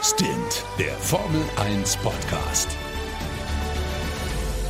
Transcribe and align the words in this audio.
Stint, 0.00 0.64
der 0.78 0.92
Formel 0.92 1.42
1 1.56 1.96
Podcast. 1.96 2.68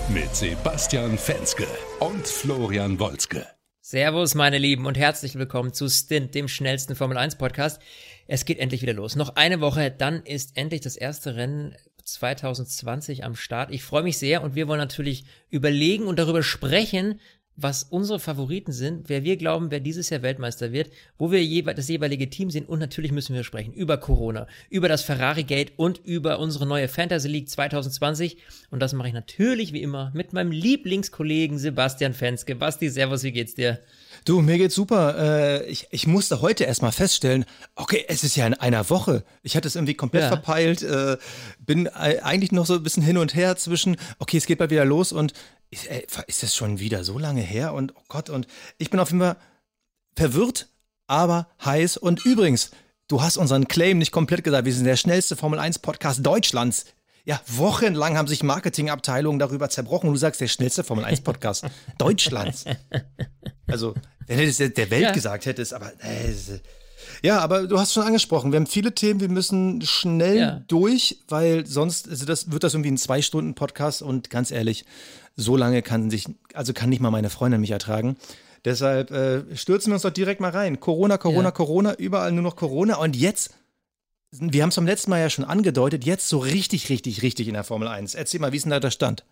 Mit 0.09 0.35
Sebastian 0.35 1.19
Fenske 1.19 1.67
und 2.01 2.27
Florian 2.27 2.99
Wolzke. 2.99 3.47
Servus, 3.83 4.35
meine 4.35 4.57
Lieben, 4.57 4.87
und 4.87 4.97
herzlich 4.97 5.35
willkommen 5.35 5.75
zu 5.75 5.91
Stint, 5.91 6.35
dem 6.35 6.49
schnellsten 6.49 6.95
Formel 6.95 7.19
1 7.19 7.37
Podcast. 7.37 7.79
Es 8.27 8.47
geht 8.47 8.59
endlich 8.59 8.81
wieder 8.81 8.95
los. 8.95 9.17
Noch 9.17 9.37
eine 9.37 9.61
Woche, 9.61 9.91
dann 9.91 10.23
ist 10.23 10.57
endlich 10.57 10.81
das 10.81 10.97
erste 10.97 11.37
Rennen 11.37 11.77
2020 12.05 13.23
am 13.23 13.37
Start. 13.37 13.71
Ich 13.71 13.83
freue 13.83 14.05
mich 14.05 14.17
sehr 14.17 14.43
und 14.43 14.55
wir 14.55 14.67
wollen 14.67 14.81
natürlich 14.81 15.27
überlegen 15.51 16.07
und 16.07 16.19
darüber 16.19 16.43
sprechen, 16.43 17.21
was 17.61 17.83
unsere 17.83 18.21
Favoriten 18.21 18.73
sind, 18.73 19.09
wer 19.09 19.25
wir 19.25 19.37
glauben, 19.37 19.73
wer 19.73 19.81
dieses 19.81 20.11
Jahr 20.11 20.23
Weltmeister 20.23 20.73
wird, 20.73 20.91
wo 21.19 21.33
wir 21.33 21.45
jewe 21.45 21.75
das 21.75 21.89
jeweilige 21.89 22.31
Team 22.31 22.51
sehen 22.51 22.65
und 22.65 22.79
natürlich 22.79 23.11
müssen 23.11 23.35
wir 23.35 23.43
sprechen 23.43 23.73
über 23.73 23.97
Corona, 23.97 24.47
über 24.71 24.89
das 24.89 25.03
Ferrari 25.03 25.43
Gate 25.43 25.73
und 25.77 25.99
über 26.05 26.39
unsere 26.39 26.67
neue 26.67 26.87
Fantasy 26.87 27.29
League 27.29 27.49
2020 27.49 28.37
und 28.71 28.81
das 28.81 28.93
mache 28.93 29.09
ich 29.09 29.15
natürlich 29.15 29.73
wie 29.73 29.83
immer 29.83 30.13
mit 30.15 30.33
meinem 30.33 30.53
Lieblingskollegen 30.53 31.59
Sebastian 31.59 32.15
Fenske. 32.15 32.55
Basti, 32.55 32.89
servus, 32.89 33.25
wie 33.25 33.33
geht's 33.33 33.55
dir? 33.57 33.81
Du, 34.25 34.41
mir 34.41 34.59
geht's 34.59 34.75
super. 34.75 35.17
Äh, 35.19 35.67
ich, 35.67 35.87
ich 35.91 36.07
musste 36.07 36.41
heute 36.41 36.65
erstmal 36.65 36.93
feststellen, 36.93 37.45
okay, 37.75 38.05
es 38.09 38.25
ist 38.25 38.37
ja 38.37 38.47
in 38.47 38.55
einer 38.55 38.89
Woche. 38.91 39.25
Ich 39.43 39.57
hatte 39.57 39.69
es 39.69 39.77
irgendwie 39.77 39.95
komplett 39.95 40.25
ja. 40.25 40.29
verpeilt, 40.29 40.83
äh, 40.83 41.17
bin 41.59 41.89
eigentlich 41.89 42.53
noch 42.53 42.67
so 42.67 42.75
ein 42.75 42.83
bisschen 42.83 43.03
hin 43.03 43.19
und 43.19 43.35
her 43.35 43.57
zwischen, 43.57 43.97
okay, 44.19 44.37
es 44.37 44.47
geht 44.47 44.59
bald 44.59 44.71
wieder 44.71 44.85
los 44.85 45.13
und 45.13 45.33
ist, 45.71 45.87
ey, 45.91 46.07
ist 46.27 46.43
das 46.43 46.55
schon 46.55 46.79
wieder 46.79 47.05
so 47.05 47.19
lange 47.19 47.43
her? 47.43 47.75
Und 47.75 47.95
oh 47.97 48.03
Gott, 48.09 48.31
und 48.31 48.47
ich 48.79 48.91
bin 48.91 49.01
auf 49.01 49.11
jeden 49.11 49.21
Fall 49.21 49.37
verwirrt, 50.17 50.69
aber 51.07 51.49
heiß. 51.65 51.97
Und 51.97 52.25
übrigens, 52.25 52.71
du 53.09 53.23
hast 53.23 53.37
unseren 53.37 53.69
Claim 53.69 53.99
nicht 53.99 54.13
komplett 54.13 54.45
gesagt. 54.45 54.65
Wir 54.65 54.75
sind 54.75 54.85
der 54.85 54.97
schnellste 54.97 55.37
Formel 55.37 55.59
1 55.59 55.81
Podcast 55.81 56.25
Deutschlands. 56.25 56.87
Ja, 57.29 57.43
wochenlang 57.47 58.17
haben 58.17 58.27
sich 58.27 58.43
Marketingabteilungen 58.43 59.39
darüber 59.39 59.69
zerbrochen. 59.69 60.11
Du 60.11 60.17
sagst, 60.17 60.41
der 60.41 60.49
schnellste 60.49 60.83
Formel 60.83 61.05
1 61.05 61.21
Podcast 61.21 61.67
Deutschlands. 61.99 62.65
Also, 63.67 63.93
wenn 64.27 64.39
du 64.39 64.47
das 64.47 64.57
der 64.57 64.91
Welt 64.91 65.03
ja. 65.03 65.13
gesagt 65.13 65.45
hättest, 65.45 65.75
aber 65.75 65.93
äh, 66.03 66.33
ja, 67.23 67.41
aber 67.41 67.67
du 67.67 67.79
hast 67.79 67.93
schon 67.93 68.05
angesprochen, 68.05 68.51
wir 68.51 68.57
haben 68.59 68.67
viele 68.67 68.95
Themen, 68.95 69.21
wir 69.21 69.29
müssen 69.29 69.83
schnell 69.83 70.39
ja. 70.39 70.63
durch, 70.69 71.19
weil 71.29 71.67
sonst 71.67 72.09
also 72.09 72.25
das, 72.25 72.51
wird 72.51 72.65
das 72.65 72.73
irgendwie 72.73 72.93
ein 72.93 72.97
Zwei-Stunden-Podcast 72.97 74.01
und 74.01 74.31
ganz 74.31 74.51
ehrlich, 74.51 74.87
so 75.37 75.55
lange 75.55 75.83
kann 75.83 76.09
sich, 76.09 76.29
also 76.55 76.73
kann 76.73 76.89
nicht 76.89 77.01
mal 77.01 77.11
meine 77.11 77.29
Freundin 77.29 77.61
mich 77.61 77.73
ertragen. 77.73 78.17
Deshalb 78.65 79.11
äh, 79.11 79.55
stürzen 79.55 79.91
wir 79.91 79.97
uns 79.97 80.03
doch 80.03 80.11
direkt 80.11 80.41
mal 80.41 80.51
rein. 80.51 80.81
Corona, 80.81 81.19
Corona, 81.19 81.49
ja. 81.49 81.51
Corona, 81.51 81.95
überall 81.95 82.33
nur 82.33 82.43
noch 82.43 82.57
Corona. 82.57 82.97
Und 82.97 83.17
jetzt, 83.17 83.51
wir 84.31 84.63
haben 84.63 84.69
es 84.69 84.77
beim 84.77 84.87
letzten 84.87 85.11
Mal 85.11 85.21
ja 85.21 85.31
schon 85.31 85.45
angedeutet, 85.45 86.05
jetzt 86.05 86.29
so 86.29 86.39
richtig, 86.39 86.91
richtig, 86.91 87.23
richtig 87.23 87.49
in 87.49 87.55
der 87.55 87.65
Formel 87.65 87.89
1. 87.89 88.15
Erzähl 88.15 88.41
mal, 88.41 88.53
wie 88.53 88.57
ist 88.57 88.65
denn 88.65 88.71
da 88.71 88.81
der 88.81 88.91
Stand? 88.91 89.25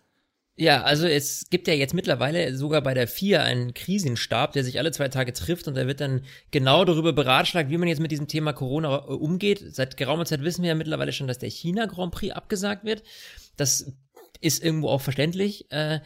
Ja, 0.59 0.81
also 0.81 1.05
es 1.05 1.51
gibt 1.51 1.67
ja 1.67 1.75
jetzt 1.75 1.93
mittlerweile 1.93 2.55
sogar 2.55 2.81
bei 2.81 2.95
der 2.95 3.07
FIA 3.07 3.43
einen 3.43 3.75
Krisenstab, 3.75 4.53
der 4.53 4.63
sich 4.63 4.79
alle 4.79 4.91
zwei 4.91 5.07
Tage 5.07 5.31
trifft 5.31 5.67
und 5.67 5.75
da 5.75 5.85
wird 5.85 6.01
dann 6.01 6.23
genau 6.49 6.83
darüber 6.83 7.13
beratschlagt, 7.13 7.69
wie 7.69 7.77
man 7.77 7.87
jetzt 7.87 7.99
mit 7.99 8.11
diesem 8.11 8.27
Thema 8.27 8.53
Corona 8.53 9.05
äh, 9.07 9.11
umgeht. 9.11 9.63
Seit 9.75 9.97
geraumer 9.97 10.25
Zeit 10.25 10.41
wissen 10.41 10.63
wir 10.63 10.69
ja 10.69 10.75
mittlerweile 10.75 11.13
schon, 11.13 11.27
dass 11.27 11.37
der 11.37 11.51
China 11.51 11.85
Grand 11.85 12.11
Prix 12.11 12.33
abgesagt 12.33 12.85
wird. 12.85 13.03
Das 13.55 13.93
ist 14.41 14.63
irgendwo 14.63 14.89
auch 14.89 15.01
verständlich. 15.01 15.71
Äh, 15.71 15.99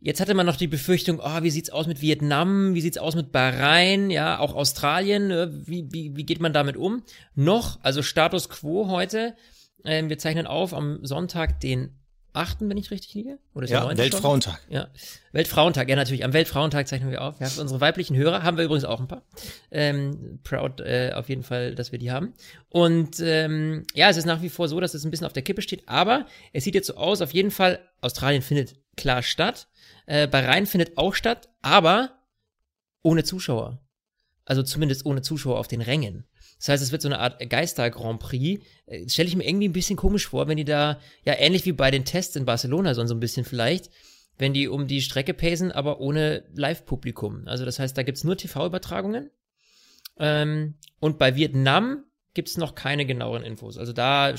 jetzt 0.00 0.20
hatte 0.20 0.34
man 0.34 0.46
noch 0.46 0.56
die 0.56 0.68
Befürchtung, 0.68 1.20
oh, 1.22 1.42
wie 1.42 1.50
sieht's 1.50 1.70
aus 1.70 1.86
mit 1.86 2.00
Vietnam, 2.00 2.74
wie 2.74 2.80
sieht's 2.80 2.98
aus 2.98 3.14
mit 3.14 3.32
Bahrain, 3.32 4.10
ja, 4.10 4.38
auch 4.38 4.54
Australien, 4.54 5.30
äh, 5.30 5.48
wie, 5.50 5.86
wie, 5.90 6.16
wie 6.16 6.24
geht 6.24 6.40
man 6.40 6.52
damit 6.52 6.76
um? 6.76 7.02
Noch, 7.34 7.78
also 7.82 8.02
Status 8.02 8.48
quo 8.48 8.88
heute, 8.88 9.34
äh, 9.84 10.02
wir 10.08 10.18
zeichnen 10.18 10.46
auf 10.46 10.74
am 10.74 11.04
Sonntag, 11.04 11.60
den 11.60 11.94
8., 12.34 12.58
wenn 12.60 12.76
ich 12.76 12.90
richtig 12.90 13.14
liege? 13.14 13.38
Oder 13.54 13.64
ist 13.64 13.70
ja, 13.70 13.96
Weltfrauentag. 13.96 14.60
Schon? 14.66 14.74
Ja, 14.74 14.88
Weltfrauentag, 15.32 15.88
ja 15.88 15.96
natürlich. 15.96 16.24
Am 16.24 16.32
Weltfrauentag 16.32 16.86
zeichnen 16.86 17.10
wir 17.10 17.22
auf. 17.22 17.40
Wir 17.40 17.48
haben 17.48 17.58
unsere 17.58 17.80
weiblichen 17.80 18.16
Hörer, 18.16 18.42
haben 18.42 18.56
wir 18.56 18.64
übrigens 18.64 18.84
auch 18.84 19.00
ein 19.00 19.08
paar. 19.08 19.22
Ähm, 19.70 20.38
proud 20.44 20.80
äh, 20.80 21.12
auf 21.14 21.28
jeden 21.28 21.42
Fall, 21.42 21.74
dass 21.74 21.90
wir 21.90 21.98
die 21.98 22.12
haben. 22.12 22.34
Und 22.68 23.18
ähm, 23.20 23.84
ja, 23.94 24.08
es 24.08 24.16
ist 24.16 24.26
nach 24.26 24.42
wie 24.42 24.50
vor 24.50 24.68
so, 24.68 24.78
dass 24.78 24.94
es 24.94 25.04
ein 25.04 25.10
bisschen 25.10 25.26
auf 25.26 25.32
der 25.32 25.42
Kippe 25.42 25.62
steht, 25.62 25.88
aber 25.88 26.26
es 26.52 26.64
sieht 26.64 26.74
jetzt 26.74 26.86
so 26.86 26.94
aus, 26.94 27.22
auf 27.22 27.32
jeden 27.32 27.50
Fall, 27.50 27.80
Australien 28.00 28.42
findet 28.42 28.76
klar 28.98 29.22
statt. 29.22 29.68
Äh, 30.06 30.26
Bahrain 30.26 30.66
findet 30.66 30.98
auch 30.98 31.14
statt, 31.14 31.48
aber 31.62 32.18
ohne 33.02 33.24
Zuschauer. 33.24 33.80
Also 34.44 34.62
zumindest 34.62 35.06
ohne 35.06 35.22
Zuschauer 35.22 35.58
auf 35.58 35.68
den 35.68 35.80
Rängen. 35.80 36.26
Das 36.58 36.68
heißt, 36.68 36.82
es 36.82 36.92
wird 36.92 37.02
so 37.02 37.08
eine 37.08 37.20
Art 37.20 37.38
Geister-Grand 37.38 38.20
Prix. 38.20 38.64
Äh, 38.86 39.08
Stelle 39.08 39.28
ich 39.28 39.36
mir 39.36 39.46
irgendwie 39.46 39.68
ein 39.68 39.72
bisschen 39.72 39.96
komisch 39.96 40.26
vor, 40.26 40.48
wenn 40.48 40.56
die 40.56 40.64
da, 40.64 41.00
ja, 41.24 41.34
ähnlich 41.38 41.64
wie 41.64 41.72
bei 41.72 41.90
den 41.90 42.04
Tests 42.04 42.36
in 42.36 42.44
Barcelona, 42.44 42.94
so 42.94 43.02
ein 43.02 43.20
bisschen 43.20 43.44
vielleicht, 43.44 43.90
wenn 44.38 44.52
die 44.52 44.68
um 44.68 44.86
die 44.86 45.00
Strecke 45.00 45.34
pacen, 45.34 45.72
aber 45.72 46.00
ohne 46.00 46.44
Live-Publikum. 46.54 47.46
Also 47.46 47.64
das 47.64 47.78
heißt, 47.78 47.96
da 47.96 48.02
gibt's 48.02 48.24
nur 48.24 48.36
TV-Übertragungen. 48.36 49.30
Ähm, 50.18 50.74
und 51.00 51.18
bei 51.18 51.36
Vietnam 51.36 52.04
gibt's 52.34 52.56
noch 52.56 52.74
keine 52.74 53.06
genaueren 53.06 53.44
Infos. 53.44 53.78
Also 53.78 53.92
da 53.92 54.34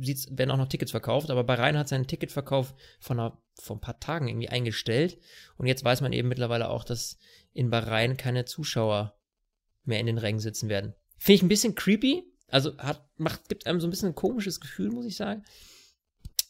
sieht's, 0.00 0.28
werden 0.30 0.50
auch 0.50 0.56
noch 0.56 0.68
Tickets 0.68 0.90
verkauft, 0.90 1.30
aber 1.30 1.44
Bahrain 1.44 1.78
hat 1.78 1.88
seinen 1.88 2.06
Ticketverkauf 2.06 2.74
von 2.98 3.18
einer, 3.18 3.38
vor 3.60 3.76
ein 3.76 3.80
paar 3.80 4.00
Tagen 4.00 4.28
irgendwie 4.28 4.48
eingestellt. 4.48 5.18
Und 5.56 5.66
jetzt 5.66 5.84
weiß 5.84 6.00
man 6.00 6.12
eben 6.12 6.28
mittlerweile 6.28 6.68
auch, 6.68 6.84
dass 6.84 7.18
in 7.52 7.70
Bahrain 7.70 8.16
keine 8.16 8.44
Zuschauer 8.44 9.18
mehr 9.84 10.00
in 10.00 10.06
den 10.06 10.18
Rängen 10.18 10.40
sitzen 10.40 10.68
werden. 10.68 10.94
Finde 11.16 11.36
ich 11.36 11.42
ein 11.42 11.48
bisschen 11.48 11.74
creepy. 11.74 12.24
Also 12.48 12.76
hat, 12.78 13.08
macht, 13.16 13.48
gibt 13.48 13.66
einem 13.66 13.80
so 13.80 13.86
ein 13.86 13.90
bisschen 13.90 14.10
ein 14.10 14.14
komisches 14.14 14.60
Gefühl, 14.60 14.90
muss 14.90 15.06
ich 15.06 15.16
sagen. 15.16 15.44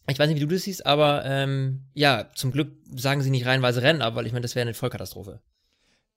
Ich 0.08 0.18
weiß 0.18 0.28
nicht, 0.28 0.36
wie 0.36 0.46
du 0.46 0.52
das 0.52 0.62
siehst, 0.62 0.86
aber 0.86 1.24
ähm, 1.24 1.84
ja, 1.94 2.30
zum 2.34 2.52
Glück 2.52 2.72
sagen 2.96 3.22
sie 3.22 3.30
nicht 3.30 3.46
reihenweise 3.46 3.82
Rennen 3.82 4.02
ab, 4.02 4.14
weil 4.14 4.26
ich 4.26 4.32
meine, 4.32 4.42
das 4.42 4.54
wäre 4.54 4.62
eine 4.62 4.74
Vollkatastrophe. 4.74 5.40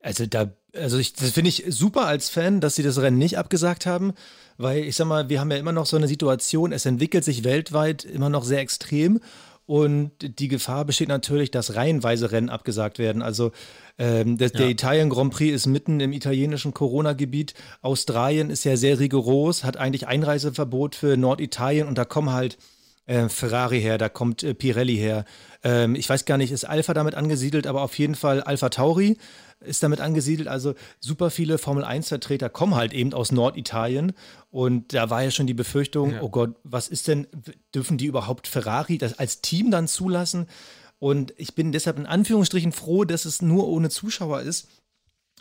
Also 0.03 0.25
da, 0.25 0.51
also 0.75 0.97
ich, 0.97 1.13
das 1.13 1.31
finde 1.31 1.49
ich 1.49 1.63
super 1.69 2.05
als 2.05 2.29
Fan, 2.29 2.59
dass 2.59 2.75
sie 2.75 2.83
das 2.83 3.01
Rennen 3.01 3.17
nicht 3.17 3.37
abgesagt 3.37 3.85
haben, 3.85 4.13
weil 4.57 4.83
ich 4.83 4.97
sag 4.97 5.07
mal, 5.07 5.29
wir 5.29 5.39
haben 5.39 5.49
ja 5.49 5.57
immer 5.57 5.71
noch 5.71 5.85
so 5.85 5.95
eine 5.95 6.09
Situation, 6.09 6.73
es 6.73 6.85
entwickelt 6.85 7.23
sich 7.23 7.43
weltweit 7.43 8.03
immer 8.03 8.29
noch 8.29 8.43
sehr 8.43 8.59
extrem 8.59 9.21
und 9.65 10.11
die 10.19 10.49
Gefahr 10.49 10.83
besteht 10.83 11.07
natürlich, 11.07 11.51
dass 11.51 11.75
reihenweise 11.75 12.33
Rennen 12.33 12.49
abgesagt 12.49 12.99
werden. 12.99 13.21
Also 13.21 13.53
ähm, 13.97 14.37
der, 14.37 14.49
ja. 14.49 14.57
der 14.57 14.69
Italien 14.69 15.09
Grand 15.09 15.33
Prix 15.33 15.55
ist 15.55 15.67
mitten 15.67 16.01
im 16.01 16.11
italienischen 16.11 16.73
Corona-Gebiet. 16.73 17.53
Australien 17.81 18.49
ist 18.49 18.65
ja 18.65 18.75
sehr 18.75 18.99
rigoros, 18.99 19.63
hat 19.63 19.77
eigentlich 19.77 20.07
Einreiseverbot 20.07 20.95
für 20.95 21.15
Norditalien 21.15 21.87
und 21.87 21.97
da 21.97 22.03
kommen 22.03 22.33
halt 22.33 22.57
äh, 23.05 23.29
Ferrari 23.29 23.81
her, 23.81 23.97
da 23.97 24.09
kommt 24.09 24.43
äh, 24.43 24.53
Pirelli 24.53 24.97
her. 24.97 25.23
Ähm, 25.63 25.95
ich 25.95 26.09
weiß 26.09 26.25
gar 26.25 26.37
nicht, 26.37 26.51
ist 26.51 26.65
Alpha 26.65 26.93
damit 26.93 27.15
angesiedelt, 27.15 27.65
aber 27.65 27.83
auf 27.83 27.97
jeden 27.97 28.15
Fall 28.15 28.41
Alpha 28.41 28.67
Tauri 28.67 29.17
ist 29.65 29.83
damit 29.83 30.01
angesiedelt. 30.01 30.47
Also 30.47 30.75
super 30.99 31.29
viele 31.29 31.57
Formel-1-Vertreter 31.57 32.49
kommen 32.49 32.75
halt 32.75 32.93
eben 32.93 33.13
aus 33.13 33.31
Norditalien. 33.31 34.13
Und 34.51 34.93
da 34.93 35.09
war 35.09 35.23
ja 35.23 35.31
schon 35.31 35.47
die 35.47 35.53
Befürchtung, 35.53 36.11
ja. 36.11 36.21
oh 36.21 36.29
Gott, 36.29 36.55
was 36.63 36.87
ist 36.87 37.07
denn, 37.07 37.27
dürfen 37.73 37.97
die 37.97 38.05
überhaupt 38.05 38.47
Ferrari 38.47 38.97
das 38.97 39.19
als 39.19 39.41
Team 39.41 39.71
dann 39.71 39.87
zulassen? 39.87 40.47
Und 40.99 41.33
ich 41.37 41.55
bin 41.55 41.71
deshalb 41.71 41.97
in 41.97 42.05
Anführungsstrichen 42.05 42.71
froh, 42.71 43.03
dass 43.03 43.25
es 43.25 43.41
nur 43.41 43.67
ohne 43.67 43.89
Zuschauer 43.89 44.41
ist. 44.41 44.67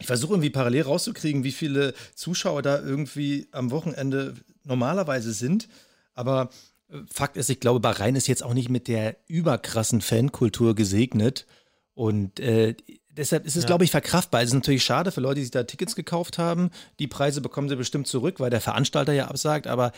Ich 0.01 0.07
versuche 0.07 0.33
irgendwie 0.33 0.51
parallel 0.51 0.83
rauszukriegen, 0.83 1.45
wie 1.45 1.53
viele 1.53 1.95
Zuschauer 2.15 2.63
da 2.63 2.81
irgendwie 2.81 3.47
am 3.53 3.71
Wochenende 3.71 4.35
normalerweise 4.65 5.33
sind. 5.33 5.69
Aber 6.15 6.51
äh, 6.89 6.99
Fakt 7.07 7.37
ist, 7.37 7.51
ich 7.51 7.61
glaube, 7.61 7.81
Bahrain 7.81 8.17
ist 8.17 8.27
jetzt 8.27 8.43
auch 8.43 8.55
nicht 8.55 8.71
mit 8.71 8.89
der 8.89 9.17
überkrassen 9.29 10.01
Fankultur 10.01 10.75
gesegnet. 10.75 11.47
Und 11.95 12.41
äh, 12.41 12.75
deshalb 13.17 13.47
ist 13.47 13.57
es, 13.57 13.65
ja. 13.65 13.67
glaube 13.67 13.85
ich, 13.85 13.91
verkraftbar. 13.91 14.43
Es 14.43 14.49
ist 14.49 14.55
natürlich 14.55 14.85
schade 14.85 15.13
für 15.13 15.21
Leute, 15.21 15.37
die 15.37 15.43
sich 15.43 15.51
da 15.51 15.65
Tickets 15.65 15.97
gekauft 15.97 16.39
haben. 16.39 16.71
Die 16.99 17.07
Preise 17.07 17.41
bekommen 17.41 17.69
sie 17.69 17.77
bestimmt 17.77 18.07
zurück, 18.07 18.41
weil 18.41 18.51
der 18.51 18.61
Veranstalter 18.61 19.13
ja 19.13 19.29
absagt. 19.29 19.67
Aber 19.67 19.93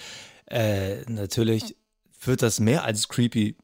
äh, 0.46 1.02
natürlich 1.08 1.76
wird 2.22 2.42
das 2.42 2.60
mehr 2.60 2.84
als 2.84 3.08
creepy. 3.08 3.56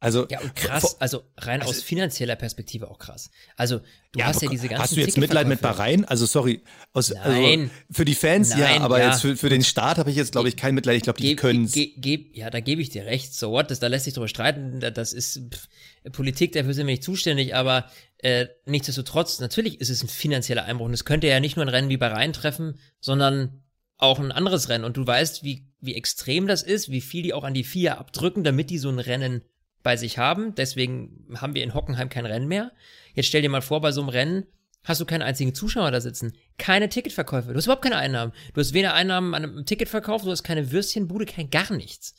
Also, 0.00 0.28
ja, 0.30 0.38
und 0.40 0.54
krass, 0.54 1.00
also 1.00 1.24
rein 1.36 1.60
also, 1.60 1.72
aus 1.72 1.82
finanzieller 1.82 2.36
Perspektive 2.36 2.88
auch 2.88 3.00
krass. 3.00 3.30
Also, 3.56 3.80
du 4.12 4.20
ja, 4.20 4.26
hast 4.26 4.42
ja 4.42 4.48
diese 4.48 4.68
ganzen 4.68 4.82
Hast 4.82 4.96
du 4.96 5.00
jetzt 5.00 5.18
Mitleid 5.18 5.48
mit 5.48 5.60
Bahrain? 5.60 6.04
Also, 6.04 6.24
sorry. 6.24 6.62
Aus, 6.92 7.10
also, 7.10 7.40
Nein. 7.40 7.62
Also, 7.62 7.72
für 7.90 8.04
die 8.04 8.14
Fans 8.14 8.50
Nein, 8.50 8.60
ja, 8.60 8.80
aber 8.80 9.00
ja. 9.00 9.08
jetzt 9.08 9.22
für, 9.22 9.36
für 9.36 9.48
den 9.48 9.64
Staat 9.64 9.98
habe 9.98 10.10
ich 10.10 10.16
jetzt, 10.16 10.30
glaube 10.30 10.48
ich, 10.48 10.56
kein 10.56 10.76
Mitleid. 10.76 10.98
Ich 10.98 11.02
glaube, 11.02 11.20
die 11.20 11.34
können 11.34 11.64
es. 11.64 11.72
Ge, 11.72 11.94
ge, 11.96 12.26
ja, 12.32 12.48
da 12.48 12.60
gebe 12.60 12.80
ich 12.80 12.90
dir 12.90 13.06
recht. 13.06 13.34
So 13.34 13.50
what? 13.50 13.72
Das, 13.72 13.80
da 13.80 13.88
lässt 13.88 14.04
sich 14.04 14.14
drüber 14.14 14.28
streiten. 14.28 14.78
Das 14.78 15.12
ist 15.12 15.40
pff, 15.52 15.68
Politik, 16.12 16.52
dafür 16.52 16.74
sind 16.74 16.86
wir 16.86 16.92
nicht 16.92 17.02
zuständig, 17.02 17.56
aber 17.56 17.86
äh, 18.18 18.46
nichtsdestotrotz, 18.66 19.40
natürlich 19.40 19.80
ist 19.80 19.90
es 19.90 20.04
ein 20.04 20.08
finanzieller 20.08 20.64
Einbruch. 20.64 20.86
Und 20.86 20.94
es 20.94 21.04
könnte 21.04 21.26
ja 21.26 21.40
nicht 21.40 21.56
nur 21.56 21.64
ein 21.64 21.70
Rennen 21.70 21.88
wie 21.88 21.96
Bahrain 21.96 22.32
treffen, 22.32 22.78
sondern 23.00 23.64
auch 23.96 24.20
ein 24.20 24.30
anderes 24.30 24.68
Rennen. 24.68 24.84
Und 24.84 24.96
du 24.96 25.04
weißt, 25.04 25.42
wie, 25.42 25.66
wie 25.80 25.96
extrem 25.96 26.46
das 26.46 26.62
ist, 26.62 26.88
wie 26.88 27.00
viel 27.00 27.24
die 27.24 27.34
auch 27.34 27.42
an 27.42 27.54
die 27.54 27.64
FIA 27.64 27.94
abdrücken, 27.94 28.44
damit 28.44 28.70
die 28.70 28.78
so 28.78 28.88
ein 28.88 29.00
Rennen 29.00 29.42
bei 29.88 29.96
sich 29.96 30.18
haben. 30.18 30.54
Deswegen 30.54 31.24
haben 31.40 31.54
wir 31.54 31.64
in 31.64 31.72
Hockenheim 31.72 32.10
kein 32.10 32.26
Rennen 32.26 32.46
mehr. 32.46 32.72
Jetzt 33.14 33.24
stell 33.28 33.40
dir 33.40 33.48
mal 33.48 33.62
vor, 33.62 33.80
bei 33.80 33.90
so 33.90 34.02
einem 34.02 34.10
Rennen 34.10 34.46
hast 34.84 35.00
du 35.00 35.06
keinen 35.06 35.22
einzigen 35.22 35.54
Zuschauer 35.54 35.90
da 35.90 36.02
sitzen, 36.02 36.34
keine 36.58 36.90
Ticketverkäufe, 36.90 37.48
du 37.52 37.56
hast 37.56 37.64
überhaupt 37.64 37.82
keine 37.84 37.96
Einnahmen. 37.96 38.34
Du 38.52 38.60
hast 38.60 38.74
weder 38.74 38.92
Einnahmen 38.92 39.32
an 39.34 39.44
einem 39.44 39.64
Ticketverkauf, 39.64 40.24
du 40.24 40.30
hast 40.30 40.42
keine 40.42 40.72
Würstchenbude, 40.72 41.24
kein 41.24 41.48
gar 41.48 41.72
nichts. 41.72 42.14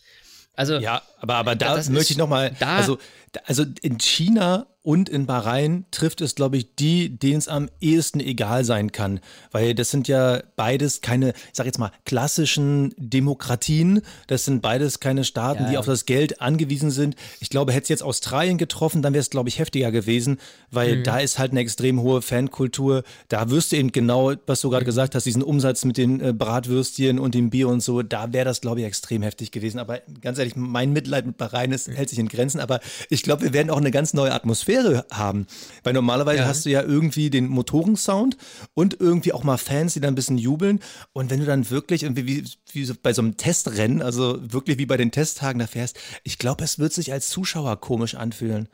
Also 0.56 0.80
ja, 0.80 1.04
aber 1.20 1.36
aber 1.36 1.56
da 1.56 1.76
möchte 1.90 2.14
ich 2.14 2.18
noch 2.18 2.28
mal, 2.28 2.52
da- 2.60 2.78
also 2.78 2.98
also 3.46 3.66
in 3.84 4.00
China 4.00 4.66
und 4.82 5.10
in 5.10 5.26
Bahrain 5.26 5.86
trifft 5.92 6.22
es, 6.22 6.36
glaube 6.36 6.56
ich, 6.58 6.74
die, 6.76 7.10
denen 7.10 7.38
es 7.38 7.48
am 7.50 7.70
ehesten 7.82 8.22
egal 8.22 8.64
sein 8.64 8.92
kann, 8.94 9.20
weil 9.52 9.76
das 9.76 9.92
sind 9.92 10.08
ja 10.08 10.42
beides 10.56 11.02
keine, 11.02 11.30
ich 11.32 11.36
sag 11.54 11.66
jetzt 11.66 11.80
mal 11.80 11.92
klassischen 12.06 12.94
Demokratien. 12.98 14.02
Das 14.28 14.46
sind 14.46 14.62
beides 14.62 15.00
keine 15.02 15.26
Staaten, 15.26 15.64
Ja. 15.64 15.70
die 15.70 15.78
auf 15.78 15.86
das 15.86 16.06
Geld 16.06 16.42
angewiesen 16.42 16.92
sind. 16.92 17.16
Ich 17.42 17.50
glaube, 17.50 17.74
hätte 17.74 17.84
es 17.84 17.90
jetzt 17.90 18.04
Australien 18.04 18.58
getroffen, 18.58 19.02
dann 19.02 19.14
wäre 19.14 19.20
es, 19.22 19.30
glaube 19.30 19.50
ich, 19.50 19.60
heftiger 19.60 19.92
gewesen, 19.92 20.40
weil 20.72 20.98
Mhm. 20.98 21.04
da 21.04 21.20
ist 21.20 21.38
halt 21.40 21.52
eine 21.52 21.60
extrem 21.60 22.02
hohe 22.02 22.22
Fankultur. 22.22 23.04
Da 23.28 23.50
wirst 23.50 23.74
du 23.74 23.76
eben 23.76 23.92
genau, 23.92 24.32
was 24.48 24.62
du 24.62 24.70
gerade 24.70 24.86
Mhm. 24.86 24.88
gesagt 24.88 25.14
hast, 25.14 25.26
diesen 25.26 25.44
Umsatz 25.44 25.84
mit 25.84 25.98
den 25.98 26.22
äh, 26.22 26.32
Bratwürstchen 26.34 27.20
und 27.20 27.36
dem 27.36 27.50
Bier 27.50 27.68
und 27.68 27.82
so, 27.82 28.02
da 28.02 28.32
wäre 28.32 28.46
das, 28.46 28.62
glaube 28.62 28.80
ich, 28.80 28.86
extrem 28.86 29.24
heftig 29.24 29.52
gewesen. 29.52 29.78
Aber 29.80 30.00
ganz 30.22 30.38
ehrlich, 30.40 30.56
mein 30.56 30.94
Mitleid 30.94 31.26
mit 31.26 31.38
Bahrain 31.38 31.74
ist, 31.74 31.90
hält 31.90 32.10
sich 32.10 32.20
in 32.20 32.30
Grenzen. 32.30 32.60
Aber 32.62 32.80
ich 33.10 33.24
glaube, 33.24 33.44
wir 33.44 33.54
werden 33.54 33.70
auch 33.70 33.78
eine 33.78 33.92
ganz 33.92 34.14
neue 34.14 34.34
Atmosphäre 34.34 34.69
haben. 35.12 35.48
Weil 35.84 35.94
normalerweise 35.94 36.40
Ja. 36.40 36.48
hast 36.48 36.66
du 36.66 36.70
ja 36.70 36.82
irgendwie 36.82 37.30
den 37.30 37.48
Motorensound 37.48 38.38
und 38.74 39.00
irgendwie 39.00 39.34
auch 39.34 39.44
mal 39.44 39.58
Fans, 39.58 39.94
die 39.94 40.00
dann 40.00 40.14
ein 40.14 40.16
bisschen 40.16 40.38
jubeln. 40.38 40.80
Und 41.14 41.30
wenn 41.30 41.40
du 41.40 41.46
dann 41.46 41.70
wirklich 41.70 42.04
irgendwie 42.04 42.26
wie, 42.28 42.44
wie 42.72 42.94
bei 43.02 43.14
so 43.14 43.22
einem 43.22 43.38
Testrennen, 43.38 44.02
also 44.02 44.40
wirklich 44.42 44.78
wie 44.78 44.86
bei 44.86 44.98
den 44.98 45.12
Testtagen 45.12 45.60
da 45.60 45.68
fährst, 45.68 45.98
ich 46.24 46.38
glaube, 46.38 46.64
es 46.64 46.80
wird 46.80 46.94
sich 46.94 47.12
als 47.12 47.30
Zuschauer 47.30 47.80
komisch 47.80 48.16
anfühlen. 48.16 48.70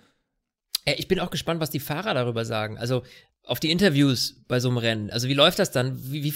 Ich 0.85 1.07
bin 1.07 1.19
auch 1.19 1.31
gespannt, 1.31 1.61
was 1.61 1.71
die 1.71 1.79
Fahrer 1.79 2.13
darüber 2.13 2.45
sagen. 2.45 2.77
Also 2.77 3.03
auf 3.43 3.59
die 3.59 3.71
Interviews 3.71 4.41
bei 4.47 4.59
so 4.59 4.69
einem 4.69 4.77
Rennen. 4.77 5.09
Also 5.09 5.27
wie 5.27 5.33
läuft 5.33 5.59
das 5.59 5.71
dann? 5.71 5.97
Wie, 6.11 6.23
wie, 6.23 6.33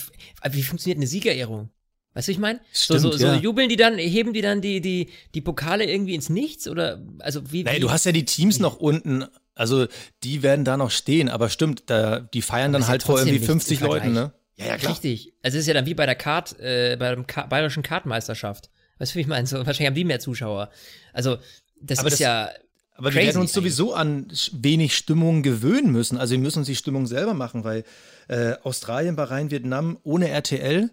wie 0.52 0.64
funktioniert 0.64 0.98
eine 0.98 1.08
Siegerehrung? 1.08 1.70
Weißt 2.14 2.28
du, 2.28 2.32
ich 2.32 2.40
meine? 2.40 2.60
So, 2.72 2.98
so, 2.98 3.12
so 3.12 3.28
ja. 3.28 3.36
jubeln 3.36 3.70
die 3.70 3.76
dann, 3.76 3.98
heben 3.98 4.34
die 4.34 4.42
dann 4.42 4.62
die, 4.62 4.82
die, 4.82 5.10
die 5.36 5.42
Pokale 5.42 5.86
irgendwie 5.86 6.16
ins 6.16 6.30
Nichts? 6.30 6.68
Oder 6.68 7.04
also 7.20 7.52
wie, 7.52 7.64
Naja, 7.64 7.78
wie 7.78 7.82
du 7.82 7.92
hast 7.92 8.06
ja 8.06 8.12
die 8.12 8.26
Teams 8.26 8.60
noch 8.60 8.78
unten, 8.78 9.26
also 9.60 9.88
die 10.24 10.42
werden 10.42 10.66
da 10.66 10.78
noch 10.78 10.90
stehen, 10.90 11.30
aber 11.30 11.50
stimmt, 11.50 11.84
da, 11.88 12.20
die 12.22 12.42
feiern 12.42 12.72
dann 12.74 12.88
halt 12.88 13.04
vor 13.04 13.18
irgendwie 13.20 13.34
nichts 13.40 13.48
im 13.48 13.60
50 13.60 13.80
Leuten, 13.82 14.14
ne? 14.14 14.32
Ja, 14.56 14.66
ja, 14.68 14.78
klar. 14.78 14.92
Richtig. 14.94 15.34
Also 15.44 15.58
es 15.58 15.64
ist 15.64 15.68
ja 15.68 15.74
dann 15.74 15.86
wie 15.86 15.94
bei 15.94 16.06
der 16.06 16.16
Kart, 16.16 16.60
äh, 16.60 16.96
bei 16.98 17.14
der 17.14 17.24
Ka 17.26 17.46
bayerischen 17.46 17.84
Kartmeisterschaft. 17.84 18.70
Weißt 18.98 19.14
du, 19.14 19.16
wie 19.18 19.22
ich 19.22 19.28
meine? 19.28 19.48
So, 19.48 19.58
wahrscheinlich 19.58 19.88
haben 19.88 19.96
die 19.96 20.04
mehr 20.04 20.20
Zuschauer. 20.20 20.70
Also, 21.14 21.38
das 21.82 22.00
Aber 22.00 22.08
ist 22.08 22.14
das- 22.14 22.20
ja. 22.20 22.50
Aber 22.96 23.08
wir 23.14 23.22
Crazy 23.22 23.28
werden 23.28 23.42
uns 23.42 23.54
sowieso 23.54 23.94
an 23.94 24.28
wenig 24.52 24.98
Stimmung 24.98 25.42
gewöhnen 25.42 25.92
müssen. 25.94 26.18
Also 26.18 26.34
wir 26.34 26.40
müssen 26.40 26.60
uns 26.60 26.68
die 26.68 26.76
Stimmung 26.76 27.08
selber 27.08 27.34
machen, 27.34 27.64
weil 27.64 27.86
äh, 28.28 28.56
Australien, 28.64 29.16
Bahrain, 29.16 29.52
Vietnam 29.52 29.98
ohne 30.04 30.28
RTL, 30.28 30.90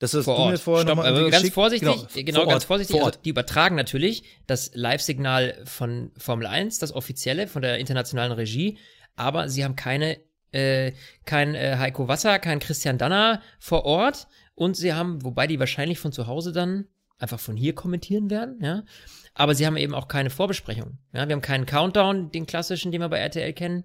das 0.00 0.14
ist 0.14 0.24
vor 0.24 0.36
du 0.36 0.42
mir 0.46 0.50
Ort. 0.52 0.58
vorher 0.60 0.82
Stopp, 0.86 0.98
aber 0.98 1.08
irgendwie 1.08 1.30
ganz 1.30 1.42
geschickt. 1.42 1.54
vorsichtig, 1.54 2.26
genau, 2.26 2.40
vor 2.40 2.48
ganz 2.48 2.62
Ort, 2.62 2.64
vorsichtig. 2.64 2.96
vor 2.96 3.06
Also, 3.06 3.16
Ort. 3.18 3.24
die 3.24 3.30
übertragen 3.30 3.76
natürlich 3.76 4.24
das 4.48 4.72
Live-Signal 4.74 5.62
von 5.64 6.10
Formel 6.18 6.46
1, 6.48 6.78
das 6.80 6.92
offizielle 6.92 7.46
von 7.46 7.62
der 7.62 7.78
internationalen 7.78 8.32
Regie, 8.32 8.78
aber 9.14 9.48
sie 9.48 9.64
haben 9.64 9.76
keine, 9.76 10.18
äh, 10.52 10.92
kein 11.26 11.54
äh, 11.54 11.76
Heiko 11.78 12.08
Wasser, 12.08 12.38
kein 12.40 12.58
Christian 12.58 12.98
Danner 12.98 13.40
vor 13.60 13.84
Ort 13.84 14.26
und 14.56 14.76
sie 14.76 14.92
haben, 14.92 15.22
wobei 15.24 15.46
die 15.46 15.60
wahrscheinlich 15.60 15.98
von 16.00 16.12
zu 16.12 16.26
Hause 16.26 16.52
dann 16.52 16.86
einfach 17.18 17.38
von 17.38 17.56
hier 17.56 17.74
kommentieren 17.74 18.30
werden, 18.30 18.58
ja. 18.62 18.82
Aber 19.34 19.54
sie 19.54 19.64
haben 19.64 19.76
eben 19.76 19.94
auch 19.94 20.08
keine 20.08 20.28
Vorbesprechung. 20.28 20.98
Ja, 21.12 21.28
wir 21.28 21.34
haben 21.34 21.40
keinen 21.42 21.64
Countdown, 21.64 22.32
den 22.32 22.46
klassischen, 22.46 22.90
den 22.90 23.00
wir 23.00 23.08
bei 23.08 23.18
RTL 23.18 23.52
kennen. 23.52 23.84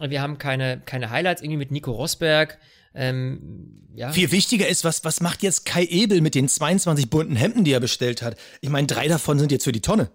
Wir 0.00 0.22
haben 0.22 0.38
keine, 0.38 0.80
keine 0.80 1.10
Highlights 1.10 1.42
irgendwie 1.42 1.58
mit 1.58 1.70
Nico 1.70 1.90
Rosberg. 1.92 2.58
Ähm, 2.94 3.88
ja. 3.94 4.10
Viel 4.12 4.32
wichtiger 4.32 4.68
ist, 4.68 4.84
was, 4.84 5.04
was 5.04 5.20
macht 5.20 5.42
jetzt 5.42 5.64
Kai 5.64 5.84
Ebel 5.84 6.20
mit 6.20 6.34
den 6.34 6.48
22 6.48 7.10
bunten 7.10 7.36
Hemden, 7.36 7.64
die 7.64 7.72
er 7.72 7.80
bestellt 7.80 8.22
hat? 8.22 8.36
Ich 8.60 8.68
meine, 8.70 8.86
drei 8.86 9.08
davon 9.08 9.38
sind 9.38 9.52
jetzt 9.52 9.64
für 9.64 9.72
die 9.72 9.80
Tonne. 9.80 10.10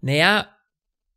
Naja, 0.00 0.48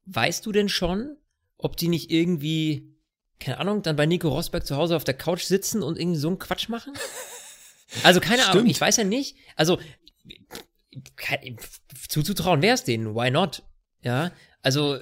weißt 0.06 0.46
du 0.46 0.52
denn 0.52 0.70
schon, 0.70 1.18
ob 1.58 1.78
die 1.78 1.88
nicht 1.88 2.12
irgendwie, 2.12 2.96
keine 3.40 3.60
Ahnung, 3.60 3.82
dann 3.84 3.96
bei 3.96 4.06
Nico 4.06 4.30
Rosberg 4.30 4.66
zu 4.66 4.76
Hause 4.76 4.96
auf 4.96 5.04
der 5.04 5.14
Couch 5.14 5.44
sitzen 5.44 5.84
und 5.84 6.00
irgendwie 6.00 6.20
so 6.20 6.28
einen 6.28 6.40
Quatsch 6.40 6.70
machen? 6.70 6.94
Also 8.04 8.22
keine 8.22 8.44
Ahnung, 8.44 8.60
Stimmt. 8.60 8.72
ich 8.72 8.80
weiß 8.80 8.96
ja 8.96 9.04
nicht. 9.04 9.36
Also 9.58 9.78
zuzutrauen 12.08 12.62
wäre 12.62 12.76
es 12.76 12.86
denen, 12.86 13.16
why 13.16 13.30
not? 13.32 13.64
Ja, 14.02 14.32
also 14.64 14.96
äh, 14.96 15.00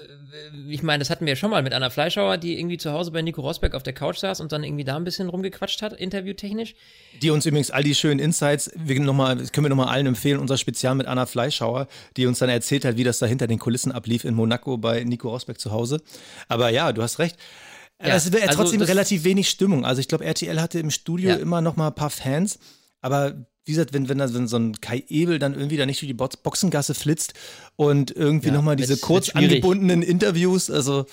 ich 0.70 0.84
meine, 0.84 1.00
das 1.00 1.10
hatten 1.10 1.26
wir 1.26 1.34
ja 1.34 1.36
schon 1.36 1.50
mal 1.50 1.62
mit 1.64 1.74
Anna 1.74 1.90
Fleischhauer, 1.90 2.38
die 2.38 2.60
irgendwie 2.60 2.78
zu 2.78 2.92
Hause 2.92 3.12
bei 3.12 3.22
Nico 3.22 3.42
Rosberg 3.42 3.76
auf 3.76 3.84
der 3.84 3.94
Couch 3.94 4.18
saß 4.18 4.40
und 4.42 4.52
dann 4.52 4.64
irgendwie 4.64 4.84
da 4.84 4.96
ein 4.96 5.04
bisschen 5.04 5.30
rumgequatscht 5.30 5.82
hat, 5.82 5.94
interviewtechnisch. 5.94 6.76
Die 7.22 7.30
uns 7.30 7.46
übrigens 7.46 7.72
all 7.72 7.84
die 7.84 7.96
schönen 7.96 8.20
Insights, 8.20 8.72
wir 8.76 9.00
noch 9.00 9.14
mal, 9.14 9.36
können 9.36 9.66
wir 9.66 9.70
nochmal 9.70 9.88
allen 9.90 10.08
empfehlen, 10.08 10.40
unser 10.40 10.58
Spezial 10.58 10.96
mit 10.96 11.08
Anna 11.08 11.26
Fleischhauer, 11.26 11.88
die 12.18 12.26
uns 12.26 12.40
dann 12.40 12.50
erzählt 12.50 12.86
hat, 12.86 12.98
wie 12.98 13.04
das 13.04 13.20
da 13.20 13.26
hinter 13.26 13.48
den 13.48 13.60
Kulissen 13.60 13.92
ablief 13.92 14.24
in 14.24 14.34
Monaco 14.34 14.78
bei 14.78 15.04
Nico 15.04 15.30
Rosberg 15.30 15.60
zu 15.60 15.72
Hause. 15.72 16.02
Aber 16.48 16.70
ja, 16.70 16.94
du 16.94 17.02
hast 17.02 17.20
recht. 17.20 17.38
Ja, 18.02 18.16
es 18.16 18.32
wäre 18.32 18.48
also 18.48 18.62
trotzdem 18.62 18.82
relativ 18.82 19.26
wenig 19.26 19.50
Stimmung. 19.50 19.86
Also 19.86 20.00
ich 20.00 20.08
glaube, 20.08 20.24
RTL 20.24 20.62
hatte 20.62 20.80
im 20.80 20.90
Studio 20.90 21.32
Ja. 21.32 21.36
immer 21.36 21.60
noch 21.60 21.76
mal 21.76 21.88
ein 21.88 21.96
paar 21.96 22.10
Fans, 22.10 22.58
aber 23.02 23.46
wie 23.70 23.74
gesagt, 23.74 23.94
wenn, 23.94 24.10
wenn, 24.10 24.18
wenn 24.18 24.48
so 24.48 24.58
ein 24.58 24.82
Kai 24.82 25.04
Ebel 25.10 25.38
dann 25.38 25.54
irgendwie 25.54 25.78
da 25.78 25.86
nicht 25.86 26.02
durch 26.02 26.08
die 26.08 26.16
Box 26.16 26.38
Boxengasse 26.38 26.96
flitzt 26.96 27.36
und 27.76 28.10
irgendwie 28.10 28.48
Ja, 28.48 28.56
noch 28.56 28.64
mal 28.64 28.76
diese 28.76 28.98
kurz 28.98 29.30
angebundenen 29.30 30.02
Interviews, 30.02 30.72
also 30.72 31.06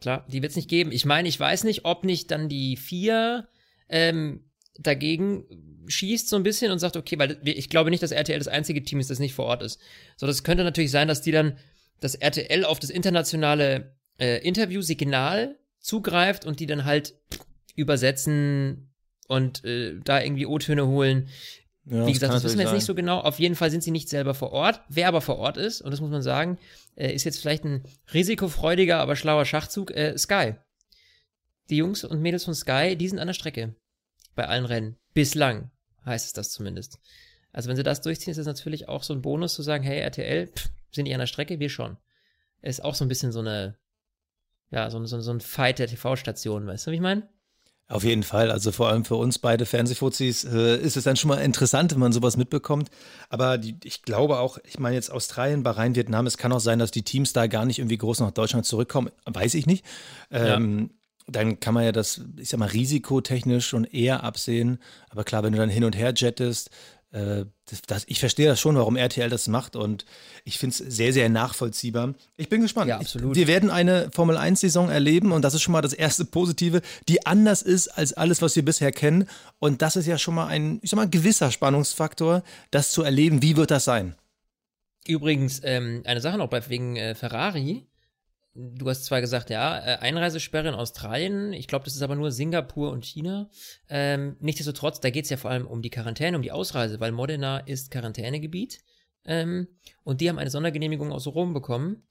Klar, 0.00 0.24
die 0.28 0.40
wird 0.40 0.50
es 0.50 0.56
nicht 0.56 0.70
geben. 0.70 0.92
Ich 0.92 1.04
meine, 1.04 1.28
ich 1.28 1.38
weiß 1.38 1.64
nicht, 1.64 1.84
ob 1.84 2.04
nicht 2.04 2.30
dann 2.30 2.48
die 2.48 2.76
vier 2.76 3.48
ähm, 3.88 4.44
dagegen 4.78 5.44
schießt 5.88 6.28
so 6.28 6.36
ein 6.36 6.44
bisschen 6.44 6.70
und 6.70 6.78
sagt, 6.78 6.96
okay, 6.96 7.18
weil 7.18 7.38
ich 7.42 7.68
glaube 7.68 7.90
nicht, 7.90 8.02
dass 8.02 8.12
RTL 8.12 8.38
das 8.38 8.46
einzige 8.46 8.82
Team 8.84 9.00
ist, 9.00 9.10
das 9.10 9.18
nicht 9.18 9.34
vor 9.34 9.46
Ort 9.46 9.62
ist. 9.62 9.80
So, 10.16 10.28
das 10.28 10.44
könnte 10.44 10.62
natürlich 10.62 10.92
sein, 10.92 11.08
dass 11.08 11.22
die 11.22 11.32
dann 11.32 11.58
das 11.98 12.14
RTL 12.14 12.64
auf 12.64 12.78
das 12.78 12.90
internationale 12.90 13.96
äh, 14.18 14.38
Interviewsignal 14.46 15.58
zugreift 15.80 16.44
und 16.46 16.60
die 16.60 16.66
dann 16.66 16.84
halt 16.84 17.14
übersetzen 17.74 18.90
und 19.30 19.64
äh, 19.64 19.98
da 20.02 20.20
irgendwie 20.20 20.46
O-Töne 20.46 20.86
holen. 20.86 21.28
Ja, 21.86 22.06
Wie 22.06 22.12
gesagt, 22.12 22.30
kann 22.30 22.36
das 22.36 22.44
wissen 22.44 22.58
wir 22.58 22.66
jetzt 22.66 22.74
nicht 22.74 22.84
so 22.84 22.94
genau. 22.94 23.20
Auf 23.20 23.38
jeden 23.38 23.54
Fall 23.54 23.70
sind 23.70 23.82
sie 23.82 23.90
nicht 23.90 24.08
selber 24.08 24.34
vor 24.34 24.52
Ort. 24.52 24.82
Wer 24.88 25.08
aber 25.08 25.20
vor 25.20 25.38
Ort 25.38 25.56
ist, 25.56 25.80
und 25.80 25.90
das 25.90 26.00
muss 26.00 26.10
man 26.10 26.22
sagen, 26.22 26.58
äh, 26.94 27.12
ist 27.12 27.24
jetzt 27.24 27.40
vielleicht 27.40 27.64
ein 27.64 27.84
risikofreudiger, 28.12 28.98
aber 28.98 29.16
schlauer 29.16 29.44
Schachzug, 29.44 29.90
äh, 29.92 30.16
Sky. 30.18 30.54
Die 31.70 31.76
Jungs 31.76 32.04
und 32.04 32.20
Mädels 32.20 32.44
von 32.44 32.54
Sky, 32.54 32.96
die 32.96 33.08
sind 33.08 33.18
an 33.18 33.28
der 33.28 33.34
Strecke. 33.34 33.74
Bei 34.34 34.46
allen 34.46 34.66
Rennen. 34.66 34.96
Bislang 35.14 35.70
heißt 36.04 36.26
es 36.26 36.32
das 36.32 36.50
zumindest. 36.50 36.98
Also 37.52 37.68
wenn 37.68 37.76
sie 37.76 37.82
das 37.82 38.00
durchziehen, 38.00 38.30
ist 38.30 38.36
das 38.36 38.46
natürlich 38.46 38.88
auch 38.88 39.02
so 39.02 39.14
ein 39.14 39.22
Bonus 39.22 39.54
zu 39.54 39.62
sagen, 39.62 39.82
hey, 39.82 40.00
RTL, 40.00 40.48
pff, 40.48 40.68
sind 40.92 41.06
die 41.06 41.14
an 41.14 41.20
der 41.20 41.26
Strecke? 41.26 41.58
Wir 41.58 41.70
schon. 41.70 41.96
Ist 42.62 42.84
auch 42.84 42.94
so 42.94 43.04
ein 43.04 43.08
bisschen 43.08 43.32
so 43.32 43.40
eine, 43.40 43.78
ja, 44.70 44.90
so, 44.90 45.04
so, 45.06 45.20
so 45.20 45.32
ein 45.32 45.40
Fight 45.40 45.78
der 45.78 45.88
TV-Station, 45.88 46.66
weißt 46.66 46.86
du, 46.86 46.90
wie 46.90 46.96
ich 46.96 47.00
meine? 47.00 47.28
Auf 47.90 48.04
jeden 48.04 48.22
Fall. 48.22 48.50
Also 48.52 48.70
vor 48.70 48.88
allem 48.88 49.04
für 49.04 49.16
uns 49.16 49.38
beide 49.38 49.66
Fernsehfuzis 49.66 50.44
äh, 50.44 50.76
ist 50.76 50.96
es 50.96 51.04
dann 51.04 51.16
schon 51.16 51.28
mal 51.28 51.38
interessant, 51.38 51.92
wenn 51.92 51.98
man 51.98 52.12
sowas 52.12 52.36
mitbekommt. 52.36 52.88
Aber 53.28 53.58
die, 53.58 53.76
ich 53.82 54.02
glaube 54.02 54.38
auch, 54.38 54.58
ich 54.64 54.78
meine 54.78 54.94
jetzt 54.94 55.10
Australien, 55.10 55.64
Bahrain, 55.64 55.96
Vietnam, 55.96 56.26
es 56.26 56.38
kann 56.38 56.52
auch 56.52 56.60
sein, 56.60 56.78
dass 56.78 56.92
die 56.92 57.02
Teams 57.02 57.32
da 57.32 57.48
gar 57.48 57.64
nicht 57.64 57.80
irgendwie 57.80 57.98
groß 57.98 58.20
nach 58.20 58.30
Deutschland 58.30 58.64
zurückkommen. 58.64 59.10
Weiß 59.26 59.54
ich 59.54 59.66
nicht. 59.66 59.84
Ähm, 60.30 60.90
Dann 61.26 61.60
kann 61.60 61.74
man 61.74 61.84
ja 61.84 61.92
das, 61.92 62.22
ich 62.38 62.48
sag 62.48 62.58
mal, 62.60 62.68
risikotechnisch 62.68 63.66
schon 63.66 63.84
eher 63.84 64.22
absehen. 64.24 64.78
Aber 65.10 65.24
klar, 65.24 65.42
wenn 65.42 65.52
du 65.52 65.58
dann 65.58 65.68
hin 65.68 65.84
und 65.84 65.96
her 65.96 66.12
jettest, 66.16 66.70
das, 67.12 67.82
das, 67.86 68.04
ich 68.06 68.20
verstehe 68.20 68.46
das 68.46 68.60
schon, 68.60 68.76
warum 68.76 68.96
RTL 68.96 69.28
das 69.28 69.48
macht 69.48 69.74
und 69.74 70.04
ich 70.44 70.58
finde 70.58 70.74
es 70.74 70.78
sehr, 70.78 71.12
sehr 71.12 71.28
nachvollziehbar. 71.28 72.14
Ich 72.36 72.48
bin 72.48 72.62
gespannt. 72.62 72.88
Ja, 72.88 72.98
absolut. 72.98 73.36
Ich, 73.36 73.40
wir 73.40 73.46
werden 73.48 73.70
eine 73.70 74.10
Formel 74.12 74.36
1-Saison 74.36 74.90
erleben 74.90 75.32
und 75.32 75.42
das 75.42 75.54
ist 75.54 75.62
schon 75.62 75.72
mal 75.72 75.82
das 75.82 75.92
erste 75.92 76.24
Positive, 76.24 76.82
die 77.08 77.26
anders 77.26 77.62
ist 77.62 77.88
als 77.88 78.12
alles, 78.12 78.42
was 78.42 78.54
wir 78.54 78.64
bisher 78.64 78.92
kennen. 78.92 79.28
Und 79.58 79.82
das 79.82 79.96
ist 79.96 80.06
ja 80.06 80.18
schon 80.18 80.36
mal 80.36 80.46
ein, 80.46 80.78
ich 80.82 80.90
sag 80.90 80.96
mal, 80.96 81.08
gewisser 81.08 81.50
Spannungsfaktor, 81.50 82.44
das 82.70 82.92
zu 82.92 83.02
erleben. 83.02 83.42
Wie 83.42 83.56
wird 83.56 83.72
das 83.72 83.84
sein? 83.84 84.14
Übrigens, 85.06 85.60
ähm, 85.64 86.02
eine 86.04 86.20
Sache 86.20 86.38
noch 86.38 86.48
bei 86.48 86.68
wegen 86.68 86.96
äh, 86.96 87.14
Ferrari. 87.16 87.86
Du 88.54 88.88
hast 88.88 89.04
zwar 89.04 89.20
gesagt, 89.20 89.48
ja, 89.50 89.78
äh, 89.78 89.98
Einreisesperre 89.98 90.68
in 90.68 90.74
Australien, 90.74 91.52
ich 91.52 91.68
glaube, 91.68 91.84
das 91.84 91.94
ist 91.94 92.02
aber 92.02 92.16
nur 92.16 92.32
Singapur 92.32 92.90
und 92.90 93.04
China. 93.04 93.48
Ähm, 93.88 94.36
nichtsdestotrotz, 94.40 94.98
da 95.00 95.10
geht 95.10 95.24
es 95.24 95.30
ja 95.30 95.36
vor 95.36 95.50
allem 95.52 95.66
um 95.66 95.82
die 95.82 95.90
Quarantäne, 95.90 96.36
um 96.36 96.42
die 96.42 96.50
Ausreise, 96.50 96.98
weil 96.98 97.12
Modena 97.12 97.58
ist 97.58 97.90
Quarantänegebiet. 97.92 98.80
Ähm, 99.24 99.68
und 100.02 100.20
die 100.20 100.28
haben 100.28 100.38
eine 100.38 100.50
Sondergenehmigung 100.50 101.12
aus 101.12 101.26
Rom 101.28 101.54
bekommen. 101.54 102.02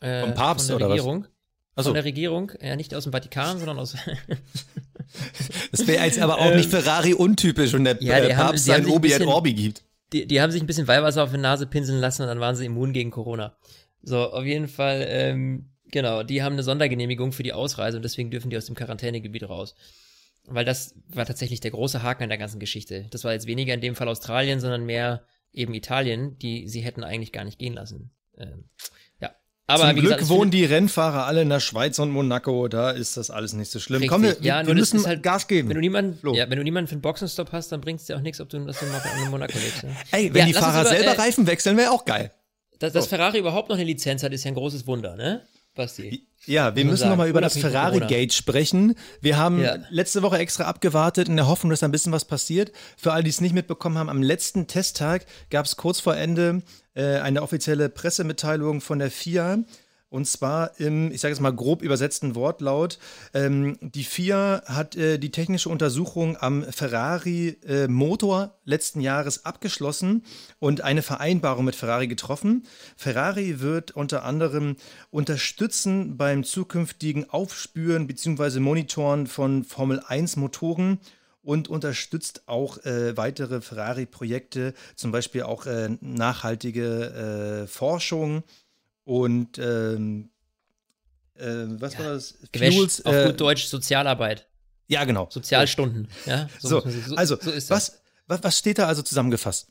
Äh, 0.00 0.20
Vom 0.20 0.34
Papst 0.34 0.70
von 0.70 0.78
der 0.78 0.86
oder 0.86 0.94
was? 0.94 1.00
Regierung. 1.00 1.26
Achso, 1.74 1.88
Von 1.88 1.94
der 1.94 2.04
Regierung, 2.04 2.52
ja, 2.60 2.76
nicht 2.76 2.94
aus 2.94 3.04
dem 3.04 3.12
Vatikan, 3.12 3.58
sondern 3.58 3.78
aus. 3.78 3.96
das 5.72 5.86
wäre 5.86 6.04
jetzt 6.04 6.20
aber 6.20 6.38
auch 6.38 6.54
nicht 6.54 6.70
Ferrari 6.70 7.14
untypisch 7.14 7.74
und 7.74 7.84
der 7.84 8.00
Ähm, 8.00 8.06
Ja, 8.06 8.18
äh, 8.18 8.34
Papst 8.34 8.68
haben 8.68 8.84
sein 8.84 8.86
Obi 8.86 9.12
et 9.12 9.22
Orbi 9.26 9.54
gibt. 9.54 9.82
die, 10.12 10.26
die 10.26 10.40
haben 10.40 10.50
sich 10.52 10.62
ein 10.62 10.66
bisschen 10.66 10.86
Weihwasser 10.86 11.24
auf 11.24 11.30
die 11.32 11.38
Nase 11.38 11.66
pinseln 11.66 11.98
lassen 12.00 12.22
und 12.22 12.28
dann 12.28 12.40
waren 12.40 12.54
sie 12.54 12.66
immun 12.66 12.92
gegen 12.92 13.10
Corona. 13.10 13.56
So, 14.02 14.18
auf 14.32 14.44
jeden 14.44 14.68
Fall, 14.68 15.04
ähm, 15.08 15.70
Genau, 15.92 16.22
die 16.24 16.42
haben 16.42 16.54
eine 16.54 16.62
Sondergenehmigung 16.64 17.30
für 17.32 17.42
die 17.44 17.52
Ausreise 17.52 17.96
und 17.98 18.02
deswegen 18.02 18.30
dürfen 18.30 18.50
die 18.50 18.56
aus 18.56 18.66
dem 18.66 18.74
Quarantänegebiet 18.74 19.48
raus. 19.48 19.74
Weil 20.46 20.64
das 20.64 20.94
war 21.08 21.24
tatsächlich 21.24 21.60
der 21.60 21.70
große 21.70 22.02
Haken 22.02 22.24
an 22.24 22.28
der 22.28 22.38
ganzen 22.38 22.58
Geschichte. 22.58 23.06
Das 23.10 23.22
war 23.22 23.32
jetzt 23.32 23.46
weniger 23.46 23.74
in 23.74 23.80
dem 23.80 23.94
Fall 23.94 24.08
Australien, 24.08 24.58
sondern 24.58 24.84
mehr 24.84 25.22
eben 25.52 25.72
Italien, 25.74 26.36
die 26.38 26.66
sie 26.68 26.80
hätten 26.80 27.04
eigentlich 27.04 27.30
gar 27.30 27.44
nicht 27.44 27.58
gehen 27.58 27.74
lassen. 27.74 28.10
Ähm, 28.38 28.64
ja. 29.20 29.30
Aber 29.66 29.84
Zum 29.86 29.90
wie 29.90 30.00
Glück 30.00 30.04
gesagt, 30.04 30.22
es 30.22 30.28
wohnen 30.30 30.50
die 30.50 30.64
Rennfahrer 30.64 31.26
alle 31.26 31.42
in 31.42 31.48
der 31.50 31.60
Schweiz 31.60 31.98
und 32.00 32.10
Monaco, 32.10 32.66
da 32.68 32.90
ist 32.90 33.16
das 33.18 33.30
alles 33.30 33.52
nicht 33.52 33.70
so 33.70 33.78
schlimm. 33.78 33.98
Richtig. 34.00 34.10
Komm, 34.10 34.22
wir, 34.22 34.36
Ja, 34.40 34.66
wir 34.66 34.74
das 34.74 34.92
müssen 34.92 35.06
halt- 35.06 35.22
Gas 35.22 35.46
geben. 35.46 35.68
Wenn 35.68 35.74
du 35.76 35.80
niemanden, 35.80 36.18
Flo. 36.18 36.34
ja, 36.34 36.48
wenn 36.50 36.56
du 36.58 36.64
niemanden 36.64 36.88
für 36.88 36.94
einen 36.94 37.02
Boxenstopp 37.02 37.52
hast, 37.52 37.70
dann 37.70 37.80
bringt 37.82 38.00
es 38.00 38.06
dir 38.06 38.16
auch 38.16 38.20
nichts, 38.22 38.40
ob 38.40 38.48
du, 38.48 38.58
noch 38.58 38.74
in 38.82 39.30
Monaco 39.30 39.56
lebst. 39.58 39.84
Ne? 39.84 39.94
Ey, 40.10 40.32
wenn 40.34 40.40
Ja, 40.40 40.46
die 40.46 40.52
Fahrer 40.54 40.80
über, 40.80 40.88
selber 40.90 41.12
äh, 41.12 41.20
Reifen 41.20 41.46
wechseln, 41.46 41.76
wäre 41.76 41.90
auch 41.92 42.04
geil. 42.06 42.32
Dass, 42.80 42.94
dass 42.94 43.06
Ferrari 43.06 43.38
überhaupt 43.38 43.68
noch 43.68 43.76
eine 43.76 43.84
Lizenz 43.84 44.24
hat, 44.24 44.32
ist 44.32 44.42
ja 44.42 44.50
ein 44.50 44.54
großes 44.56 44.88
Wunder, 44.88 45.14
ne? 45.14 45.46
Basti. 45.74 46.26
Ja, 46.44 46.74
wir 46.74 46.84
müssen 46.84 47.08
nochmal 47.08 47.28
über 47.28 47.40
das 47.40 47.56
Ferrari-Gate 47.56 48.32
sprechen. 48.32 48.94
Wir 49.20 49.36
haben 49.38 49.60
Ja. 49.60 49.76
letzte 49.90 50.22
Woche 50.22 50.38
extra 50.38 50.64
abgewartet 50.64 51.28
in 51.28 51.36
der 51.36 51.46
Hoffnung, 51.46 51.70
dass 51.70 51.80
da 51.80 51.88
ein 51.88 51.92
bisschen 51.92 52.12
was 52.12 52.24
passiert. 52.24 52.72
Für 52.96 53.12
alle, 53.12 53.22
die 53.22 53.30
es 53.30 53.40
nicht 53.40 53.54
mitbekommen 53.54 53.96
haben, 53.96 54.08
am 54.10 54.22
letzten 54.22 54.66
Testtag 54.66 55.24
gab 55.50 55.66
es 55.66 55.76
kurz 55.76 56.00
vor 56.00 56.16
Ende 56.16 56.62
äh, 56.94 57.18
eine 57.20 57.42
offizielle 57.42 57.88
Pressemitteilung 57.88 58.80
von 58.80 58.98
der 58.98 59.10
FIA. 59.10 59.58
Und 60.12 60.26
zwar 60.26 60.78
im, 60.78 61.10
ich 61.10 61.22
sage 61.22 61.32
jetzt 61.32 61.40
mal 61.40 61.54
grob 61.54 61.80
übersetzten 61.80 62.34
Wortlaut, 62.34 62.98
ähm, 63.32 63.78
die 63.80 64.04
FIA 64.04 64.62
hat 64.66 64.94
äh, 64.94 65.16
die 65.16 65.30
technische 65.30 65.70
Untersuchung 65.70 66.36
am 66.38 66.64
Ferrari-Motor 66.64 68.54
letzten 68.66 69.00
Jahres 69.00 69.46
abgeschlossen 69.46 70.22
und 70.58 70.82
eine 70.82 71.00
Vereinbarung 71.00 71.64
mit 71.64 71.76
Ferrari 71.76 72.08
getroffen. 72.08 72.64
Ferrari 72.94 73.60
wird 73.60 73.92
unter 73.92 74.24
anderem 74.24 74.76
unterstützen 75.10 76.18
beim 76.18 76.44
zukünftigen 76.44 77.30
Aufspüren 77.30 78.06
bzw. 78.06 78.60
Monitoren 78.60 79.26
von 79.26 79.64
Formel-1-Motoren 79.64 80.98
und 81.42 81.68
unterstützt 81.68 82.42
auch 82.46 82.84
äh, 82.84 83.16
weitere 83.16 83.62
Ferrari-Projekte, 83.62 84.74
zum 84.94 85.10
Beispiel 85.10 85.44
auch 85.44 85.64
äh, 85.64 85.88
nachhaltige 86.02 87.62
äh, 87.64 87.66
Forschung 87.66 88.44
und 89.04 89.58
ähm, 89.58 90.30
äh, 91.34 91.44
was 91.80 91.98
war 91.98 92.06
das? 92.06 92.38
Gewäsch, 92.52 92.76
auf 93.04 93.14
äh, 93.14 93.26
gut 93.28 93.40
Deutsch 93.40 93.64
Sozialarbeit, 93.66 94.46
ja, 94.88 95.04
genau. 95.04 95.28
Sozialstunden. 95.30 96.08
Ja, 96.26 96.48
So, 96.60 96.80
man 96.80 96.90
sich- 96.92 97.18
also, 97.18 97.36
so 97.40 97.50
was, 97.70 98.00
was, 98.26 98.42
was 98.42 98.58
steht 98.58 98.78
da 98.78 98.86
also 98.86 99.02
zusammengefasst? 99.02 99.68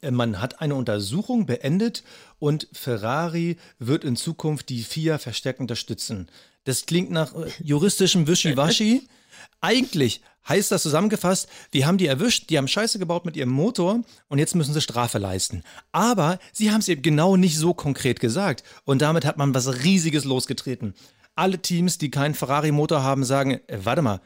Äh, 0.00 0.10
Man 0.10 0.40
hat 0.40 0.60
eine 0.60 0.74
Untersuchung 0.74 1.46
beendet 1.46 2.02
und 2.38 2.68
Ferrari 2.72 3.56
wird 3.78 4.04
in 4.04 4.16
Zukunft 4.16 4.68
die 4.68 4.82
FIA 4.82 5.18
verstärkt 5.18 5.60
unterstützen. 5.60 6.28
Das 6.64 6.86
klingt 6.86 7.10
nach 7.10 7.34
äh, 7.34 7.50
juristischem 7.62 8.26
Wischiwaschi. 8.26 9.08
Eigentlich 9.60 10.20
heißt 10.48 10.70
das 10.70 10.82
zusammengefasst, 10.82 11.48
wir 11.72 11.86
haben 11.86 11.98
die 11.98 12.06
erwischt, 12.06 12.50
die 12.50 12.58
haben 12.58 12.68
Scheiße 12.68 12.98
gebaut 12.98 13.24
mit 13.24 13.36
ihrem 13.36 13.50
Motor 13.50 14.02
und 14.28 14.38
jetzt 14.38 14.54
müssen 14.54 14.74
sie 14.74 14.80
Strafe 14.80 15.18
leisten. 15.18 15.62
Aber 15.92 16.38
sie 16.52 16.70
haben 16.70 16.80
es 16.80 16.88
eben 16.88 17.02
genau 17.02 17.36
nicht 17.36 17.58
so 17.58 17.74
konkret 17.74 18.20
gesagt 18.20 18.62
und 18.84 19.02
damit 19.02 19.24
hat 19.24 19.36
man 19.36 19.54
was 19.54 19.82
Riesiges 19.82 20.24
losgetreten. 20.24 20.94
Alle 21.34 21.58
Teams, 21.60 21.98
die 21.98 22.10
keinen 22.10 22.34
Ferrari-Motor 22.34 23.02
haben, 23.02 23.24
sagen, 23.24 23.60
äh, 23.66 23.78
warte 23.84 24.02
mal, 24.02 24.20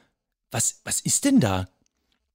was, 0.50 0.80
was 0.84 1.00
ist 1.00 1.24
denn 1.24 1.40
da? 1.40 1.66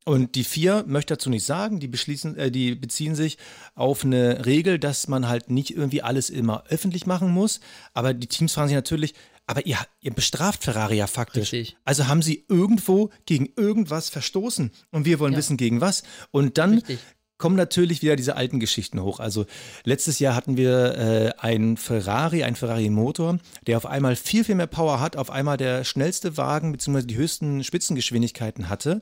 Und 0.08 0.36
die 0.36 0.44
vier 0.44 0.84
möchte 0.88 1.16
dazu 1.16 1.32
nicht 1.32 1.46
sagen, 1.46 1.80
die, 1.80 1.88
beschließen, 1.88 2.38
äh, 2.38 2.52
die 2.52 2.76
beziehen 2.76 3.16
sich 3.16 3.40
auf 3.74 4.06
eine 4.06 4.46
Regel, 4.46 4.78
dass 4.78 5.08
man 5.08 5.28
halt 5.28 5.50
nicht 5.50 5.72
irgendwie 5.72 6.04
alles 6.04 6.30
immer 6.30 6.64
öffentlich 6.70 7.08
machen 7.08 7.32
muss. 7.32 7.60
Aber 7.94 8.14
die 8.14 8.28
Teams 8.28 8.54
fragen 8.54 8.68
sich 8.68 8.76
natürlich, 8.76 9.16
aber 9.48 9.66
ihr, 9.66 9.78
ihr 10.02 10.12
bestraft 10.12 10.64
Ferrari 10.64 10.98
ja 10.98 11.08
faktisch. 11.08 11.54
Richtig. 11.54 11.78
Also 11.84 12.08
haben 12.08 12.22
sie 12.22 12.46
irgendwo 12.50 13.10
gegen 13.26 13.50
irgendwas 13.56 14.10
verstoßen. 14.10 14.72
Und 14.92 15.06
wir 15.06 15.20
wollen 15.20 15.34
Ja. 15.34 15.38
wissen, 15.40 15.58
gegen 15.58 15.82
was. 15.82 16.04
Und 16.32 16.58
dann 16.58 16.76
Richtig. 16.76 17.00
kommen 17.38 17.56
natürlich 17.56 18.02
wieder 18.02 18.16
diese 18.16 18.36
alten 18.38 18.60
Geschichten 18.60 19.02
hoch. 19.02 19.20
Also 19.20 19.46
letztes 19.84 20.20
Jahr 20.20 20.36
hatten 20.36 20.58
wir 20.58 20.98
äh, 20.98 21.32
einen 21.40 21.78
Ferrari, 21.78 22.44
einen 22.44 22.56
Ferrari-Motor, 22.56 23.40
der 23.68 23.78
auf 23.78 23.86
einmal 23.86 24.16
viel, 24.16 24.44
viel 24.44 24.56
mehr 24.56 24.68
Power 24.68 25.00
hat, 25.00 25.16
auf 25.16 25.30
einmal 25.30 25.58
der 25.58 25.84
schnellste 25.84 26.38
Wagen 26.38 26.72
bzw. 26.72 27.04
die 27.04 27.18
höchsten 27.18 27.64
Spitzengeschwindigkeiten 27.64 28.70
hatte. 28.70 29.02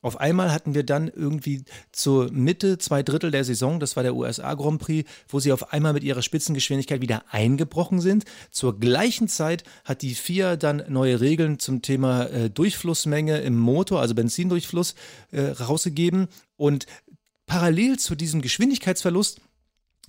Auf 0.00 0.20
einmal 0.20 0.52
hatten 0.52 0.74
wir 0.74 0.84
dann 0.84 1.08
irgendwie 1.08 1.64
zur 1.90 2.30
Mitte, 2.30 2.78
zwei 2.78 3.02
Drittel 3.02 3.32
der 3.32 3.44
Saison, 3.44 3.80
das 3.80 3.96
war 3.96 4.04
der 4.04 4.14
USA 4.14 4.54
Grand 4.54 4.80
Prix, 4.80 5.10
wo 5.28 5.40
sie 5.40 5.52
auf 5.52 5.72
einmal 5.72 5.92
mit 5.92 6.04
ihrer 6.04 6.22
Spitzengeschwindigkeit 6.22 7.00
wieder 7.00 7.24
eingebrochen 7.30 8.00
sind. 8.00 8.24
Zur 8.50 8.78
gleichen 8.78 9.26
Zeit 9.26 9.64
hat 9.84 10.02
die 10.02 10.14
FIA 10.14 10.56
dann 10.56 10.84
neue 10.88 11.20
Regeln 11.20 11.58
zum 11.58 11.82
Thema 11.82 12.26
äh, 12.26 12.48
Durchflussmenge 12.48 13.38
im 13.38 13.58
Motor, 13.58 14.00
also 14.00 14.14
Benzindurchfluss, 14.14 14.94
äh, 15.32 15.40
rausgegeben. 15.40 16.28
Und 16.56 16.86
parallel 17.46 17.98
zu 17.98 18.14
diesem 18.14 18.40
Geschwindigkeitsverlust 18.40 19.40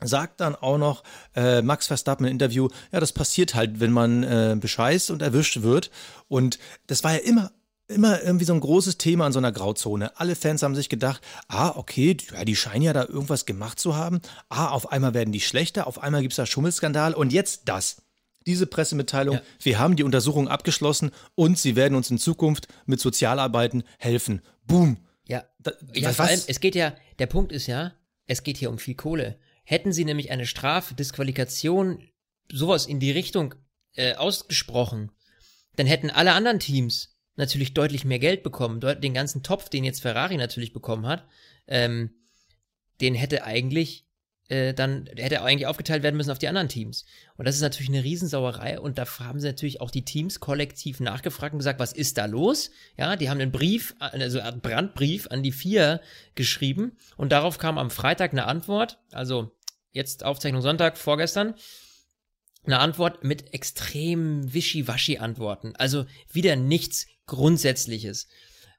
sagt 0.01 0.39
dann 0.39 0.55
auch 0.55 0.77
noch 0.77 1.03
äh, 1.35 1.61
Max 1.61 1.87
Verstappen 1.87 2.25
im 2.25 2.31
Interview, 2.31 2.69
ja, 2.91 2.99
das 2.99 3.11
passiert 3.11 3.55
halt, 3.55 3.79
wenn 3.79 3.91
man 3.91 4.23
äh, 4.23 4.55
bescheißt 4.59 5.11
und 5.11 5.21
erwischt 5.21 5.61
wird. 5.61 5.89
Und 6.27 6.59
das 6.87 7.03
war 7.03 7.13
ja 7.13 7.19
immer 7.19 7.51
immer 7.89 8.21
irgendwie 8.21 8.45
so 8.45 8.53
ein 8.53 8.59
großes 8.59 8.97
Thema 8.97 9.27
in 9.27 9.33
so 9.33 9.39
einer 9.39 9.51
Grauzone. 9.51 10.17
Alle 10.19 10.35
Fans 10.35 10.61
haben 10.63 10.75
sich 10.75 10.89
gedacht, 10.89 11.21
ah, 11.47 11.73
okay, 11.75 12.15
ja, 12.33 12.45
die 12.45 12.55
scheinen 12.55 12.83
ja 12.83 12.93
da 12.93 13.03
irgendwas 13.05 13.45
gemacht 13.45 13.79
zu 13.79 13.95
haben. 13.95 14.21
Ah, 14.47 14.69
auf 14.69 14.91
einmal 14.91 15.13
werden 15.13 15.31
die 15.31 15.41
schlechter, 15.41 15.87
auf 15.87 16.01
einmal 16.01 16.21
gibt 16.21 16.33
es 16.33 16.37
da 16.37 16.45
Schummelskandal 16.45 17.13
und 17.13 17.33
jetzt 17.33 17.63
das. 17.65 18.01
Diese 18.45 18.67
Pressemitteilung, 18.67 19.35
Ja. 19.35 19.41
wir 19.61 19.79
haben 19.79 19.95
die 19.95 20.03
Untersuchung 20.03 20.47
abgeschlossen 20.47 21.11
und 21.35 21.57
sie 21.57 21.75
werden 21.75 21.95
uns 21.95 22.09
in 22.09 22.17
Zukunft 22.17 22.67
mit 22.85 22.99
Sozialarbeiten 22.99 23.83
helfen. 23.97 24.41
Boom. 24.65 24.97
Ja, 25.27 25.43
Da, 25.59 25.71
ja 25.93 26.09
was? 26.09 26.15
vor 26.15 26.25
allem, 26.25 26.39
es 26.47 26.59
geht 26.59 26.75
ja, 26.75 26.93
der 27.19 27.27
Punkt 27.27 27.51
ist 27.51 27.67
ja, 27.67 27.93
es 28.27 28.43
geht 28.43 28.57
hier 28.57 28.69
um 28.69 28.77
viel 28.79 28.95
Kohle. 28.95 29.37
Hätten 29.63 29.91
sie 29.91 30.05
nämlich 30.05 30.31
eine 30.31 30.45
Strafe, 30.45 30.95
Disqualifikation, 30.95 32.01
sowas 32.51 32.85
in 32.85 32.99
die 32.99 33.11
Richtung 33.11 33.55
äh, 33.95 34.15
ausgesprochen, 34.15 35.11
dann 35.75 35.85
hätten 35.87 36.09
alle 36.09 36.33
anderen 36.33 36.59
Teams 36.59 37.15
natürlich 37.39 37.73
deutlich 37.73 38.05
mehr 38.05 38.19
Geld 38.19 38.43
bekommen. 38.43 38.79
Den 38.79 39.13
ganzen 39.13 39.41
Topf, 39.41 39.69
den 39.69 39.83
jetzt 39.83 40.01
Ferrari 40.01 40.37
natürlich 40.37 40.73
bekommen 40.73 41.07
hat, 41.07 41.25
ähm, 41.67 42.11
den 43.01 43.15
hätte 43.15 43.43
eigentlich 43.43 44.05
äh, 44.49 44.73
dann 44.73 45.07
hätte 45.15 45.43
eigentlich 45.43 45.67
aufgeteilt 45.67 46.01
werden 46.01 46.17
müssen 46.17 46.31
auf 46.31 46.39
die 46.39 46.47
anderen 46.47 46.69
Teams. 46.69 47.05
Und 47.37 47.47
das 47.47 47.55
ist 47.55 47.61
natürlich 47.61 47.89
eine 47.89 48.03
Riesensauerei 48.03 48.79
und 48.79 48.97
da 48.97 49.05
haben 49.19 49.39
sie 49.39 49.47
natürlich 49.47 49.79
auch 49.79 49.91
die 49.91 50.03
Teams 50.03 50.39
kollektiv 50.39 50.99
nachgefragt 50.99 51.53
und 51.53 51.59
gesagt, 51.59 51.79
was 51.79 51.93
ist 51.93 52.17
da 52.17 52.25
los? 52.25 52.71
Ja, 52.97 53.15
die 53.15 53.29
haben 53.29 53.39
einen 53.39 53.51
Brief, 53.51 53.95
also 53.99 54.39
einen 54.39 54.61
Brandbrief 54.61 55.27
an 55.29 55.43
die 55.43 55.51
vier 55.51 56.01
geschrieben 56.33 56.97
und 57.15 57.31
darauf 57.31 57.59
kam 57.59 57.77
am 57.77 57.91
Freitag 57.91 58.31
eine 58.31 58.45
Antwort, 58.45 58.97
also 59.11 59.51
jetzt 59.91 60.25
Aufzeichnung 60.25 60.61
Sonntag, 60.61 60.97
vorgestern, 60.97 61.53
eine 62.69 62.79
Antwort 62.79 63.23
mit 63.23 63.53
extrem 63.53 64.53
wischiwaschi-Antworten. 64.53 65.75
Also 65.75 66.05
wieder 66.31 66.55
nichts 66.55 67.07
Grundsätzliches. 67.25 68.27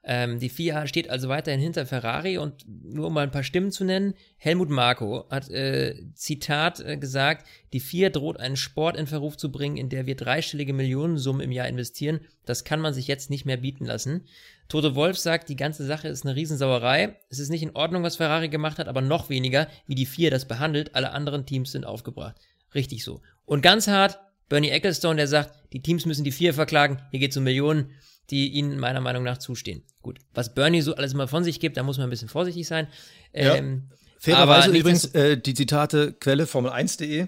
Ähm, 0.03 0.39
die 0.39 0.49
FIA 0.49 0.87
steht 0.87 1.11
also 1.11 1.29
weiterhin 1.29 1.59
hinter 1.59 1.85
Ferrari 1.85 2.39
und 2.39 2.65
nur 2.67 3.07
um 3.07 3.13
mal 3.13 3.21
ein 3.21 3.31
paar 3.31 3.43
Stimmen 3.43 3.71
zu 3.71 3.83
nennen, 3.83 4.15
Helmut 4.37 4.69
Marko 4.69 5.27
hat 5.29 5.49
äh, 5.51 5.95
Zitat 6.15 6.79
äh, 6.79 6.97
gesagt, 6.97 7.45
die 7.71 7.79
FIA 7.79 8.09
droht 8.09 8.39
einen 8.39 8.57
Sport 8.57 8.97
in 8.97 9.05
Verruf 9.05 9.37
zu 9.37 9.51
bringen, 9.51 9.77
in 9.77 9.89
der 9.89 10.07
wir 10.07 10.15
dreistellige 10.15 10.73
Millionensummen 10.73 11.41
im 11.41 11.51
Jahr 11.51 11.67
investieren. 11.67 12.21
Das 12.45 12.63
kann 12.63 12.79
man 12.79 12.95
sich 12.95 13.07
jetzt 13.07 13.29
nicht 13.29 13.45
mehr 13.45 13.57
bieten 13.57 13.85
lassen. 13.85 14.25
Toto 14.69 14.95
Wolf 14.95 15.19
sagt, 15.19 15.49
die 15.49 15.55
ganze 15.55 15.85
Sache 15.85 16.07
ist 16.07 16.25
eine 16.25 16.35
Riesensauerei. 16.35 17.19
Es 17.29 17.37
ist 17.37 17.49
nicht 17.49 17.61
in 17.61 17.75
Ordnung, 17.75 18.01
was 18.01 18.15
Ferrari 18.15 18.49
gemacht 18.49 18.79
hat, 18.79 18.87
aber 18.87 19.01
noch 19.01 19.29
weniger, 19.29 19.67
wie 19.85 19.95
die 19.95 20.07
FIA 20.07 20.31
das 20.31 20.47
behandelt. 20.47 20.95
Alle 20.95 21.11
anderen 21.11 21.45
Teams 21.45 21.73
sind 21.73 21.85
aufgebracht. 21.85 22.37
Richtig 22.73 23.03
so. 23.03 23.21
Und 23.51 23.61
ganz 23.61 23.89
hart, 23.89 24.17
Bernie 24.47 24.69
Ecclestone, 24.69 25.17
der 25.17 25.27
sagt, 25.27 25.53
die 25.73 25.81
Teams 25.81 26.05
müssen 26.05 26.23
die 26.23 26.31
FIA 26.31 26.53
verklagen. 26.53 27.01
Hier 27.11 27.19
geht 27.19 27.31
es 27.31 27.37
um 27.37 27.43
Millionen, 27.43 27.91
die 28.29 28.47
ihnen 28.47 28.79
meiner 28.79 29.01
Meinung 29.01 29.23
nach 29.23 29.39
zustehen. 29.39 29.83
Gut, 30.01 30.19
was 30.33 30.53
Bernie 30.53 30.81
so 30.81 30.95
alles 30.95 31.13
mal 31.13 31.27
von 31.27 31.43
sich 31.43 31.59
gibt, 31.59 31.75
da 31.75 31.83
muss 31.83 31.97
man 31.97 32.07
ein 32.07 32.09
bisschen 32.09 32.29
vorsichtig 32.29 32.65
sein. 32.65 32.87
Ja. 33.33 33.55
Ähm, 33.55 33.89
Fairerweise 34.19 34.71
übrigens 34.71 35.03
äh, 35.15 35.37
die 35.37 35.53
Zitate 35.53 36.13
Quelle 36.13 36.45
Formel1.de. 36.45 37.27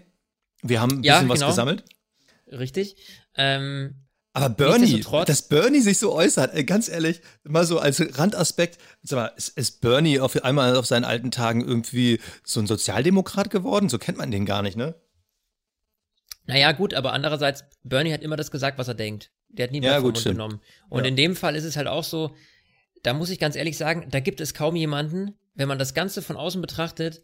Wir 0.61 0.79
haben 0.79 0.99
ein 0.99 1.03
Ja, 1.03 1.15
bisschen 1.15 1.27
was 1.27 1.39
genau. 1.39 1.49
gesammelt. 1.49 1.83
Richtig. 2.47 2.95
Ähm, 3.35 4.05
Aber 4.31 4.47
Bernie, 4.47 5.03
dass 5.25 5.49
Bernie 5.49 5.81
sich 5.81 5.97
so 5.97 6.13
äußert, 6.13 6.53
ey, 6.53 6.63
ganz 6.63 6.87
ehrlich, 6.87 7.19
mal 7.43 7.65
so 7.65 7.79
als 7.79 8.01
Randaspekt, 8.17 8.77
sag 9.01 9.17
mal, 9.17 9.31
ist, 9.35 9.57
ist 9.57 9.81
Bernie 9.81 10.21
auf 10.21 10.41
einmal 10.41 10.77
auf 10.77 10.85
seinen 10.85 11.03
alten 11.03 11.31
Tagen 11.31 11.67
irgendwie 11.67 12.21
so 12.45 12.61
ein 12.61 12.67
Sozialdemokrat 12.67 13.49
geworden? 13.49 13.89
So 13.89 13.97
kennt 13.97 14.17
man 14.17 14.31
den 14.31 14.45
gar 14.45 14.61
nicht, 14.61 14.77
ne? 14.77 14.95
Naja, 16.45 16.71
gut, 16.73 16.93
aber 16.93 17.13
andererseits, 17.13 17.63
Bernie 17.83 18.13
hat 18.13 18.21
immer 18.21 18.35
das 18.35 18.51
gesagt, 18.51 18.77
was 18.77 18.87
er 18.87 18.93
denkt. 18.95 19.31
Der 19.49 19.65
hat 19.65 19.71
nie 19.71 19.81
Ja, 19.81 19.99
gut, 19.99 20.23
genommen. 20.23 20.59
Und 20.89 21.03
Ja. 21.03 21.09
in 21.09 21.15
dem 21.15 21.35
Fall 21.35 21.55
ist 21.55 21.63
es 21.63 21.77
halt 21.77 21.87
auch 21.87 22.03
so, 22.03 22.35
da 23.03 23.13
muss 23.13 23.29
ich 23.29 23.39
ganz 23.39 23.55
ehrlich 23.55 23.77
sagen, 23.77 24.07
da 24.09 24.19
gibt 24.19 24.41
es 24.41 24.53
kaum 24.53 24.75
jemanden, 24.75 25.35
wenn 25.55 25.67
man 25.67 25.79
das 25.79 25.93
Ganze 25.93 26.21
von 26.21 26.35
außen 26.35 26.61
betrachtet, 26.61 27.23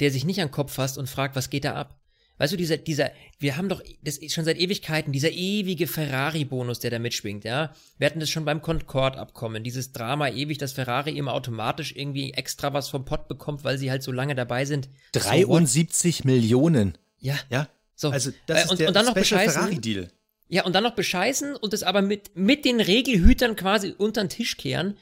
der 0.00 0.10
sich 0.10 0.24
nicht 0.24 0.40
an 0.40 0.48
den 0.48 0.52
Kopf 0.52 0.72
fasst 0.72 0.98
und 0.98 1.08
fragt, 1.08 1.36
was 1.36 1.50
geht 1.50 1.64
da 1.64 1.74
ab? 1.74 1.98
Weißt 2.38 2.52
du, 2.52 2.56
dieser, 2.56 2.76
dieser, 2.78 3.12
wir 3.38 3.56
haben 3.56 3.68
doch, 3.68 3.82
das 4.02 4.16
ist 4.16 4.34
schon 4.34 4.44
seit 4.44 4.58
Ewigkeiten, 4.58 5.12
dieser 5.12 5.30
ewige 5.30 5.86
Ferrari-Bonus, 5.86 6.80
der 6.80 6.90
da 6.90 6.98
mitschwingt, 6.98 7.44
ja. 7.44 7.72
Wir 7.98 8.06
hatten 8.06 8.20
das 8.20 8.30
schon 8.30 8.44
beim 8.44 8.62
Concorde-Abkommen, 8.62 9.62
dieses 9.62 9.92
Drama 9.92 10.28
ewig, 10.28 10.58
dass 10.58 10.72
Ferrari 10.72 11.16
immer 11.16 11.34
automatisch 11.34 11.94
irgendwie 11.94 12.32
extra 12.32 12.72
was 12.72 12.88
vom 12.88 13.04
Pott 13.04 13.28
bekommt, 13.28 13.64
weil 13.64 13.78
sie 13.78 13.90
halt 13.90 14.02
so 14.02 14.12
lange 14.12 14.34
dabei 14.34 14.64
sind. 14.64 14.88
73 15.12 16.18
so 16.18 16.28
Millionen. 16.28 16.98
Ja. 17.18 17.38
Ja. 17.50 17.68
So. 18.02 18.10
Also, 18.10 18.32
das 18.46 18.58
Äh, 18.58 18.62
und, 18.64 18.72
ist 18.72 18.78
der 18.80 18.88
und 18.88 18.94
dann 18.94 19.06
noch 19.06 19.12
Special 19.12 19.22
bescheißen. 19.40 19.62
Ferrari-Deal. 19.62 20.10
Ja, 20.48 20.64
und 20.64 20.74
dann 20.74 20.82
noch 20.82 20.94
bescheißen 20.94 21.56
und 21.56 21.72
das 21.72 21.82
aber 21.82 22.02
mit, 22.02 22.36
mit 22.36 22.64
den 22.66 22.80
Regelhütern 22.80 23.56
quasi 23.56 23.94
unter 23.96 24.22
den 24.22 24.28
Tisch 24.28 24.58
kehren. 24.58 24.98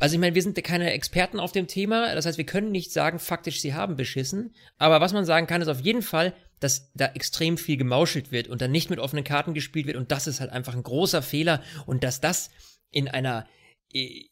Also 0.00 0.14
ich 0.14 0.20
meine, 0.20 0.34
wir 0.34 0.42
sind 0.42 0.60
keine 0.64 0.90
Experten 0.92 1.38
auf 1.38 1.52
dem 1.52 1.68
Thema, 1.68 2.12
das 2.14 2.26
heißt, 2.26 2.38
wir 2.38 2.46
können 2.46 2.72
nicht 2.72 2.92
sagen, 2.92 3.20
faktisch, 3.20 3.60
sie 3.60 3.74
haben 3.74 3.94
beschissen. 3.96 4.52
Aber 4.78 5.00
was 5.00 5.12
man 5.12 5.24
sagen 5.24 5.46
kann, 5.46 5.62
ist 5.62 5.68
auf 5.68 5.80
jeden 5.80 6.02
Fall, 6.02 6.34
dass 6.58 6.90
da 6.94 7.06
extrem 7.14 7.56
viel 7.56 7.76
gemauschelt 7.76 8.32
wird 8.32 8.48
und 8.48 8.60
dann 8.60 8.72
nicht 8.72 8.90
mit 8.90 8.98
offenen 8.98 9.22
Karten 9.22 9.54
gespielt 9.54 9.86
wird 9.86 9.96
und 9.96 10.10
das 10.10 10.26
ist 10.26 10.40
halt 10.40 10.50
einfach 10.50 10.74
ein 10.74 10.82
großer 10.82 11.22
Fehler 11.22 11.62
und 11.86 12.02
dass 12.02 12.20
das 12.20 12.50
in 12.90 13.06
einer, 13.06 13.46
äh, 13.92 14.24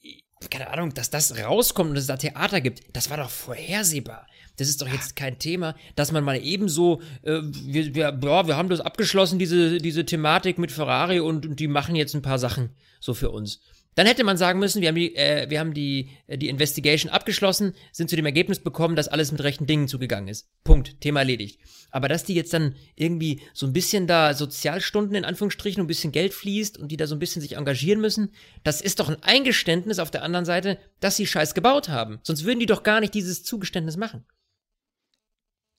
keine 0.51 0.71
Ahnung, 0.71 0.93
dass 0.93 1.11
das 1.11 1.39
rauskommt 1.39 1.91
und 1.91 1.97
es 1.97 2.07
da 2.07 2.17
Theater 2.17 2.61
gibt, 2.61 2.83
das 2.93 3.11
war 3.11 3.17
doch 3.17 3.31
vorhersehbar. 3.31 4.27
Das 4.57 4.69
ist 4.69 4.81
doch 4.81 4.89
jetzt 4.89 5.17
kein 5.17 5.39
Thema, 5.39 5.75
dass 5.97 6.13
man 6.13 6.25
mal 6.25 6.37
ebenso, 6.37 7.01
äh, 7.23 7.41
wir, 7.43 7.95
wir, 7.95 8.19
ja, 8.23 8.47
wir 8.47 8.57
haben 8.57 8.69
das 8.69 8.81
abgeschlossen, 8.81 9.39
diese, 9.39 9.79
diese 9.79 10.07
Thematik 10.07 10.59
mit 10.59 10.73
Ferrari 10.73 11.21
und, 11.21 11.47
und 11.47 11.61
die 11.61 11.69
machen 11.69 11.95
jetzt 11.95 12.15
ein 12.15 12.23
paar 12.23 12.39
Sachen 12.39 12.71
so 13.01 13.13
für 13.13 13.31
uns. 13.31 13.61
Dann 13.97 14.07
hätte 14.07 14.25
man 14.25 14.37
sagen 14.37 14.61
müssen, 14.61 14.83
wir 14.83 14.89
haben 14.89 14.95
die, 14.95 15.17
äh, 15.17 15.49
wir 15.49 15.59
haben 15.59 15.73
die, 15.73 16.11
äh, 16.27 16.37
die 16.37 16.51
Investigation 16.51 17.11
abgeschlossen, 17.11 17.73
sind 17.93 18.11
zu 18.11 18.17
dem 18.17 18.27
Ergebnis 18.27 18.61
bekommen, 18.61 18.95
dass 18.95 19.09
alles 19.09 19.33
mit 19.33 19.43
rechten 19.43 19.67
Dingen 19.67 19.89
zugegangen 19.89 20.29
ist. 20.29 20.49
Punkt. 20.65 21.01
Thema 21.01 21.21
erledigt. 21.21 21.59
Aber 21.91 22.07
dass 22.07 22.23
die 22.23 22.35
jetzt 22.35 22.53
dann 22.53 22.77
irgendwie 22.95 23.41
so 23.55 23.67
ein 23.67 23.73
bisschen 23.73 24.07
da 24.07 24.35
Sozialstunden 24.35 25.17
in 25.17 25.25
Anführungsstrichen 25.25 25.83
ein 25.83 25.87
bisschen 25.87 26.13
Geld 26.13 26.35
fließt 26.35 26.77
und 26.77 26.93
die 26.93 26.99
da 26.99 27.07
so 27.07 27.15
ein 27.15 27.19
bisschen 27.19 27.41
sich 27.41 27.57
engagieren 27.57 28.03
müssen, 28.03 28.33
das 28.65 28.83
ist 28.83 29.01
doch 29.01 29.09
ein 29.09 29.23
Eingeständnis 29.23 29.99
auf 29.99 30.11
der 30.11 30.23
anderen 30.23 30.45
Seite, 30.45 30.79
dass 31.01 31.17
sie 31.17 31.27
Scheiß 31.27 31.55
gebaut 31.55 31.89
haben. 31.89 32.21
Sonst 32.23 32.45
würden 32.45 32.61
die 32.61 32.67
doch 32.67 32.83
gar 32.83 33.01
nicht 33.01 33.15
dieses 33.15 33.45
Zugeständnis 33.45 33.97
machen. 33.97 34.27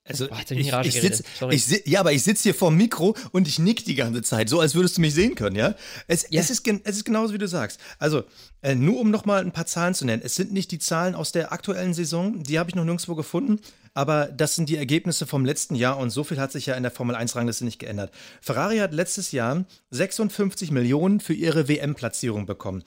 Also 0.08 0.28
Boah, 0.28 0.38
ich 0.40 0.50
ich, 0.50 0.72
ich 0.72 1.00
sitz, 1.00 1.22
ich 1.50 1.64
si 1.64 1.82
ja, 1.84 2.00
aber 2.00 2.12
ich 2.12 2.22
sitze 2.22 2.44
hier 2.44 2.54
vorm 2.54 2.76
Mikro 2.76 3.16
und 3.32 3.46
ich 3.46 3.58
nick 3.58 3.84
die 3.84 3.94
ganze 3.94 4.22
Zeit, 4.22 4.48
so 4.48 4.60
als 4.60 4.74
würdest 4.74 4.96
du 4.96 5.00
mich 5.00 5.14
sehen 5.14 5.34
können, 5.34 5.56
ja? 5.56 5.74
Es, 6.06 6.26
Ja. 6.30 6.40
es, 6.40 6.50
ist, 6.50 6.66
es 6.66 6.96
ist 6.96 7.04
genauso, 7.04 7.34
wie 7.34 7.38
du 7.38 7.48
sagst. 7.48 7.80
Also, 7.98 8.24
äh, 8.62 8.74
nur 8.74 8.98
um 9.00 9.10
nochmal 9.10 9.40
ein 9.42 9.52
paar 9.52 9.66
Zahlen 9.66 9.94
zu 9.94 10.04
nennen. 10.04 10.22
Es 10.24 10.34
sind 10.34 10.52
nicht 10.52 10.70
die 10.70 10.78
Zahlen 10.78 11.14
aus 11.14 11.32
der 11.32 11.52
aktuellen 11.52 11.94
Saison, 11.94 12.42
die 12.42 12.58
habe 12.58 12.70
ich 12.70 12.76
noch 12.76 12.84
nirgendwo 12.84 13.14
gefunden, 13.14 13.60
aber 13.94 14.26
das 14.26 14.54
sind 14.54 14.68
die 14.68 14.76
Ergebnisse 14.76 15.26
vom 15.26 15.44
letzten 15.44 15.74
Jahr 15.74 15.98
und 15.98 16.10
so 16.10 16.24
viel 16.24 16.38
hat 16.38 16.52
sich 16.52 16.66
ja 16.66 16.74
in 16.74 16.82
der 16.82 16.92
Formel 16.92 17.16
1-Rangliste 17.16 17.64
nicht 17.64 17.78
geändert. 17.78 18.12
Ferrari 18.40 18.78
hat 18.78 18.92
letztes 18.94 19.32
Jahr 19.32 19.64
56 19.90 20.70
Millionen 20.70 21.20
für 21.20 21.34
ihre 21.34 21.68
WM-Platzierung 21.68 22.46
bekommen. 22.46 22.84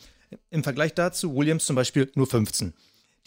Im 0.49 0.63
Vergleich 0.63 0.93
dazu 0.93 1.35
Williams 1.35 1.65
zum 1.65 1.75
Beispiel 1.75 2.11
nur 2.15 2.27
15. 2.27 2.73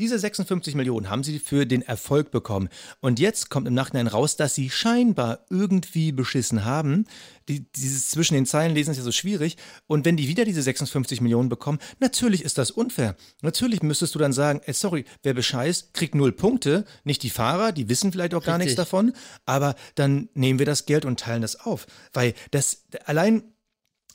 Diese 0.01 0.19
56 0.19 0.75
Millionen 0.75 1.09
haben 1.09 1.23
sie 1.23 1.39
für 1.39 1.67
den 1.67 1.83
Erfolg 1.83 2.33
bekommen. 2.33 2.69
Und 3.01 3.21
jetzt 3.21 3.49
kommt 3.49 3.69
im 3.69 3.75
Nachhinein 3.75 4.09
raus, 4.09 4.35
dass 4.37 4.55
sie 4.55 4.69
scheinbar 4.69 5.47
irgendwie 5.51 6.11
beschissen 6.11 6.65
haben. 6.65 7.07
Die, 7.49 7.71
dieses 7.73 8.11
zwischen 8.11 8.35
den 8.35 8.45
Zeilen 8.45 8.75
lesen 8.75 8.91
ist 8.91 8.97
ja 8.97 9.05
so 9.05 9.13
schwierig. 9.13 9.57
Und 9.87 10.05
wenn 10.05 10.17
die 10.17 10.27
wieder 10.27 10.45
diese 10.45 10.63
56 10.63 11.21
Millionen 11.21 11.49
bekommen, 11.49 11.79
natürlich 12.01 12.43
ist 12.43 12.59
das 12.59 12.73
unfair. 12.73 13.15
Natürlich 13.41 13.83
müsstest 13.83 14.17
du 14.17 14.19
dann 14.19 14.33
sagen, 14.33 14.61
ey, 14.65 14.75
sorry, 14.75 15.05
wer 15.23 15.35
bescheißt, 15.35 15.95
kriegt 15.95 16.17
null 16.17 16.33
Punkte. 16.33 16.85
Nicht 17.05 17.23
die 17.23 17.31
Fahrer, 17.31 17.71
die 17.71 17.89
wissen 17.89 18.11
vielleicht 18.11 18.35
auch 18.35 18.45
gar 18.45 18.57
Richtig. 18.57 18.77
nichts 18.77 18.77
davon. 18.77 19.13
Aber 19.47 19.77
dann 19.95 20.29
nehmen 20.35 20.59
wir 20.59 20.67
das 20.67 20.87
Geld 20.87 21.05
und 21.05 21.21
teilen 21.21 21.43
das 21.43 21.61
auf. 21.61 21.87
Weil 22.13 22.35
das 22.51 22.85
allein 23.05 23.54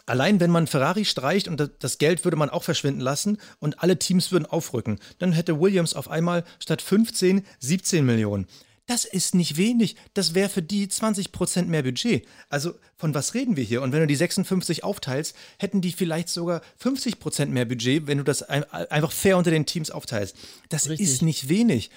Allein 0.09 0.39
wenn 0.39 0.51
man 0.51 0.67
Ferrari 0.67 1.05
streicht 1.05 1.47
und 1.47 1.69
das- 1.79 1.97
Geld 1.99 2.23
würde 2.23 2.37
man 2.37 2.49
auch 2.49 2.63
verschwinden 2.63 3.01
lassen 3.01 3.37
und 3.59 3.81
alle 3.83 3.99
Teams 3.99 4.31
würden 4.31 4.45
aufrücken, 4.45 4.99
dann 5.19 5.33
hätte 5.33 5.59
Williams 5.59 5.93
auf 5.93 6.09
einmal 6.09 6.43
statt 6.59 6.81
15 6.81 7.45
17 7.59 8.05
Millionen. 8.05 8.47
Das 8.87 9.05
ist 9.05 9.35
nicht 9.35 9.55
wenig. 9.57 9.97
Das 10.15 10.33
wäre 10.33 10.49
für 10.49 10.63
die 10.63 10.87
20% 10.87 11.69
mehr 11.69 11.83
Budget. 11.83 12.25
Also 12.50 12.74
von 12.98 13.13
was 13.13 13.35
reden 13.35 13.55
wir 13.55 13.63
hier? 13.63 13.83
Und 13.83 13.91
wenn 13.91 14.00
du 14.00 14.07
die 14.07 14.15
56 14.15 14.83
aufteilst, 14.83 15.35
hätten 15.59 15.79
die 15.81 15.91
vielleicht 15.91 16.29
sogar 16.29 16.61
50% 16.81 17.51
mehr 17.53 17.65
Budget, 17.65 18.07
wenn 18.07 18.17
du 18.17 18.24
das 18.24 18.41
ein, 18.41 18.63
einfach 18.72 19.11
fair 19.11 19.37
unter 19.37 19.51
den 19.51 19.67
Teams 19.67 19.91
aufteilst. 19.91 20.35
Das 20.69 20.89
Richtig. 20.89 21.07
ist 21.07 21.22
nicht 21.22 21.50
wenig. 21.50 21.91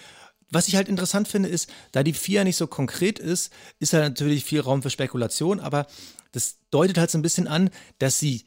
Was 0.50 0.68
ich 0.68 0.76
halt 0.76 0.88
interessant 0.90 1.28
finde, 1.28 1.48
ist, 1.48 1.70
da 1.92 2.02
die 2.02 2.12
FIA 2.12 2.44
nicht 2.44 2.56
so 2.58 2.66
konkret 2.66 3.18
ist, 3.18 3.50
ist 3.80 3.94
da 3.94 4.00
natürlich 4.00 4.44
viel 4.44 4.60
Raum 4.60 4.82
für 4.82 4.90
Spekulation, 4.90 5.60
aber 5.60 5.86
das 6.32 6.58
deutet 6.70 6.98
halt 6.98 7.10
so 7.10 7.18
ein 7.18 7.22
bisschen 7.22 7.46
an, 7.48 7.70
dass 7.98 8.18
sie 8.18 8.44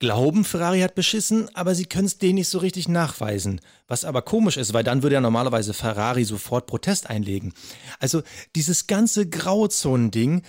glauben, 0.00 0.44
Ferrari 0.44 0.80
hat 0.80 0.94
beschissen, 0.94 1.48
aber 1.54 1.74
sie 1.74 1.86
können 1.86 2.06
es 2.06 2.18
denen 2.18 2.34
nicht 2.34 2.48
so 2.48 2.58
richtig 2.58 2.88
nachweisen. 2.88 3.60
Was 3.86 4.04
aber 4.04 4.22
komisch 4.22 4.56
ist, 4.56 4.72
weil 4.74 4.84
dann 4.84 5.02
würde 5.02 5.14
ja 5.14 5.20
normalerweise 5.20 5.72
Ferrari 5.72 6.24
sofort 6.24 6.66
Protest 6.66 7.08
einlegen. 7.08 7.54
Also 8.00 8.22
dieses 8.54 8.86
ganze 8.86 9.28
Grauzonending 9.28 10.42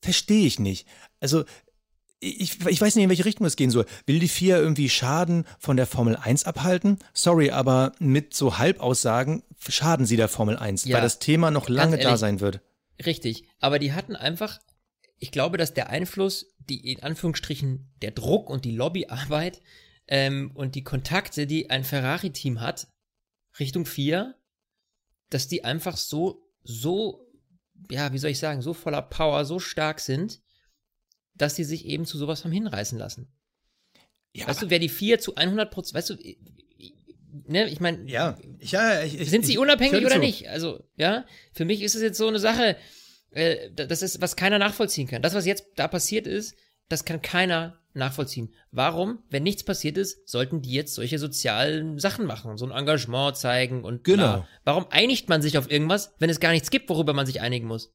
verstehe 0.00 0.46
ich 0.46 0.58
nicht. 0.58 0.86
Also 1.20 1.44
ich, 2.20 2.64
ich 2.66 2.80
weiß 2.80 2.94
nicht, 2.94 3.02
in 3.02 3.10
welche 3.10 3.24
Richtung 3.24 3.46
es 3.46 3.56
gehen 3.56 3.70
soll. 3.70 3.86
Will 4.06 4.20
die 4.20 4.28
FIA 4.28 4.58
irgendwie 4.58 4.88
Schaden 4.88 5.44
von 5.58 5.76
der 5.76 5.86
Formel 5.86 6.14
1 6.14 6.44
abhalten? 6.44 6.98
Sorry, 7.12 7.50
aber 7.50 7.92
mit 7.98 8.34
so 8.34 8.58
Halbaussagen 8.58 9.42
schaden 9.68 10.06
sie 10.06 10.16
der 10.16 10.28
Formel 10.28 10.56
1, 10.56 10.84
Ja, 10.84 10.96
weil 10.96 11.02
das 11.02 11.18
Thema 11.18 11.50
noch 11.50 11.68
lange 11.68 11.96
da 11.96 12.02
ehrlich. 12.04 12.20
sein 12.20 12.38
wird. 12.40 12.60
Richtig. 13.04 13.44
Aber 13.58 13.80
die 13.80 13.92
hatten 13.92 14.14
einfach, 14.14 14.60
ich 15.22 15.30
glaube, 15.30 15.56
dass 15.56 15.72
der 15.72 15.88
Einfluss, 15.88 16.52
die 16.58 16.90
in 16.90 17.00
Anführungsstrichen 17.00 17.92
der 18.02 18.10
Druck 18.10 18.50
und 18.50 18.64
die 18.64 18.74
Lobbyarbeit 18.74 19.62
ähm, 20.08 20.50
und 20.54 20.74
die 20.74 20.82
Kontakte, 20.82 21.46
die 21.46 21.70
ein 21.70 21.84
Ferrari-Team 21.84 22.60
hat, 22.60 22.88
Richtung 23.60 23.86
4, 23.86 24.34
dass 25.30 25.46
die 25.46 25.62
einfach 25.62 25.96
so, 25.96 26.44
so, 26.64 27.30
ja, 27.88 28.12
wie 28.12 28.18
soll 28.18 28.30
ich 28.30 28.40
sagen, 28.40 28.62
so 28.62 28.74
voller 28.74 29.00
Power, 29.00 29.44
so 29.44 29.60
stark 29.60 30.00
sind, 30.00 30.42
dass 31.34 31.54
die 31.54 31.64
sich 31.64 31.86
eben 31.86 32.04
zu 32.04 32.18
sowas 32.18 32.44
haben 32.44 32.50
hinreißen 32.50 32.98
lassen. 32.98 33.32
Ja, 34.32 34.48
Weißt 34.48 34.62
du, 34.62 34.70
wer 34.70 34.80
die 34.80 34.88
4 34.88 35.20
zu 35.20 35.36
100 35.36 35.70
Prozent, 35.70 35.94
weißt 35.94 36.10
du, 36.10 36.16
ne, 37.46 37.68
ich 37.68 37.78
meine, 37.78 38.10
ja, 38.10 38.36
ja 38.58 39.04
ich, 39.04 39.20
ich, 39.20 39.30
sind 39.30 39.46
sie 39.46 39.56
unabhängig 39.56 40.04
oder 40.04 40.16
zu. 40.16 40.18
nicht? 40.18 40.48
Also, 40.48 40.82
ja, 40.96 41.26
für 41.52 41.64
mich 41.64 41.80
ist 41.80 41.94
es 41.94 42.02
jetzt 42.02 42.18
so 42.18 42.26
eine 42.26 42.40
Sache, 42.40 42.76
äh, 43.32 43.70
das 43.72 44.02
ist, 44.02 44.20
was 44.20 44.36
keiner 44.36 44.58
nachvollziehen 44.58 45.08
kann. 45.08 45.22
Das, 45.22 45.34
was 45.34 45.46
jetzt 45.46 45.64
da 45.76 45.88
passiert 45.88 46.26
ist, 46.26 46.54
das 46.88 47.04
kann 47.04 47.22
keiner 47.22 47.78
nachvollziehen. 47.94 48.52
Warum, 48.70 49.18
wenn 49.30 49.42
nichts 49.42 49.64
passiert 49.64 49.98
ist, 49.98 50.28
sollten 50.28 50.62
die 50.62 50.72
jetzt 50.72 50.94
solche 50.94 51.18
sozialen 51.18 51.98
Sachen 51.98 52.26
machen, 52.26 52.56
so 52.56 52.66
ein 52.66 52.70
Engagement 52.70 53.36
zeigen 53.36 53.84
und 53.84 54.04
Genau. 54.04 54.22
bla. 54.34 54.48
Warum 54.64 54.86
einigt 54.90 55.28
man 55.28 55.42
sich 55.42 55.58
auf 55.58 55.70
irgendwas, 55.70 56.14
wenn 56.18 56.30
es 56.30 56.40
gar 56.40 56.52
nichts 56.52 56.70
gibt, 56.70 56.88
worüber 56.88 57.12
man 57.12 57.26
sich 57.26 57.40
einigen 57.40 57.66
muss? 57.66 57.92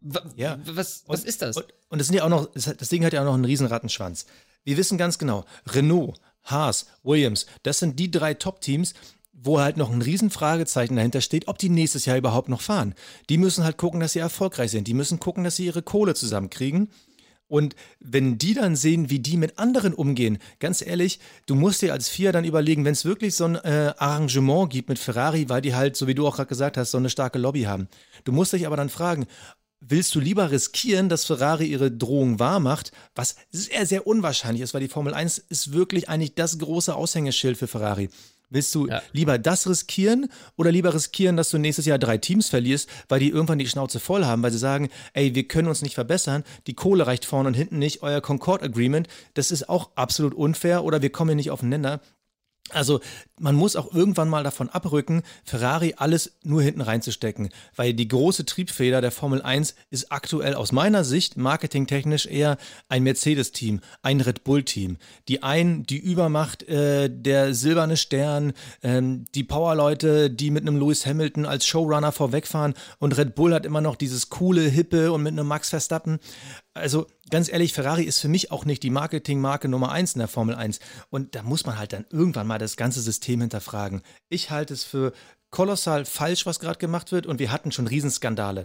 W 0.00 0.18
Ja. 0.36 0.58
Was, 0.64 1.04
was 1.06 1.24
ist 1.24 1.42
das? 1.42 1.56
Und, 1.56 1.66
und 1.88 1.98
das 1.98 2.06
sind 2.06 2.16
ja 2.16 2.24
auch 2.24 2.28
noch, 2.28 2.46
das 2.52 2.88
Ding 2.88 3.04
hat 3.04 3.12
ja 3.12 3.20
auch 3.20 3.26
noch 3.26 3.34
einen 3.34 3.44
riesen 3.44 3.66
Rattenschwanz. 3.66 4.26
Wir 4.64 4.76
wissen 4.76 4.98
ganz 4.98 5.18
genau, 5.18 5.44
Renault, 5.66 6.18
Haas, 6.44 6.86
Williams, 7.02 7.46
das 7.62 7.78
sind 7.78 7.98
die 7.98 8.10
drei 8.10 8.34
Top-Teams, 8.34 8.94
wo 9.38 9.60
halt 9.60 9.76
noch 9.76 9.92
ein 9.92 10.02
riesen 10.02 10.30
Fragezeichen 10.30 10.96
dahinter 10.96 11.20
steht, 11.20 11.46
ob 11.46 11.58
die 11.58 11.68
nächstes 11.68 12.06
Jahr 12.06 12.16
überhaupt 12.16 12.48
noch 12.48 12.62
fahren. 12.62 12.94
Die 13.28 13.38
müssen 13.38 13.64
halt 13.64 13.76
gucken, 13.76 14.00
dass 14.00 14.12
sie 14.12 14.18
erfolgreich 14.18 14.70
sind. 14.70 14.88
Die 14.88 14.94
müssen 14.94 15.20
gucken, 15.20 15.44
dass 15.44 15.56
sie 15.56 15.66
ihre 15.66 15.82
Kohle 15.82 16.14
zusammenkriegen. 16.14 16.88
Und 17.48 17.76
wenn 18.00 18.38
die 18.38 18.54
dann 18.54 18.74
sehen, 18.74 19.08
wie 19.08 19.20
die 19.20 19.36
mit 19.36 19.58
anderen 19.58 19.94
umgehen, 19.94 20.38
ganz 20.58 20.82
ehrlich, 20.84 21.20
du 21.46 21.54
musst 21.54 21.80
dir 21.80 21.92
als 21.92 22.08
Vier 22.08 22.32
dann 22.32 22.44
überlegen, 22.44 22.84
wenn 22.84 22.92
es 22.92 23.04
wirklich 23.04 23.36
so 23.36 23.44
ein 23.44 23.54
äh, 23.56 23.94
Arrangement 23.98 24.70
gibt 24.70 24.88
mit 24.88 24.98
Ferrari, 24.98 25.48
weil 25.48 25.60
die 25.62 25.74
halt, 25.74 25.96
so 25.96 26.08
wie 26.08 26.14
du 26.14 26.26
auch 26.26 26.36
gerade 26.36 26.48
gesagt 26.48 26.76
hast, 26.76 26.90
so 26.90 26.98
eine 26.98 27.10
starke 27.10 27.38
Lobby 27.38 27.62
haben. 27.62 27.88
Du 28.24 28.32
musst 28.32 28.52
dich 28.52 28.66
aber 28.66 28.76
dann 28.76 28.88
fragen, 28.88 29.26
willst 29.80 30.14
du 30.14 30.20
lieber 30.20 30.50
riskieren, 30.50 31.08
dass 31.08 31.24
Ferrari 31.24 31.66
ihre 31.66 31.92
Drohung 31.92 32.40
wahrmacht, 32.40 32.90
was 33.14 33.36
sehr, 33.50 33.86
sehr 33.86 34.06
unwahrscheinlich 34.08 34.62
ist, 34.62 34.74
weil 34.74 34.80
die 34.80 34.88
Formel 34.88 35.14
1 35.14 35.38
ist 35.38 35.72
wirklich 35.72 36.08
eigentlich 36.08 36.34
das 36.34 36.58
große 36.58 36.96
Aushängeschild 36.96 37.56
für 37.56 37.68
Ferrari. 37.68 38.08
Willst 38.48 38.74
du 38.74 38.86
Ja. 38.88 39.02
lieber 39.12 39.38
das 39.38 39.68
riskieren 39.68 40.30
oder 40.56 40.70
lieber 40.70 40.94
riskieren, 40.94 41.36
dass 41.36 41.50
du 41.50 41.58
nächstes 41.58 41.86
Jahr 41.86 41.98
drei 41.98 42.18
Teams 42.18 42.48
verlierst, 42.48 42.88
weil 43.08 43.20
die 43.20 43.30
irgendwann 43.30 43.58
die 43.58 43.66
Schnauze 43.66 43.98
voll 43.98 44.24
haben, 44.24 44.42
weil 44.42 44.52
sie 44.52 44.58
sagen, 44.58 44.88
ey, 45.14 45.34
wir 45.34 45.48
können 45.48 45.68
uns 45.68 45.82
nicht 45.82 45.94
verbessern, 45.94 46.44
die 46.66 46.74
Kohle 46.74 47.06
reicht 47.06 47.24
vorne 47.24 47.48
und 47.48 47.54
hinten 47.54 47.78
nicht, 47.78 48.02
euer 48.02 48.20
Concord 48.20 48.62
Agreement, 48.62 49.08
das 49.34 49.50
ist 49.50 49.68
auch 49.68 49.90
absolut 49.96 50.34
unfair 50.34 50.84
oder 50.84 51.02
wir 51.02 51.10
kommen 51.10 51.30
hier 51.30 51.36
nicht 51.36 51.50
aufeinander. 51.50 52.00
Also 52.70 53.00
man 53.38 53.54
muss 53.54 53.76
auch 53.76 53.94
irgendwann 53.94 54.28
mal 54.28 54.42
davon 54.42 54.68
abrücken, 54.70 55.22
Ferrari 55.44 55.94
alles 55.96 56.32
nur 56.42 56.62
hinten 56.62 56.80
reinzustecken, 56.80 57.50
weil 57.76 57.94
die 57.94 58.08
große 58.08 58.44
Triebfeder 58.44 59.00
der 59.00 59.12
Formel 59.12 59.40
1 59.40 59.74
ist 59.90 60.10
aktuell 60.10 60.54
aus 60.54 60.72
meiner 60.72 61.04
Sicht 61.04 61.36
marketingtechnisch 61.36 62.26
eher 62.26 62.56
ein 62.88 63.04
Mercedes-Team, 63.04 63.80
ein 64.02 64.20
Red 64.20 64.42
Bull-Team. 64.42 64.96
Die 65.28 65.42
einen, 65.44 65.84
die 65.84 65.98
Übermacht, 65.98 66.64
äh, 66.64 67.08
der 67.08 67.54
silberne 67.54 67.96
Stern, 67.96 68.52
ähm, 68.82 69.26
die 69.34 69.44
Powerleute, 69.44 70.30
die 70.30 70.50
mit 70.50 70.62
einem 70.62 70.78
Lewis 70.78 71.06
Hamilton 71.06 71.46
als 71.46 71.66
Showrunner 71.66 72.10
vorwegfahren 72.10 72.74
und 72.98 73.16
Red 73.16 73.36
Bull 73.36 73.54
hat 73.54 73.64
immer 73.64 73.80
noch 73.80 73.94
dieses 73.94 74.28
coole, 74.28 74.62
hippe 74.62 75.12
und 75.12 75.22
mit 75.22 75.32
einem 75.32 75.46
Max 75.46 75.70
Verstappen. 75.70 76.18
Also 76.76 77.06
ganz 77.30 77.50
ehrlich, 77.50 77.72
Ferrari 77.72 78.04
ist 78.04 78.20
für 78.20 78.28
mich 78.28 78.52
auch 78.52 78.66
nicht 78.66 78.82
die 78.82 78.90
Marketingmarke 78.90 79.66
Nummer 79.66 79.92
1 79.92 80.14
in 80.14 80.18
der 80.18 80.28
Formel 80.28 80.54
1 80.54 80.78
und 81.08 81.34
da 81.34 81.42
muss 81.42 81.64
man 81.64 81.78
halt 81.78 81.94
dann 81.94 82.04
irgendwann 82.10 82.46
mal 82.46 82.58
das 82.58 82.76
ganze 82.76 83.00
System 83.00 83.40
hinterfragen. 83.40 84.02
Ich 84.28 84.50
halte 84.50 84.74
es 84.74 84.84
für 84.84 85.12
kolossal 85.50 86.04
falsch, 86.04 86.44
was 86.44 86.60
gerade 86.60 86.78
gemacht 86.78 87.12
wird 87.12 87.26
und 87.26 87.38
wir 87.38 87.50
hatten 87.50 87.72
schon 87.72 87.86
Riesenskandale. 87.86 88.64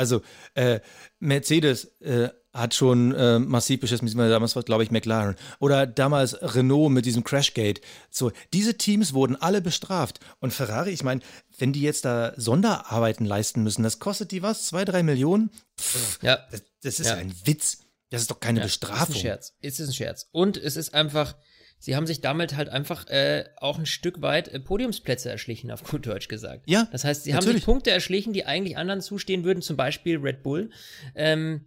Also 0.00 0.22
äh, 0.54 0.80
Mercedes 1.18 1.84
äh, 2.00 2.30
hat 2.54 2.74
schon 2.74 3.14
äh, 3.14 3.38
massiv 3.38 3.80
beschissen, 3.80 4.08
damals 4.16 4.56
war 4.56 4.62
glaube 4.62 4.82
ich 4.82 4.90
McLaren 4.90 5.36
oder 5.60 5.86
damals 5.86 6.36
Renault 6.40 6.90
mit 6.90 7.04
diesem 7.04 7.22
Crashgate. 7.22 7.82
So, 8.10 8.32
diese 8.54 8.78
Teams 8.78 9.12
wurden 9.12 9.36
alle 9.36 9.60
bestraft 9.60 10.18
und 10.40 10.52
Ferrari, 10.54 10.90
ich 10.90 11.04
meine, 11.04 11.20
wenn 11.58 11.74
die 11.74 11.82
jetzt 11.82 12.06
da 12.06 12.32
Sonderarbeiten 12.36 13.26
leisten 13.26 13.62
müssen, 13.62 13.82
das 13.82 13.98
kostet 13.98 14.32
die 14.32 14.42
was? 14.42 14.66
Zwei, 14.66 14.86
drei 14.86 15.02
Millionen? 15.02 15.50
Pff, 15.78 16.18
ja. 16.22 16.38
Das, 16.50 16.62
das 16.82 17.00
ist 17.00 17.08
ja. 17.08 17.16
ein 17.16 17.32
Witz. 17.44 17.80
Das 18.08 18.22
ist 18.22 18.30
doch 18.30 18.40
keine 18.40 18.60
ja, 18.60 18.64
Bestrafung. 18.64 19.14
Ist 19.14 19.16
ein 19.16 19.20
Scherz. 19.20 19.54
Es 19.60 19.80
ist 19.80 19.88
ein 19.88 19.94
Scherz. 19.94 20.28
Und 20.32 20.56
es 20.56 20.76
ist 20.76 20.94
einfach, 20.94 21.36
sie 21.80 21.96
haben 21.96 22.06
sich 22.06 22.20
damit 22.20 22.54
halt 22.54 22.68
einfach 22.68 23.08
äh, 23.08 23.44
auch 23.56 23.78
ein 23.78 23.86
Stück 23.86 24.22
weit 24.22 24.48
äh, 24.48 24.60
Podiumsplätze 24.60 25.28
erschlichen, 25.28 25.72
auf 25.72 25.82
gut 25.82 26.06
Deutsch 26.06 26.28
gesagt. 26.28 26.62
Ja. 26.66 26.86
Das 26.92 27.04
heißt, 27.04 27.24
sie 27.24 27.32
natürlich. 27.32 27.48
haben 27.48 27.56
sich 27.56 27.64
Punkte 27.64 27.90
erschlichen, 27.90 28.32
die 28.32 28.46
eigentlich 28.46 28.76
anderen 28.76 29.00
zustehen 29.00 29.42
würden, 29.42 29.62
zum 29.62 29.76
Beispiel 29.76 30.18
Red 30.18 30.44
Bull. 30.44 30.70
Ähm, 31.16 31.62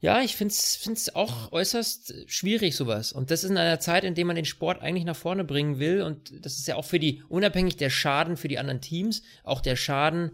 ja, 0.00 0.22
ich 0.22 0.34
finde 0.34 0.54
es 0.54 1.14
auch 1.14 1.52
äußerst 1.52 2.14
schwierig, 2.26 2.74
sowas. 2.74 3.12
Und 3.12 3.30
das 3.30 3.44
ist 3.44 3.50
in 3.50 3.58
einer 3.58 3.80
Zeit, 3.80 4.02
in 4.02 4.14
der 4.14 4.24
man 4.24 4.36
den 4.36 4.46
Sport 4.46 4.80
eigentlich 4.80 5.04
nach 5.04 5.16
vorne 5.16 5.44
bringen 5.44 5.78
will. 5.78 6.00
Und 6.00 6.32
das 6.44 6.56
ist 6.56 6.66
ja 6.66 6.76
auch 6.76 6.86
für 6.86 6.98
die, 6.98 7.22
unabhängig 7.28 7.76
der 7.76 7.90
Schaden 7.90 8.38
für 8.38 8.48
die 8.48 8.58
anderen 8.58 8.80
Teams, 8.80 9.22
auch 9.44 9.60
der 9.60 9.76
Schaden 9.76 10.30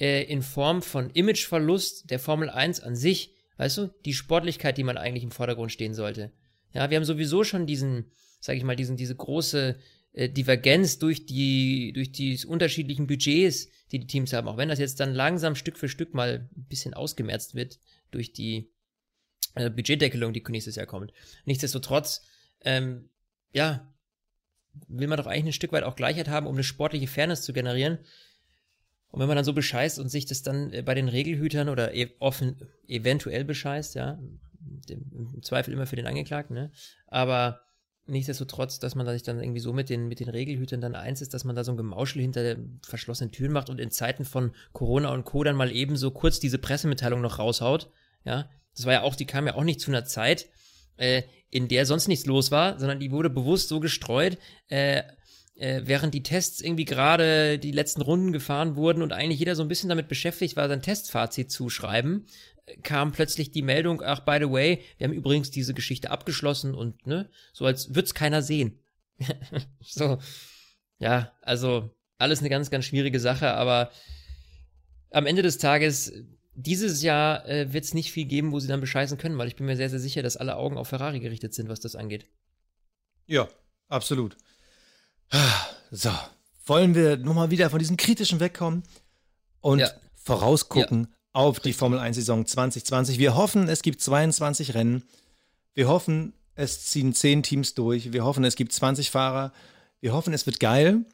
äh, 0.00 0.24
in 0.24 0.42
Form 0.42 0.82
von 0.82 1.10
Imageverlust 1.10 2.10
der 2.10 2.18
Formel 2.18 2.50
1 2.50 2.80
an 2.80 2.96
sich. 2.96 3.36
Weißt 3.56 3.78
du, 3.78 3.94
die 4.04 4.14
Sportlichkeit, 4.14 4.78
die 4.78 4.82
man 4.82 4.96
eigentlich 4.96 5.22
im 5.22 5.30
Vordergrund 5.30 5.70
stehen 5.70 5.94
sollte. 5.94 6.32
Ja, 6.72 6.90
wir 6.90 6.96
haben 6.96 7.04
sowieso 7.04 7.44
schon 7.44 7.66
diesen, 7.66 8.10
sage 8.44 8.58
ich 8.58 8.64
mal, 8.64 8.76
diesen, 8.76 8.98
diese 8.98 9.14
große 9.14 9.78
äh, 10.12 10.28
Divergenz 10.28 10.98
durch 10.98 11.24
die, 11.24 11.94
durch 11.94 12.12
die 12.12 12.38
unterschiedlichen 12.46 13.06
Budgets, 13.06 13.68
die 13.90 14.00
die 14.00 14.06
Teams 14.06 14.34
haben. 14.34 14.48
Auch 14.48 14.58
wenn 14.58 14.68
das 14.68 14.78
jetzt 14.78 15.00
dann 15.00 15.14
langsam 15.14 15.54
Stück 15.54 15.78
für 15.78 15.88
Stück 15.88 16.12
mal 16.12 16.50
ein 16.54 16.64
bisschen 16.68 16.92
ausgemerzt 16.92 17.54
wird 17.54 17.78
durch 18.10 18.34
die 18.34 18.70
äh, 19.54 19.70
Budgetdeckelung, 19.70 20.34
die 20.34 20.44
nächstes 20.46 20.76
Jahr 20.76 20.84
kommt. 20.84 21.14
Nichtsdestotrotz, 21.46 22.20
ähm, 22.60 23.08
ja, 23.54 23.90
will 24.88 25.08
man 25.08 25.16
doch 25.16 25.26
eigentlich 25.26 25.46
ein 25.46 25.52
Stück 25.52 25.72
weit 25.72 25.84
auch 25.84 25.96
Gleichheit 25.96 26.28
haben, 26.28 26.46
um 26.46 26.54
eine 26.54 26.64
sportliche 26.64 27.06
Fairness 27.06 27.42
zu 27.42 27.54
generieren. 27.54 27.98
Und 29.08 29.20
wenn 29.20 29.28
man 29.28 29.36
dann 29.36 29.44
so 29.46 29.54
bescheißt 29.54 29.98
und 29.98 30.10
sich 30.10 30.26
das 30.26 30.42
dann 30.42 30.70
äh, 30.70 30.82
bei 30.82 30.94
den 30.94 31.08
Regelhütern 31.08 31.70
oder 31.70 31.94
e 31.94 32.10
offen, 32.18 32.60
eventuell 32.86 33.46
bescheißt, 33.46 33.94
ja, 33.94 34.18
im 34.88 35.42
Zweifel 35.42 35.72
immer 35.72 35.86
für 35.86 35.96
den 35.96 36.06
Angeklagten, 36.06 36.54
ne? 36.54 36.72
Aber 37.06 37.63
nichtsdestotrotz, 38.06 38.78
dass 38.78 38.94
man 38.94 39.06
sich 39.06 39.22
dann 39.22 39.40
irgendwie 39.40 39.60
so 39.60 39.72
mit 39.72 39.88
den, 39.88 40.08
mit 40.08 40.20
den 40.20 40.28
Regelhütern 40.28 40.80
dann 40.80 40.94
eins 40.94 41.22
ist, 41.22 41.32
dass 41.34 41.44
man 41.44 41.56
da 41.56 41.64
so 41.64 41.72
ein 41.72 41.76
Gemauschel 41.76 42.20
hinter 42.20 42.56
verschlossenen 42.82 43.32
Türen 43.32 43.52
macht 43.52 43.70
und 43.70 43.80
in 43.80 43.90
Zeiten 43.90 44.24
von 44.24 44.52
Corona 44.72 45.10
und 45.10 45.24
Co. 45.24 45.42
dann 45.42 45.56
mal 45.56 45.72
eben 45.72 45.96
so 45.96 46.10
kurz 46.10 46.38
diese 46.38 46.58
Pressemitteilung 46.58 47.20
noch 47.20 47.38
raushaut. 47.38 47.90
Ja, 48.24 48.48
das 48.76 48.86
war 48.86 48.92
ja 48.92 49.02
auch, 49.02 49.14
die 49.14 49.26
kam 49.26 49.46
ja 49.46 49.54
auch 49.54 49.64
nicht 49.64 49.80
zu 49.80 49.90
einer 49.90 50.04
Zeit, 50.04 50.48
äh, 50.96 51.22
in 51.50 51.68
der 51.68 51.86
sonst 51.86 52.08
nichts 52.08 52.26
los 52.26 52.50
war, 52.50 52.78
sondern 52.78 53.00
die 53.00 53.10
wurde 53.10 53.30
bewusst 53.30 53.68
so 53.68 53.80
gestreut, 53.80 54.38
äh, 54.68 55.02
äh, 55.56 55.82
während 55.84 56.14
die 56.14 56.22
Tests 56.22 56.60
irgendwie 56.60 56.84
gerade 56.84 57.58
die 57.58 57.70
letzten 57.70 58.02
Runden 58.02 58.32
gefahren 58.32 58.76
wurden 58.76 59.02
und 59.02 59.12
eigentlich 59.12 59.38
jeder 59.38 59.54
so 59.54 59.62
ein 59.62 59.68
bisschen 59.68 59.88
damit 59.88 60.08
beschäftigt 60.08 60.56
war, 60.56 60.68
sein 60.68 60.82
Testfazit 60.82 61.50
zu 61.50 61.70
schreiben, 61.70 62.26
kam 62.82 63.12
plötzlich 63.12 63.50
die 63.50 63.62
Meldung, 63.62 64.02
ach, 64.02 64.20
by 64.20 64.38
the 64.40 64.50
way, 64.50 64.82
wir 64.96 65.06
haben 65.06 65.14
übrigens 65.14 65.50
diese 65.50 65.74
Geschichte 65.74 66.10
abgeschlossen 66.10 66.74
und, 66.74 67.06
ne, 67.06 67.30
so 67.52 67.66
als 67.66 67.90
würde 67.90 68.06
es 68.06 68.14
keiner 68.14 68.42
sehen. 68.42 68.78
so, 69.80 70.18
ja, 70.98 71.32
also 71.42 71.90
alles 72.18 72.40
eine 72.40 72.48
ganz, 72.48 72.70
ganz 72.70 72.86
schwierige 72.86 73.20
Sache, 73.20 73.52
aber 73.52 73.90
am 75.10 75.26
Ende 75.26 75.42
des 75.42 75.58
Tages, 75.58 76.12
dieses 76.54 77.02
Jahr 77.02 77.46
äh, 77.48 77.72
wird 77.72 77.84
es 77.84 77.94
nicht 77.94 78.12
viel 78.12 78.24
geben, 78.24 78.52
wo 78.52 78.60
sie 78.60 78.68
dann 78.68 78.80
bescheißen 78.80 79.18
können, 79.18 79.38
weil 79.38 79.48
ich 79.48 79.56
bin 79.56 79.66
mir 79.66 79.76
sehr, 79.76 79.90
sehr 79.90 80.00
sicher, 80.00 80.22
dass 80.22 80.36
alle 80.36 80.56
Augen 80.56 80.78
auf 80.78 80.88
Ferrari 80.88 81.20
gerichtet 81.20 81.54
sind, 81.54 81.68
was 81.68 81.80
das 81.80 81.96
angeht. 81.96 82.26
Ja, 83.26 83.48
absolut. 83.88 84.36
So, 85.90 86.10
wollen 86.66 86.94
wir 86.94 87.16
nochmal 87.16 87.50
wieder 87.50 87.70
von 87.70 87.78
diesem 87.78 87.96
Kritischen 87.96 88.40
wegkommen 88.40 88.84
und 89.60 89.80
ja. 89.80 89.90
vorausgucken 90.14 91.08
ja 91.10 91.13
auf 91.34 91.60
die 91.60 91.72
Formel 91.72 91.98
1 91.98 92.16
Saison 92.16 92.46
2020. 92.46 93.18
Wir 93.18 93.36
hoffen, 93.36 93.68
es 93.68 93.82
gibt 93.82 94.00
22 94.00 94.74
Rennen. 94.74 95.02
Wir 95.74 95.88
hoffen, 95.88 96.32
es 96.54 96.86
ziehen 96.86 97.12
10 97.12 97.42
Teams 97.42 97.74
durch. 97.74 98.12
Wir 98.12 98.24
hoffen, 98.24 98.44
es 98.44 98.56
gibt 98.56 98.72
20 98.72 99.10
Fahrer. 99.10 99.52
Wir 100.00 100.14
hoffen, 100.14 100.32
es 100.32 100.46
wird 100.46 100.60
geil. 100.60 101.04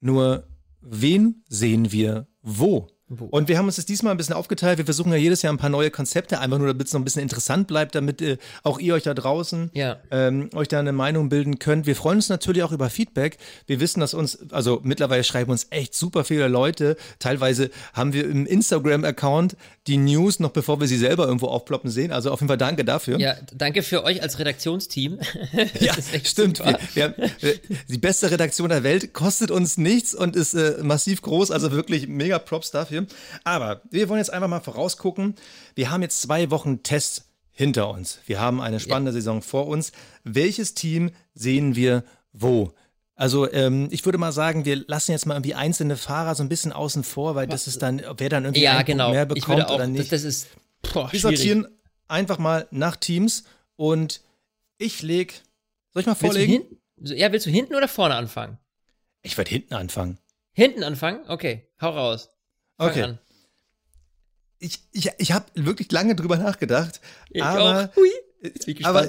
Nur 0.00 0.48
wen 0.80 1.44
sehen 1.48 1.92
wir 1.92 2.26
wo? 2.42 2.88
Und 3.08 3.46
wir 3.46 3.56
haben 3.56 3.66
uns 3.66 3.76
das 3.76 3.86
diesmal 3.86 4.10
ein 4.10 4.16
bisschen 4.16 4.34
aufgeteilt. 4.34 4.78
Wir 4.78 4.84
versuchen 4.84 5.12
ja 5.12 5.18
jedes 5.18 5.42
Jahr 5.42 5.52
ein 5.52 5.58
paar 5.58 5.70
neue 5.70 5.92
Konzepte, 5.92 6.40
einfach 6.40 6.58
nur, 6.58 6.66
damit 6.66 6.88
es 6.88 6.92
noch 6.92 7.00
ein 7.00 7.04
bisschen 7.04 7.22
interessant 7.22 7.68
bleibt, 7.68 7.94
damit 7.94 8.20
äh, 8.20 8.36
auch 8.64 8.80
ihr 8.80 8.94
euch 8.94 9.04
da 9.04 9.14
draußen 9.14 9.70
ja. 9.74 9.98
ähm, 10.10 10.50
euch 10.56 10.66
da 10.66 10.80
eine 10.80 10.90
Meinung 10.90 11.28
bilden 11.28 11.60
könnt. 11.60 11.86
Wir 11.86 11.94
freuen 11.94 12.16
uns 12.16 12.28
natürlich 12.28 12.64
auch 12.64 12.72
über 12.72 12.90
Feedback. 12.90 13.38
Wir 13.68 13.78
wissen, 13.78 14.00
dass 14.00 14.12
uns, 14.12 14.50
also 14.50 14.80
mittlerweile 14.82 15.22
schreiben 15.22 15.52
uns 15.52 15.68
echt 15.70 15.94
super 15.94 16.24
viele 16.24 16.48
Leute. 16.48 16.96
Teilweise 17.20 17.70
haben 17.92 18.12
wir 18.12 18.28
im 18.28 18.44
Instagram-Account 18.44 19.56
die 19.86 19.98
News 19.98 20.40
noch 20.40 20.50
bevor 20.50 20.80
wir 20.80 20.88
sie 20.88 20.98
selber 20.98 21.26
irgendwo 21.26 21.46
aufploppen 21.46 21.90
sehen. 21.90 22.10
Also 22.10 22.32
auf 22.32 22.40
jeden 22.40 22.48
Fall 22.48 22.58
danke 22.58 22.84
dafür. 22.84 23.20
Ja, 23.20 23.36
danke 23.56 23.84
für 23.84 24.02
euch 24.02 24.20
als 24.20 24.40
Redaktionsteam. 24.40 25.20
ja, 25.78 25.94
stimmt. 26.24 26.58
Wir, 26.58 26.78
wir 26.94 27.04
haben, 27.04 27.14
äh, 27.40 27.54
die 27.86 27.98
beste 27.98 28.32
Redaktion 28.32 28.68
der 28.68 28.82
Welt 28.82 29.14
kostet 29.14 29.52
uns 29.52 29.78
nichts 29.78 30.12
und 30.12 30.34
ist 30.34 30.54
äh, 30.54 30.78
massiv 30.82 31.22
groß. 31.22 31.52
Also 31.52 31.70
wirklich 31.70 32.08
mega 32.08 32.40
Props 32.40 32.72
dafür 32.72 32.95
dafür. 33.02 33.16
Aber 33.44 33.82
wir 33.90 34.08
wollen 34.08 34.18
jetzt 34.18 34.32
einfach 34.32 34.48
mal 34.48 34.60
vorausgucken. 34.60 35.34
Wir 35.74 35.90
haben 35.90 36.02
jetzt 36.02 36.22
zwei 36.22 36.50
Wochen 36.50 36.82
Tests 36.82 37.24
hinter 37.50 37.88
uns. 37.90 38.20
Wir 38.26 38.40
haben 38.40 38.60
eine 38.60 38.80
spannende 38.80 39.10
ja. 39.10 39.14
Saison 39.14 39.42
vor 39.42 39.66
uns. 39.66 39.92
Welches 40.24 40.74
Team 40.74 41.10
sehen 41.34 41.74
wir 41.74 42.04
wo? 42.32 42.72
Also 43.14 43.50
ähm, 43.50 43.88
ich 43.90 44.04
würde 44.04 44.18
mal 44.18 44.32
sagen, 44.32 44.66
wir 44.66 44.84
lassen 44.86 45.12
jetzt 45.12 45.24
mal 45.24 45.34
irgendwie 45.34 45.54
einzelne 45.54 45.96
Fahrer 45.96 46.34
so 46.34 46.42
ein 46.42 46.50
bisschen 46.50 46.72
außen 46.72 47.02
vor, 47.02 47.34
weil 47.34 47.46
das 47.46 47.66
ist 47.66 47.80
dann, 47.80 48.02
wer 48.18 48.28
dann 48.28 48.44
irgendwie 48.44 48.62
ja, 48.62 48.82
genau. 48.82 49.10
mehr 49.10 49.24
bekommt 49.24 49.64
auch, 49.64 49.76
oder 49.76 49.86
nicht. 49.86 50.12
Das, 50.12 50.22
das 50.22 50.24
ist 50.24 50.48
boah, 50.92 51.10
Wir 51.10 51.20
sortieren 51.20 51.66
einfach 52.08 52.38
mal 52.38 52.68
nach 52.70 52.96
Teams 52.96 53.44
und 53.76 54.20
ich 54.76 55.00
leg, 55.00 55.42
soll 55.94 56.02
ich 56.02 56.06
mal 56.06 56.14
vorlegen? 56.14 56.64
Willst 56.96 57.14
ja, 57.14 57.32
willst 57.32 57.46
du 57.46 57.50
hinten 57.50 57.74
oder 57.74 57.88
vorne 57.88 58.16
anfangen? 58.16 58.58
Ich 59.22 59.36
werde 59.38 59.50
hinten 59.50 59.74
anfangen. 59.74 60.18
Hinten 60.52 60.82
anfangen? 60.82 61.20
Okay, 61.26 61.68
hau 61.80 61.90
raus. 61.90 62.30
Fang 62.78 62.90
okay. 62.90 63.02
An. 63.02 63.18
Ich, 64.58 64.80
ich, 64.92 65.10
ich 65.18 65.32
habe 65.32 65.46
wirklich 65.54 65.90
lange 65.92 66.16
drüber 66.16 66.36
nachgedacht. 66.36 67.00
Ich 67.30 67.42
aber, 67.42 67.90
auch. 67.90 67.96
Hui. 67.96 68.10
Ich 68.66 68.86
aber 68.86 69.08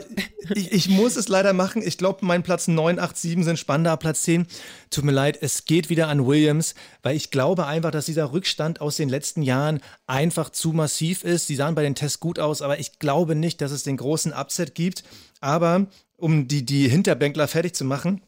ich, 0.56 0.72
ich, 0.72 0.90
muss 0.90 1.16
es 1.16 1.28
leider 1.28 1.54
machen. 1.54 1.82
Ich 1.86 1.98
glaube, 1.98 2.26
mein 2.26 2.44
Platz 2.44 2.68
9, 2.68 2.98
8, 2.98 3.18
7 3.18 3.44
sind 3.44 3.60
spannender. 3.60 3.96
Platz 3.98 4.24
10, 4.24 4.48
tut 4.90 5.04
mir 5.04 5.12
leid, 5.12 5.38
es 5.42 5.66
geht 5.66 5.90
wieder 5.90 6.08
an 6.08 6.26
Williams, 6.26 6.76
weil 7.04 7.16
ich 7.16 7.30
glaube 7.30 7.68
einfach, 7.68 7.92
dass 7.92 8.06
dieser 8.06 8.32
Rückstand 8.32 8.82
aus 8.82 8.96
den 8.96 9.10
letzten 9.10 9.42
Jahren 9.42 9.82
einfach 10.08 10.50
zu 10.50 10.72
massiv 10.72 11.24
ist. 11.24 11.48
Sie 11.48 11.56
sahen 11.56 11.76
bei 11.76 11.84
den 11.84 11.96
Tests 11.96 12.20
gut 12.20 12.40
aus, 12.40 12.62
aber 12.62 12.80
ich 12.80 13.00
glaube 13.00 13.36
nicht, 13.36 13.62
dass 13.62 13.72
es 13.72 13.84
den 13.84 13.98
großen 13.98 14.34
Upset 14.34 14.76
gibt. 14.76 15.04
Aber 15.40 15.88
um 16.16 16.48
die, 16.48 16.66
die 16.66 16.90
Hinterbänkler 16.90 17.48
fertig 17.48 17.76
zu 17.76 17.86
machen, 17.86 18.22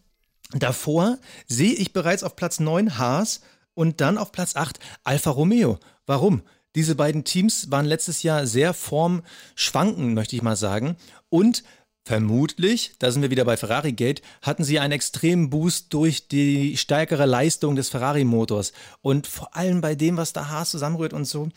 davor 0.53 1.17
sehe 1.47 1.73
ich 1.73 1.93
bereits 1.93 2.23
auf 2.23 2.35
Platz 2.35 2.59
9 2.59 2.97
Haas 2.97 3.41
und 3.79 4.01
dann 4.01 4.17
auf 4.17 4.33
Platz 4.33 4.57
8 4.57 4.77
Alfa 5.05 5.29
Romeo. 5.29 5.79
Warum? 6.05 6.41
Diese 6.75 6.95
beiden 6.95 7.23
Teams 7.23 7.71
waren 7.71 7.85
letztes 7.85 8.23
Jahr 8.23 8.45
sehr 8.45 8.73
formschwankend, 8.73 10.13
möchte 10.13 10.35
ich 10.35 10.41
mal 10.41 10.57
sagen. 10.57 10.97
Und 11.29 11.63
vermutlich, 12.03 12.91
da 12.99 13.09
sind 13.09 13.21
wir 13.21 13.31
wieder 13.31 13.45
bei 13.45 13.55
Ferrari 13.55 13.93
Gate, 13.93 14.21
hatten 14.41 14.65
sie 14.65 14.79
einen 14.79 14.91
extremen 14.91 15.49
Boost 15.49 15.93
durch 15.93 16.27
die 16.27 16.75
stärkere 16.75 17.25
Leistung 17.25 17.77
des 17.77 17.87
Ferrari-Motors. 17.87 18.73
Und 18.99 19.27
vor 19.27 19.55
allem 19.55 19.79
bei 19.79 19.95
dem, 19.95 20.17
was 20.17 20.33
da 20.33 20.49
Haas 20.49 20.71
zusammenrührt 20.71 21.13
und 21.13 21.23
so. 21.23 21.47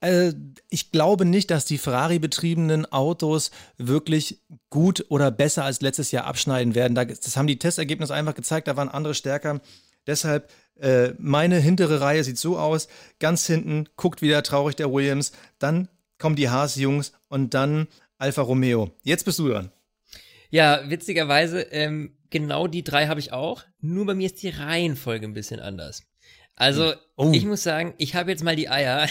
äh, 0.00 0.34
ich 0.70 0.92
glaube 0.92 1.24
nicht, 1.24 1.50
dass 1.50 1.64
die 1.64 1.78
Ferrari-betriebenen 1.78 2.86
Autos 2.92 3.50
wirklich 3.76 4.40
gut 4.70 5.04
oder 5.08 5.32
besser 5.32 5.64
als 5.64 5.80
letztes 5.80 6.12
Jahr 6.12 6.26
abschneiden 6.26 6.76
werden. 6.76 6.94
das 6.94 7.36
haben 7.36 7.48
die 7.48 7.58
Testergebnisse 7.58 8.14
einfach 8.14 8.36
gezeigt, 8.36 8.68
da 8.68 8.76
waren 8.76 8.88
andere 8.88 9.14
stärker. 9.14 9.60
Deshalb, 10.06 10.48
äh, 10.80 11.12
meine 11.18 11.58
hintere 11.58 12.00
Reihe 12.00 12.24
sieht 12.24 12.38
so 12.38 12.58
aus. 12.58 12.88
Ganz 13.18 13.46
hinten 13.46 13.88
guckt 13.96 14.22
wieder 14.22 14.42
traurig 14.42 14.76
der 14.76 14.92
Williams. 14.92 15.32
Dann 15.58 15.88
kommen 16.18 16.36
die 16.36 16.48
Haas-Jungs 16.48 17.12
und 17.28 17.54
dann 17.54 17.88
Alfa 18.18 18.42
Romeo. 18.42 18.90
Jetzt 19.02 19.24
bist 19.24 19.38
du 19.38 19.48
dran. 19.48 19.70
Ja, 20.50 20.88
witzigerweise, 20.88 21.60
ähm, 21.60 22.16
genau 22.30 22.66
die 22.66 22.84
drei 22.84 23.08
habe 23.08 23.20
ich 23.20 23.32
auch. 23.32 23.64
Nur 23.80 24.06
bei 24.06 24.14
mir 24.14 24.26
ist 24.26 24.42
die 24.42 24.48
Reihenfolge 24.48 25.26
ein 25.26 25.34
bisschen 25.34 25.60
anders. 25.60 26.02
Also, 26.54 26.94
oh. 27.16 27.32
ich 27.34 27.44
muss 27.44 27.62
sagen, 27.62 27.94
ich 27.98 28.14
habe 28.14 28.30
jetzt 28.30 28.42
mal 28.42 28.56
die 28.56 28.70
Eier 28.70 29.08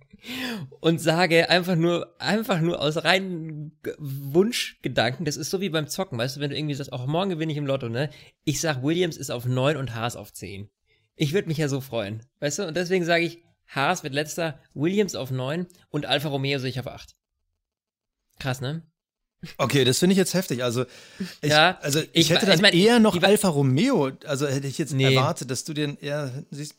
und 0.80 1.00
sage 1.00 1.50
einfach 1.50 1.74
nur, 1.74 2.14
einfach 2.20 2.60
nur 2.60 2.80
aus 2.80 3.02
reinen 3.02 3.76
Wunschgedanken, 3.98 5.24
das 5.24 5.36
ist 5.36 5.50
so 5.50 5.60
wie 5.60 5.70
beim 5.70 5.88
Zocken, 5.88 6.18
weißt 6.18 6.36
du, 6.36 6.40
wenn 6.40 6.50
du 6.50 6.56
irgendwie 6.56 6.74
sagst, 6.74 6.92
auch 6.92 7.06
morgen 7.06 7.30
gewinne 7.30 7.50
ich 7.50 7.58
im 7.58 7.66
Lotto, 7.66 7.88
ne? 7.88 8.10
Ich 8.44 8.60
sag, 8.60 8.82
Williams 8.84 9.16
ist 9.16 9.30
auf 9.30 9.44
neun 9.44 9.76
und 9.76 9.96
Haas 9.96 10.14
auf 10.14 10.32
zehn. 10.32 10.70
Ich 11.18 11.32
würde 11.32 11.48
mich 11.48 11.58
ja 11.58 11.68
so 11.68 11.80
freuen, 11.80 12.22
weißt 12.40 12.60
du? 12.60 12.66
Und 12.68 12.76
deswegen 12.76 13.04
sage 13.04 13.24
ich, 13.24 13.42
Haas 13.66 14.02
wird 14.02 14.14
letzter, 14.14 14.60
Williams 14.72 15.14
auf 15.14 15.30
neun 15.30 15.66
und 15.90 16.06
Alfa 16.06 16.28
Romeo 16.28 16.58
sehe 16.58 16.70
ich 16.70 16.80
auf 16.80 16.86
acht. 16.86 17.16
Krass, 18.38 18.60
ne? 18.60 18.82
Okay, 19.56 19.84
das 19.84 19.98
finde 19.98 20.12
ich 20.12 20.18
jetzt 20.18 20.34
heftig. 20.34 20.62
Also 20.62 20.84
ich, 21.42 21.50
ja, 21.50 21.76
also 21.82 22.00
ich, 22.00 22.08
ich 22.14 22.30
hätte 22.30 22.46
dann 22.46 22.56
ich 22.56 22.62
mein, 22.62 22.72
eher 22.72 23.00
noch 23.00 23.20
Alfa 23.20 23.48
Romeo, 23.48 24.12
also 24.24 24.46
hätte 24.46 24.68
ich 24.68 24.78
jetzt 24.78 24.94
nee. 24.94 25.14
erwartet, 25.14 25.50
dass 25.50 25.64
du 25.64 25.74
den 25.74 25.96
eher 25.98 26.44
siehst. 26.50 26.76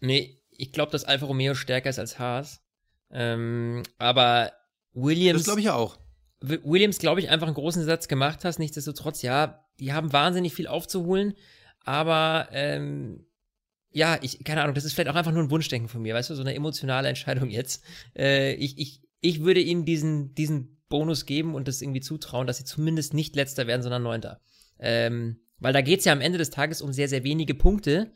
Nee, 0.00 0.40
ich 0.50 0.72
glaube, 0.72 0.92
dass 0.92 1.04
Alfa 1.04 1.26
Romeo 1.26 1.54
stärker 1.54 1.90
ist 1.90 1.98
als 1.98 2.18
Haas. 2.18 2.60
Ähm, 3.10 3.82
aber 3.98 4.52
Williams. 4.94 5.40
Das 5.40 5.44
glaube 5.44 5.60
ich 5.60 5.66
ja 5.66 5.74
auch. 5.74 5.98
Williams, 6.40 6.98
glaube 6.98 7.20
ich, 7.20 7.30
einfach 7.30 7.46
einen 7.46 7.54
großen 7.54 7.84
Satz 7.84 8.08
gemacht 8.08 8.44
hast. 8.44 8.58
Nichtsdestotrotz, 8.58 9.22
ja, 9.22 9.64
die 9.78 9.92
haben 9.92 10.12
wahnsinnig 10.12 10.54
viel 10.54 10.66
aufzuholen. 10.66 11.34
Aber 11.84 12.48
ähm, 12.52 13.26
ja, 13.92 14.18
ich, 14.22 14.42
keine 14.44 14.62
Ahnung, 14.62 14.74
das 14.74 14.84
ist 14.84 14.94
vielleicht 14.94 15.10
auch 15.10 15.14
einfach 15.14 15.32
nur 15.32 15.42
ein 15.42 15.50
Wunschdenken 15.50 15.88
von 15.88 16.02
mir, 16.02 16.14
weißt 16.14 16.30
du, 16.30 16.34
so 16.34 16.42
eine 16.42 16.54
emotionale 16.54 17.08
Entscheidung 17.08 17.50
jetzt. 17.50 17.84
Äh, 18.16 18.54
ich, 18.54 18.78
ich, 18.78 19.02
ich 19.20 19.42
würde 19.42 19.60
ihnen 19.60 19.84
diesen, 19.84 20.34
diesen 20.34 20.82
Bonus 20.88 21.26
geben 21.26 21.54
und 21.54 21.68
das 21.68 21.80
irgendwie 21.82 22.00
zutrauen, 22.00 22.46
dass 22.46 22.58
sie 22.58 22.64
zumindest 22.64 23.14
nicht 23.14 23.36
letzter 23.36 23.66
werden, 23.66 23.82
sondern 23.82 24.02
neunter. 24.02 24.40
Ähm, 24.78 25.40
weil 25.58 25.72
da 25.72 25.80
geht's 25.80 26.04
ja 26.04 26.12
am 26.12 26.20
Ende 26.20 26.38
des 26.38 26.50
Tages 26.50 26.82
um 26.82 26.92
sehr, 26.92 27.08
sehr 27.08 27.24
wenige 27.24 27.54
Punkte. 27.54 28.12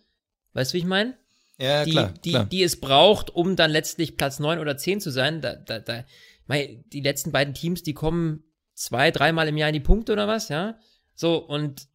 Weißt 0.53 0.73
du, 0.73 0.75
wie 0.75 0.81
ich 0.81 0.85
meine? 0.85 1.17
Ja, 1.59 1.85
die, 1.85 1.91
klar, 1.93 2.15
die, 2.25 2.31
klar. 2.31 2.45
die 2.47 2.62
es 2.62 2.81
braucht, 2.81 3.31
um 3.31 3.57
dann 3.57 3.71
letztlich 3.71 4.17
Platz 4.17 4.41
neun 4.41 4.59
oder 4.59 4.77
zehn 4.77 5.01
zu 5.01 5.11
sein. 5.11 5.41
Da, 5.41 5.55
da, 5.55 5.79
da, 5.79 6.05
mei, 6.47 6.85
die 6.93 7.01
letzten 7.01 7.33
beiden 7.33 7.55
Teams, 7.55 7.83
die 7.83 7.95
kommen 7.95 8.45
zwei, 8.75 9.11
dreimal 9.11 9.49
im 9.49 9.57
Jahr 9.57 9.71
in 9.71 9.75
die 9.75 9.81
Punkte 9.81 10.12
oder 10.12 10.29
was, 10.29 10.49
ja? 10.49 10.79
So, 11.15 11.37
und 11.37 11.89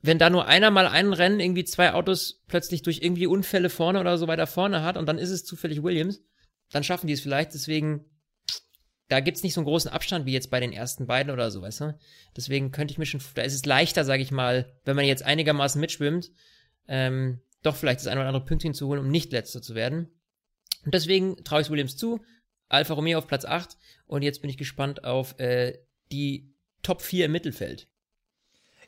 wenn 0.00 0.18
da 0.18 0.30
nur 0.30 0.46
einer 0.46 0.70
mal 0.70 0.86
einen 0.86 1.12
Rennen 1.12 1.40
irgendwie 1.40 1.64
zwei 1.64 1.92
Autos 1.92 2.42
plötzlich 2.46 2.82
durch 2.82 3.00
irgendwie 3.02 3.26
Unfälle 3.26 3.70
vorne 3.70 4.00
oder 4.00 4.16
so 4.16 4.28
weiter 4.28 4.46
vorne 4.46 4.82
hat 4.82 4.96
und 4.96 5.06
dann 5.06 5.18
ist 5.18 5.30
es 5.30 5.44
zufällig 5.44 5.82
Williams, 5.82 6.22
dann 6.70 6.84
schaffen 6.84 7.06
die 7.06 7.14
es 7.14 7.20
vielleicht. 7.20 7.54
Deswegen, 7.54 8.04
da 9.08 9.20
gibt's 9.20 9.42
nicht 9.42 9.54
so 9.54 9.60
einen 9.60 9.66
großen 9.66 9.90
Abstand 9.90 10.26
wie 10.26 10.32
jetzt 10.32 10.50
bei 10.50 10.60
den 10.60 10.72
ersten 10.72 11.06
beiden 11.06 11.32
oder 11.32 11.50
so, 11.50 11.62
weißt 11.62 11.80
du? 11.80 11.98
Deswegen 12.36 12.70
könnte 12.70 12.92
ich 12.92 12.98
mir 12.98 13.06
schon, 13.06 13.20
da 13.34 13.42
ist 13.42 13.54
es 13.54 13.66
leichter, 13.66 14.04
sag 14.04 14.20
ich 14.20 14.30
mal, 14.30 14.72
wenn 14.84 14.96
man 14.96 15.04
jetzt 15.04 15.24
einigermaßen 15.24 15.80
mitschwimmt, 15.80 16.30
ähm, 16.86 17.40
doch 17.62 17.74
vielleicht 17.74 18.00
das 18.00 18.06
eine 18.06 18.20
oder 18.20 18.28
andere 18.28 18.44
Pünktchen 18.44 18.74
zu 18.74 18.86
holen, 18.86 19.00
um 19.00 19.08
nicht 19.08 19.32
letzter 19.32 19.62
zu 19.62 19.74
werden. 19.74 20.08
Und 20.84 20.94
deswegen 20.94 21.42
traue 21.42 21.62
ich 21.62 21.70
Williams 21.70 21.96
zu. 21.96 22.20
Alfa 22.68 22.94
Romeo 22.94 23.18
auf 23.18 23.26
Platz 23.26 23.44
8 23.44 23.76
und 24.06 24.22
jetzt 24.22 24.42
bin 24.42 24.50
ich 24.50 24.58
gespannt 24.58 25.02
auf 25.04 25.38
äh, 25.40 25.78
die 26.12 26.54
Top 26.82 27.02
4 27.02 27.26
im 27.26 27.32
Mittelfeld. 27.32 27.88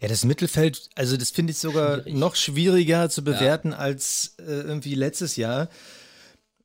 Ja, 0.01 0.09
das 0.09 0.25
Mittelfeld, 0.25 0.89
also 0.95 1.17
das 1.17 1.31
finde 1.31 1.53
ich 1.53 1.59
sogar 1.59 2.03
Schwierig. 2.03 2.15
noch 2.15 2.35
schwieriger 2.35 3.11
zu 3.11 3.23
bewerten 3.23 3.73
ja. 3.73 3.77
als 3.77 4.35
äh, 4.39 4.45
irgendwie 4.45 4.95
letztes 4.95 5.37
Jahr. 5.37 5.69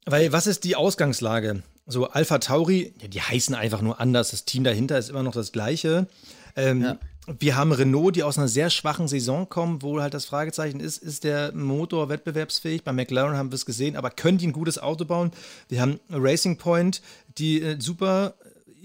Weil 0.06 0.32
was 0.32 0.48
ist 0.48 0.64
die 0.64 0.76
Ausgangslage? 0.76 1.62
So, 1.86 2.08
Alpha 2.08 2.40
Tauri, 2.40 2.94
ja, 3.02 3.08
die 3.08 3.22
heißen 3.22 3.54
einfach 3.54 3.82
nur 3.82 4.00
anders. 4.00 4.32
Das 4.32 4.46
Team 4.46 4.64
dahinter 4.64 4.98
ist 4.98 5.10
immer 5.10 5.22
noch 5.22 5.34
das 5.34 5.52
gleiche. 5.52 6.08
Ähm, 6.56 6.82
ja. 6.82 6.98
Wir 7.40 7.56
haben 7.58 7.72
Renault, 7.72 8.16
die 8.16 8.24
aus 8.24 8.38
einer 8.38 8.48
sehr 8.48 8.70
schwachen 8.70 9.08
Saison 9.08 9.50
kommen, 9.50 9.82
wo 9.82 10.00
halt 10.00 10.14
das 10.14 10.26
Fragezeichen 10.26 10.80
ist, 10.80 11.00
ist 11.00 11.24
der 11.24 11.52
Motor 11.54 12.08
wettbewerbsfähig? 12.08 12.84
Bei 12.84 12.94
McLaren 12.94 13.36
haben 13.36 13.52
wir 13.52 13.56
es 13.56 13.66
gesehen, 13.66 13.96
aber 13.96 14.12
können 14.12 14.38
die 14.38 14.48
ein 14.48 14.54
gutes 14.54 14.78
Auto 14.78 15.06
bauen? 15.06 15.32
Wir 15.68 15.82
haben 15.82 16.00
Racing 16.10 16.58
Point, 16.58 17.02
die 17.38 17.62
äh, 17.62 17.78
super 17.80 18.36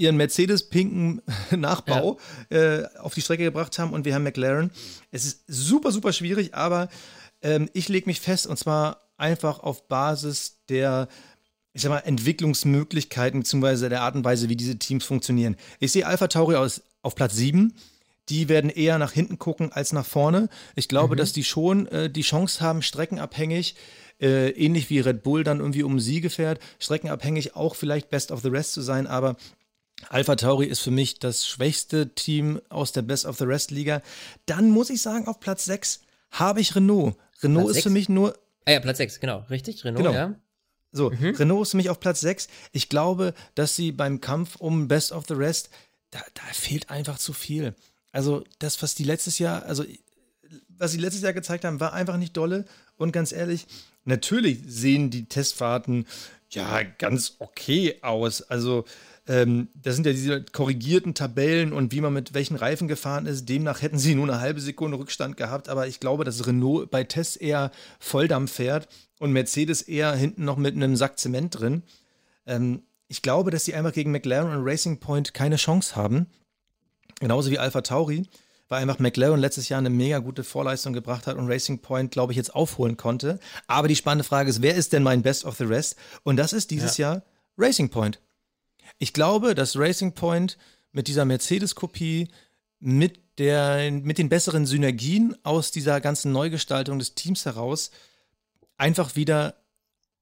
ihren 0.01 0.17
Mercedes-pinken 0.17 1.23
Nachbau 1.57 2.19
ja. 2.51 2.57
äh, 2.57 2.89
auf 2.99 3.15
die 3.15 3.23
Strecke 3.23 3.45
gebracht 3.45 3.79
haben 3.79 3.93
und 3.93 4.05
wir 4.05 4.15
haben 4.15 4.25
McLaren. 4.25 4.71
Es 5.11 5.25
ist 5.25 5.45
super, 5.47 5.93
super 5.93 6.13
schwierig, 6.13 6.55
aber 6.55 6.89
ähm, 7.43 7.69
ich 7.75 7.89
lege 7.89 8.07
mich 8.07 8.21
fest 8.21 8.47
und 8.47 8.59
zwar 8.59 9.11
einfach 9.17 9.61
auf 9.61 9.89
Basis 9.89 10.59
der 10.69 11.09
ich 11.73 11.83
sag 11.83 11.91
mal, 11.91 11.99
Entwicklungsmöglichkeiten 11.99 13.41
beziehungsweise 13.41 13.89
der 13.89 14.03
Art 14.03 14.17
und 14.17 14.25
Weise, 14.25 14.49
wie 14.49 14.57
diese 14.57 14.79
Teams 14.79 15.05
funktionieren. 15.05 15.57
Ich 15.79 15.93
sehe 15.93 16.07
Alpha 16.07 16.27
Tauri 16.27 16.57
aus, 16.57 16.83
auf 17.03 17.15
Platz 17.15 17.37
7. 17.37 17.73
Die 18.29 18.49
werden 18.49 18.71
eher 18.71 18.99
nach 18.99 19.13
hinten 19.13 19.39
gucken 19.39 19.73
als 19.73 19.93
nach 19.93 20.07
vorne. 20.07 20.49
Ich 20.75 20.89
glaube, 20.89 21.15
mhm. 21.15 21.19
dass 21.19 21.33
die 21.33 21.45
schon 21.45 21.87
äh, 21.87 22.11
die 22.11 22.23
Chance 22.23 22.61
haben, 22.61 22.83
streckenabhängig, 22.83 23.77
äh, 24.21 24.51
ähnlich 24.51 24.91
wie 24.91 25.01
Red 25.01 25.23
Bull 25.23 25.45
dann 25.45 25.61
irgendwie 25.61 25.83
um 25.83 25.99
Siege 25.99 26.31
fährt, 26.31 26.61
streckenabhängig 26.79 27.57
auch 27.57 27.75
vielleicht 27.75 28.11
Best 28.11 28.33
of 28.33 28.43
the 28.43 28.49
Rest 28.49 28.73
zu 28.73 28.83
sein, 28.83 29.07
aber 29.07 29.37
Alpha 30.09 30.37
Tauri 30.37 30.67
ist 30.67 30.81
für 30.81 30.91
mich 30.91 31.19
das 31.19 31.47
schwächste 31.47 32.15
Team 32.15 32.61
aus 32.69 32.93
der 32.93 33.03
Best 33.03 33.27
of 33.27 33.39
the 33.39 33.45
Rest 33.45 33.71
Liga. 33.71 34.03
Dann 34.47 34.71
muss 34.71 34.91
ich 34.91 35.03
sagen, 35.03 35.27
auf 35.27 35.41
Platz 35.41 35.65
6 35.67 36.01
habe 36.31 36.61
ich 36.61 36.75
Renault. 36.75 37.17
Renault 37.43 37.67
Platz 37.67 37.77
ist 37.77 37.83
6? 37.83 37.85
für 37.85 37.91
mich 37.91 38.09
nur. 38.09 38.39
Ah 38.65 38.73
ja, 38.73 38.81
Platz 38.81 38.99
6, 38.99 39.21
genau. 39.21 39.45
Richtig, 39.51 39.85
Renault, 39.85 40.05
genau. 40.05 40.15
ja. 40.15 40.35
So, 40.93 41.11
mhm. 41.11 41.35
Renault 41.37 41.63
ist 41.63 41.71
für 41.73 41.77
mich 41.77 41.91
auf 41.91 42.01
Platz 42.01 42.21
6. 42.21 42.49
Ich 42.73 42.89
glaube, 42.89 43.35
dass 43.55 43.77
sie 43.77 43.93
beim 43.93 44.21
Kampf 44.21 44.57
um 44.57 44.89
Best 44.89 45.13
of 45.13 45.25
the 45.29 45.35
Rest, 45.35 45.71
da, 46.11 46.21
da 46.35 46.43
fehlt 46.53 46.91
einfach 46.91 47.19
zu 47.19 47.33
viel. 47.33 47.75
Also, 48.13 48.45
das, 48.59 48.83
was 48.83 48.95
die 48.95 49.05
letztes 49.05 49.39
Jahr, 49.39 49.65
also, 49.67 49.85
was 50.69 50.93
sie 50.93 50.99
letztes 50.99 51.23
Jahr 51.23 51.33
gezeigt 51.33 51.65
haben, 51.65 51.79
war 51.79 51.93
einfach 51.93 52.17
nicht 52.17 52.37
dolle. 52.37 52.65
Und 52.97 53.13
ganz 53.13 53.31
ehrlich, 53.33 53.67
natürlich 54.05 54.59
sehen 54.67 55.11
die 55.11 55.27
Testfahrten 55.27 56.07
ja 56.51 56.83
ganz 56.83 57.37
okay 57.39 57.99
aus. 58.03 58.43
Also, 58.43 58.85
ähm, 59.31 59.69
das 59.81 59.95
sind 59.95 60.07
ja 60.07 60.13
diese 60.13 60.43
korrigierten 60.43 61.15
Tabellen 61.15 61.73
und 61.73 61.93
wie 61.93 62.01
man 62.01 62.13
mit 62.13 62.35
welchen 62.35 62.57
Reifen 62.57 62.89
gefahren 62.89 63.27
ist. 63.27 63.49
Demnach 63.49 63.81
hätten 63.81 63.97
sie 63.97 64.17
nur 64.17 64.25
eine 64.25 64.41
halbe 64.41 64.61
Sekunde 64.61 64.99
Rückstand 64.99 65.37
gehabt. 65.37 65.69
Aber 65.69 65.87
ich 65.87 66.01
glaube, 66.01 66.25
dass 66.25 66.49
Renault 66.49 66.91
bei 66.91 67.05
Tests 67.05 67.37
eher 67.37 67.71
Volldampf 68.01 68.51
fährt 68.51 68.89
und 69.21 69.33
Mercedes 69.33 69.83
eher 69.83 70.13
hinten 70.17 70.45
noch 70.45 70.57
mit 70.57 70.75
einem 70.75 70.97
Sack 70.97 71.17
Zement 71.21 71.61
drin. 71.61 71.85
Ähm, 72.45 72.83
ich 73.07 73.23
glaube, 73.23 73.53
dass 73.53 73.65
sie 73.65 73.75
einfach 73.75 73.93
gegen 73.93 74.11
McLaren 74.11 74.51
und 74.53 74.65
Racing 74.69 74.99
Point 74.99 75.33
keine 75.33 75.57
Chance 75.57 75.95
haben. 75.95 76.27
Genauso 77.21 77.53
wie 77.53 77.59
Alpha 77.61 77.83
Tauri, 77.83 78.27
weil 78.69 78.83
einfach 78.83 78.99
McLaren 78.99 79.39
letztes 79.39 79.69
Jahr 79.69 79.79
eine 79.79 79.91
mega 79.91 80.19
gute 80.19 80.43
Vorleistung 80.43 80.93
gebracht 80.93 81.29
hat 81.29 81.37
und 81.37 81.49
Racing 81.49 81.79
Point, 81.79 82.11
glaube 82.11 82.33
ich, 82.33 82.37
jetzt 82.37 82.53
aufholen 82.53 82.97
konnte. 82.97 83.39
Aber 83.69 83.87
die 83.87 83.97
spannende 83.97 84.25
Frage 84.25 84.51
ist, 84.51 84.61
wer 84.61 84.75
ist 84.75 84.93
denn 84.93 85.05
mein 85.05 85.23
Best 85.23 85.45
of 85.45 85.57
the 85.57 85.65
Rest? 85.65 85.95
Und 86.25 86.37
das 86.37 86.53
ist 86.53 86.73
dieses 86.73 86.97
ja. 86.97 87.13
Jahr 87.13 87.23
Racing 87.57 87.91
Point. 87.91 88.19
Ich 88.99 89.13
glaube, 89.13 89.55
dass 89.55 89.77
Racing 89.77 90.13
Point 90.13 90.59
mit 90.93 91.09
dieser 91.09 91.25
Mercedes-Kopie, 91.25 92.29
mit, 92.79 93.21
mit 93.39 94.19
den 94.19 94.29
besseren 94.29 94.67
Synergien 94.67 95.37
aus 95.45 95.71
dieser 95.71 96.01
ganzen 96.01 96.33
Neugestaltung 96.33 96.99
des 96.99 97.15
Teams 97.15 97.45
heraus 97.45 97.91
einfach 98.77 99.17
wieder 99.17 99.55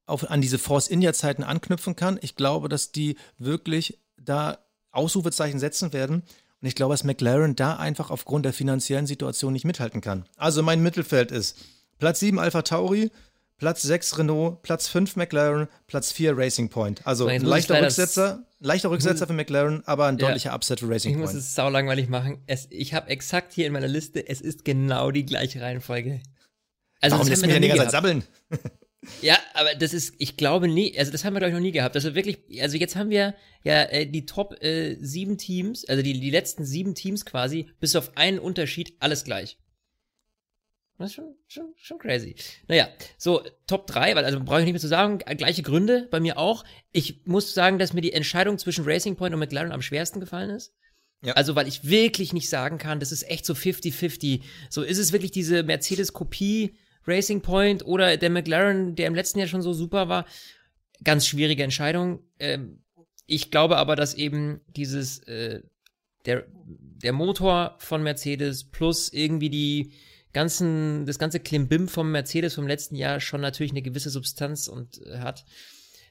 auf, 0.05 0.29
an 0.29 0.41
diese 0.41 0.57
Force-India-Zeiten 0.57 1.43
anknüpfen 1.43 1.95
kann. 1.95 2.19
Ich 2.21 2.35
glaube, 2.35 2.67
dass 2.69 2.91
die 2.91 3.15
wirklich 3.37 3.99
da 4.17 4.59
Ausrufezeichen 4.91 5.59
setzen 5.59 5.93
werden. 5.93 6.23
Und 6.61 6.67
ich 6.67 6.75
glaube, 6.75 6.93
dass 6.93 7.03
McLaren 7.03 7.55
da 7.55 7.77
einfach 7.77 8.09
aufgrund 8.09 8.45
der 8.45 8.53
finanziellen 8.53 9.07
Situation 9.07 9.53
nicht 9.53 9.65
mithalten 9.65 10.01
kann. 10.01 10.25
Also 10.35 10.61
mein 10.61 10.81
Mittelfeld 10.81 11.31
ist 11.31 11.57
Platz 11.99 12.19
7 12.19 12.39
Alpha 12.39 12.63
Tauri, 12.63 13.11
Platz 13.59 13.81
6 13.81 14.17
Renault, 14.17 14.61
Platz 14.61 14.87
5 14.87 15.17
McLaren, 15.17 15.67
Platz 15.85 16.13
4 16.13 16.35
Racing 16.37 16.69
Point. 16.69 17.05
Also 17.05 17.27
ein 17.27 17.41
leichter 17.41 17.81
Rücksetzer, 17.81 18.45
leichter 18.59 18.89
Rücksetzer 18.89 19.27
für 19.27 19.33
McLaren, 19.33 19.83
aber 19.85 20.07
ein 20.07 20.17
deutlicher 20.17 20.49
ja, 20.49 20.55
Upset 20.55 20.79
für 20.79 20.89
Racing 20.89 21.13
Point. 21.13 21.29
Ich 21.29 21.35
muss 21.35 21.43
es 21.43 21.55
sau 21.55 21.69
langweilig 21.69 22.07
machen. 22.07 22.39
Es, 22.47 22.67
ich 22.71 22.93
habe 22.93 23.09
exakt 23.09 23.53
hier 23.53 23.67
in 23.67 23.73
meiner 23.73 23.89
Liste, 23.89 24.27
es 24.27 24.39
ist 24.39 24.63
genau 24.63 25.11
die 25.11 25.25
gleiche 25.25 25.61
Reihenfolge. 25.61 26.21
Also 27.01 27.17
Warum 27.17 27.27
lässt 27.27 27.41
mich 27.41 27.51
ja 27.51 27.59
die 27.59 27.67
ganze 27.67 27.83
Zeit 27.83 27.91
sabbeln? 27.91 28.23
ja, 29.21 29.37
aber 29.53 29.75
das 29.75 29.93
ist, 29.93 30.15
ich 30.19 30.37
glaube 30.37 30.69
nie, 30.69 30.97
also 30.97 31.11
das 31.11 31.25
haben 31.25 31.33
wir 31.33 31.39
glaube 31.39 31.49
ich 31.49 31.55
noch 31.55 31.61
nie 31.61 31.73
gehabt. 31.73 31.95
Also 31.97 32.15
wirklich, 32.15 32.37
also 32.61 32.77
jetzt 32.77 32.95
haben 32.95 33.09
wir 33.09 33.35
ja 33.63 33.83
äh, 33.83 34.05
die 34.05 34.25
Top 34.25 34.63
äh, 34.63 34.95
sieben 35.01 35.37
Teams, 35.37 35.83
also 35.83 36.01
die, 36.01 36.17
die 36.17 36.31
letzten 36.31 36.63
sieben 36.63 36.95
Teams 36.95 37.25
quasi, 37.25 37.69
bis 37.81 37.97
auf 37.97 38.15
einen 38.15 38.39
Unterschied, 38.39 38.93
alles 39.01 39.25
gleich. 39.25 39.57
Das 40.99 41.11
ist 41.11 41.15
schon, 41.15 41.35
schon, 41.47 41.73
schon 41.77 41.97
crazy. 41.97 42.35
Naja, 42.67 42.89
so 43.17 43.41
Top 43.67 43.87
3, 43.87 44.15
weil 44.15 44.25
also 44.25 44.37
brauche 44.41 44.59
ich 44.59 44.65
nicht 44.65 44.73
mehr 44.73 44.81
zu 44.81 44.89
sagen, 44.89 45.19
gleiche 45.19 45.63
Gründe 45.63 46.09
bei 46.11 46.19
mir 46.19 46.37
auch. 46.37 46.65
Ich 46.91 47.25
muss 47.25 47.53
sagen, 47.53 47.79
dass 47.79 47.93
mir 47.93 48.01
die 48.01 48.11
Entscheidung 48.11 48.57
zwischen 48.57 48.83
Racing 48.83 49.15
Point 49.15 49.33
und 49.33 49.39
McLaren 49.39 49.71
am 49.71 49.81
schwersten 49.81 50.19
gefallen 50.19 50.49
ist. 50.49 50.73
Ja. 51.21 51.33
Also, 51.33 51.55
weil 51.55 51.69
ich 51.69 51.89
wirklich 51.89 52.33
nicht 52.33 52.49
sagen 52.49 52.77
kann, 52.77 52.99
das 52.99 53.13
ist 53.13 53.29
echt 53.29 53.45
so 53.45 53.53
50-50. 53.53 54.41
So, 54.69 54.83
ist 54.83 54.97
es 54.97 55.13
wirklich 55.13 55.31
diese 55.31 55.63
Mercedes-Kopie 55.63 56.75
Racing 57.07 57.41
Point 57.41 57.85
oder 57.85 58.17
der 58.17 58.29
McLaren, 58.29 58.95
der 58.95 59.07
im 59.07 59.15
letzten 59.15 59.39
Jahr 59.39 59.47
schon 59.47 59.61
so 59.61 59.71
super 59.71 60.09
war? 60.09 60.25
Ganz 61.03 61.25
schwierige 61.25 61.63
Entscheidung. 61.63 62.23
Ähm, 62.39 62.83
ich 63.25 63.51
glaube 63.51 63.77
aber, 63.77 63.95
dass 63.95 64.15
eben 64.15 64.59
dieses, 64.67 65.19
äh, 65.19 65.61
der, 66.25 66.45
der 66.49 67.13
Motor 67.13 67.77
von 67.79 68.03
Mercedes 68.03 68.69
plus 68.69 69.13
irgendwie 69.13 69.49
die, 69.49 69.93
ganzen, 70.39 71.05
das 71.05 71.19
ganze 71.19 71.41
Klimbim 71.41 71.89
vom 71.89 72.13
Mercedes 72.13 72.55
vom 72.55 72.65
letzten 72.65 72.95
Jahr 72.95 73.19
schon 73.19 73.41
natürlich 73.41 73.73
eine 73.73 73.81
gewisse 73.81 74.09
Substanz 74.09 74.69
und 74.69 75.05
äh, 75.05 75.17
hat. 75.17 75.43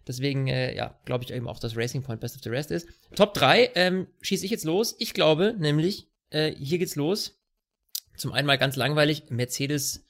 Deswegen, 0.07 0.49
äh, 0.49 0.77
ja, 0.77 1.01
glaube 1.07 1.25
ich 1.25 1.33
eben 1.33 1.49
auch, 1.49 1.59
dass 1.59 1.79
Racing 1.79 2.03
Point 2.03 2.21
Best 2.21 2.37
of 2.37 2.43
the 2.43 2.51
Rest 2.51 2.71
ist. 2.71 2.87
Top 3.17 3.33
3 3.33 3.71
ähm, 3.75 4.07
schieße 4.21 4.45
ich 4.45 4.51
jetzt 4.51 4.67
los. 4.67 4.95
Ich 4.99 5.15
glaube 5.15 5.55
nämlich, 5.59 6.11
äh, 6.29 6.53
hier 6.55 6.79
geht's 6.79 6.95
los. 6.95 7.41
Zum 8.19 8.33
einen 8.35 8.47
mal 8.47 8.59
ganz 8.59 8.77
langweilig, 8.77 9.31
Mercedes 9.31 10.05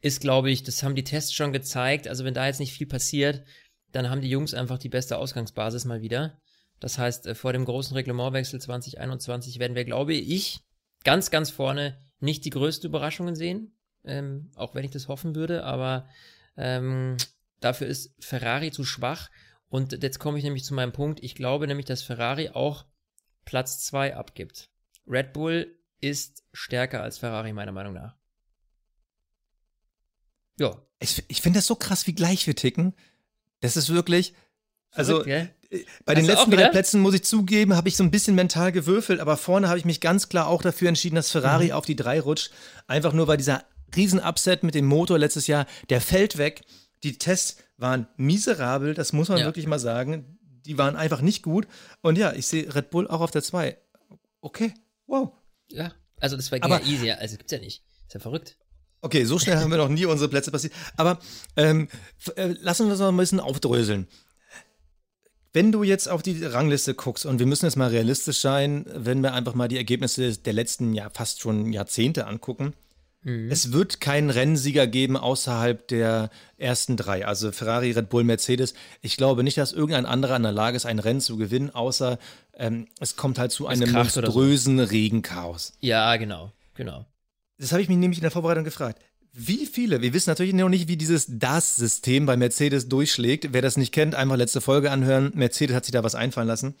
ist, 0.00 0.20
glaube 0.20 0.50
ich, 0.50 0.64
das 0.64 0.82
haben 0.82 0.96
die 0.96 1.04
Tests 1.04 1.32
schon 1.32 1.52
gezeigt. 1.52 2.08
Also 2.08 2.24
wenn 2.24 2.34
da 2.34 2.44
jetzt 2.44 2.58
nicht 2.58 2.72
viel 2.72 2.88
passiert, 2.88 3.44
dann 3.92 4.10
haben 4.10 4.22
die 4.22 4.30
Jungs 4.30 4.54
einfach 4.54 4.78
die 4.78 4.88
beste 4.88 5.18
Ausgangsbasis 5.18 5.84
mal 5.84 6.02
wieder. 6.02 6.36
Das 6.80 6.98
heißt, 6.98 7.28
äh, 7.28 7.36
vor 7.36 7.52
dem 7.52 7.64
großen 7.64 7.94
Reglementwechsel 7.94 8.60
2021 8.60 9.60
werden 9.60 9.76
wir, 9.76 9.84
glaube 9.84 10.14
ich, 10.14 10.58
ganz, 11.04 11.30
ganz 11.30 11.50
vorne 11.50 11.96
nicht 12.22 12.44
die 12.44 12.50
größten 12.50 12.88
Überraschungen 12.88 13.34
sehen, 13.34 13.76
ähm, 14.04 14.50
auch 14.54 14.74
wenn 14.74 14.84
ich 14.84 14.90
das 14.90 15.08
hoffen 15.08 15.34
würde, 15.34 15.64
aber 15.64 16.08
ähm, 16.56 17.16
dafür 17.60 17.86
ist 17.86 18.14
Ferrari 18.24 18.70
zu 18.70 18.84
schwach. 18.84 19.30
Und 19.68 20.02
jetzt 20.02 20.18
komme 20.18 20.38
ich 20.38 20.44
nämlich 20.44 20.64
zu 20.64 20.74
meinem 20.74 20.92
Punkt. 20.92 21.22
Ich 21.22 21.34
glaube 21.34 21.66
nämlich, 21.66 21.86
dass 21.86 22.02
Ferrari 22.02 22.50
auch 22.50 22.84
Platz 23.44 23.82
2 23.84 24.16
abgibt. 24.16 24.70
Red 25.06 25.32
Bull 25.32 25.78
ist 26.00 26.44
stärker 26.52 27.02
als 27.02 27.18
Ferrari, 27.18 27.52
meiner 27.52 27.72
Meinung 27.72 27.94
nach. 27.94 28.16
Ja. 30.58 30.82
Ich, 31.00 31.24
ich 31.28 31.40
finde 31.40 31.58
das 31.58 31.66
so 31.66 31.74
krass, 31.74 32.06
wie 32.06 32.14
gleich 32.14 32.46
wir 32.46 32.54
ticken. 32.54 32.94
Das 33.60 33.76
ist 33.76 33.88
wirklich, 33.88 34.34
also 34.90 35.22
Verrückt, 35.22 35.54
bei 36.04 36.14
den 36.14 36.26
letzten 36.26 36.50
drei 36.50 36.68
Plätzen, 36.68 37.00
muss 37.00 37.14
ich 37.14 37.24
zugeben, 37.24 37.76
habe 37.76 37.88
ich 37.88 37.96
so 37.96 38.04
ein 38.04 38.10
bisschen 38.10 38.34
mental 38.34 38.72
gewürfelt, 38.72 39.20
aber 39.20 39.36
vorne 39.36 39.68
habe 39.68 39.78
ich 39.78 39.84
mich 39.84 40.00
ganz 40.00 40.28
klar 40.28 40.46
auch 40.48 40.62
dafür 40.62 40.88
entschieden, 40.88 41.16
dass 41.16 41.30
Ferrari 41.30 41.66
mhm. 41.66 41.72
auf 41.72 41.86
die 41.86 41.96
drei 41.96 42.20
rutscht. 42.20 42.50
Einfach 42.86 43.12
nur, 43.12 43.26
weil 43.26 43.36
dieser 43.36 43.64
Riesen-Upset 43.94 44.62
mit 44.62 44.74
dem 44.74 44.86
Motor 44.86 45.18
letztes 45.18 45.46
Jahr, 45.46 45.66
der 45.90 46.00
fällt 46.00 46.38
weg. 46.38 46.62
Die 47.02 47.18
Tests 47.18 47.56
waren 47.76 48.06
miserabel, 48.16 48.94
das 48.94 49.12
muss 49.12 49.28
man 49.28 49.38
ja. 49.38 49.44
wirklich 49.44 49.66
mal 49.66 49.78
sagen. 49.78 50.38
Die 50.66 50.78
waren 50.78 50.94
einfach 50.96 51.20
nicht 51.20 51.42
gut. 51.42 51.66
Und 52.02 52.18
ja, 52.18 52.32
ich 52.32 52.46
sehe 52.46 52.74
Red 52.74 52.90
Bull 52.90 53.08
auch 53.08 53.20
auf 53.20 53.30
der 53.30 53.42
2. 53.42 53.76
Okay, 54.40 54.74
wow. 55.06 55.32
Ja, 55.68 55.92
also 56.20 56.36
das 56.36 56.52
war 56.52 56.58
ja 56.58 56.80
easy, 56.84 57.10
also 57.10 57.36
gibt's 57.36 57.52
ja 57.52 57.58
nicht. 57.58 57.82
Ist 58.06 58.14
ja 58.14 58.20
verrückt. 58.20 58.56
Okay, 59.00 59.24
so 59.24 59.38
schnell 59.38 59.56
haben 59.56 59.70
wir 59.70 59.78
noch 59.78 59.88
nie 59.88 60.04
unsere 60.04 60.30
Plätze 60.30 60.52
passiert. 60.52 60.72
Aber 60.96 61.18
ähm, 61.56 61.88
äh, 62.36 62.54
lassen 62.60 62.86
wir 62.86 62.90
das 62.90 63.00
mal 63.00 63.08
ein 63.08 63.16
bisschen 63.16 63.40
aufdröseln. 63.40 64.06
Wenn 65.52 65.70
du 65.70 65.82
jetzt 65.82 66.08
auf 66.08 66.22
die 66.22 66.44
Rangliste 66.44 66.94
guckst, 66.94 67.26
und 67.26 67.38
wir 67.38 67.46
müssen 67.46 67.66
jetzt 67.66 67.76
mal 67.76 67.90
realistisch 67.90 68.40
sein, 68.40 68.86
wenn 68.94 69.20
wir 69.22 69.34
einfach 69.34 69.54
mal 69.54 69.68
die 69.68 69.76
Ergebnisse 69.76 70.36
der 70.38 70.52
letzten 70.54 70.94
ja 70.94 71.10
fast 71.10 71.40
schon 71.40 71.72
Jahrzehnte 71.72 72.26
angucken, 72.26 72.72
mhm. 73.22 73.50
es 73.50 73.70
wird 73.72 74.00
keinen 74.00 74.30
Rennsieger 74.30 74.86
geben 74.86 75.18
außerhalb 75.18 75.86
der 75.88 76.30
ersten 76.56 76.96
drei, 76.96 77.26
also 77.26 77.52
Ferrari, 77.52 77.90
Red 77.90 78.08
Bull, 78.08 78.24
Mercedes. 78.24 78.72
Ich 79.02 79.18
glaube 79.18 79.42
nicht, 79.42 79.58
dass 79.58 79.72
irgendein 79.72 80.06
anderer 80.06 80.36
in 80.36 80.42
der 80.42 80.52
Lage 80.52 80.76
ist, 80.76 80.86
ein 80.86 80.98
Rennen 80.98 81.20
zu 81.20 81.36
gewinnen, 81.36 81.68
außer 81.68 82.18
ähm, 82.54 82.88
es 82.98 83.16
kommt 83.16 83.38
halt 83.38 83.52
zu 83.52 83.66
einem 83.66 83.92
monströsen 83.92 84.78
so. 84.78 84.84
Regenchaos. 84.84 85.74
Ja, 85.80 86.16
genau, 86.16 86.50
genau. 86.74 87.04
Das 87.58 87.72
habe 87.72 87.82
ich 87.82 87.88
mich 87.88 87.98
nämlich 87.98 88.18
in 88.18 88.22
der 88.22 88.30
Vorbereitung 88.30 88.64
gefragt. 88.64 89.02
Wie 89.32 89.64
viele? 89.64 90.02
Wir 90.02 90.12
wissen 90.12 90.28
natürlich 90.28 90.52
noch 90.52 90.68
nicht, 90.68 90.88
wie 90.88 90.98
dieses 90.98 91.26
DAS-System 91.26 92.26
bei 92.26 92.36
Mercedes 92.36 92.88
durchschlägt. 92.88 93.48
Wer 93.52 93.62
das 93.62 93.78
nicht 93.78 93.92
kennt, 93.92 94.14
einfach 94.14 94.36
letzte 94.36 94.60
Folge 94.60 94.90
anhören. 94.90 95.32
Mercedes 95.34 95.74
hat 95.74 95.86
sich 95.86 95.92
da 95.92 96.04
was 96.04 96.14
einfallen 96.14 96.48
lassen. 96.48 96.74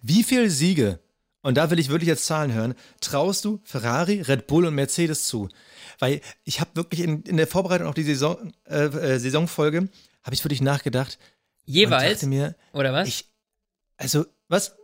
Wie 0.00 0.22
viele 0.22 0.48
Siege, 0.48 0.98
und 1.42 1.58
da 1.58 1.70
will 1.70 1.78
ich 1.78 1.90
wirklich 1.90 2.08
jetzt 2.08 2.24
Zahlen 2.24 2.54
hören, 2.54 2.74
traust 3.00 3.44
du 3.44 3.60
Ferrari, 3.64 4.22
Red 4.22 4.46
Bull 4.46 4.64
und 4.64 4.74
Mercedes 4.74 5.26
zu? 5.26 5.50
Weil 5.98 6.22
ich 6.44 6.60
habe 6.60 6.70
wirklich 6.74 7.00
in, 7.00 7.22
in, 7.24 7.36
der 7.36 7.46
Vorbereitung 7.46 7.86
auf 7.86 7.94
die 7.94 8.02
Saison, 8.02 8.52
äh, 8.64 8.84
äh, 8.84 9.18
Saisonfolge, 9.18 9.90
habe 10.22 10.34
ich 10.34 10.42
wirklich 10.42 10.62
nachgedacht. 10.62 11.18
Jeweils? 11.64 12.22
Mir, 12.22 12.56
oder 12.72 12.94
was? 12.94 13.08
Ich, 13.08 13.26
also, 13.98 14.24
was? 14.48 14.74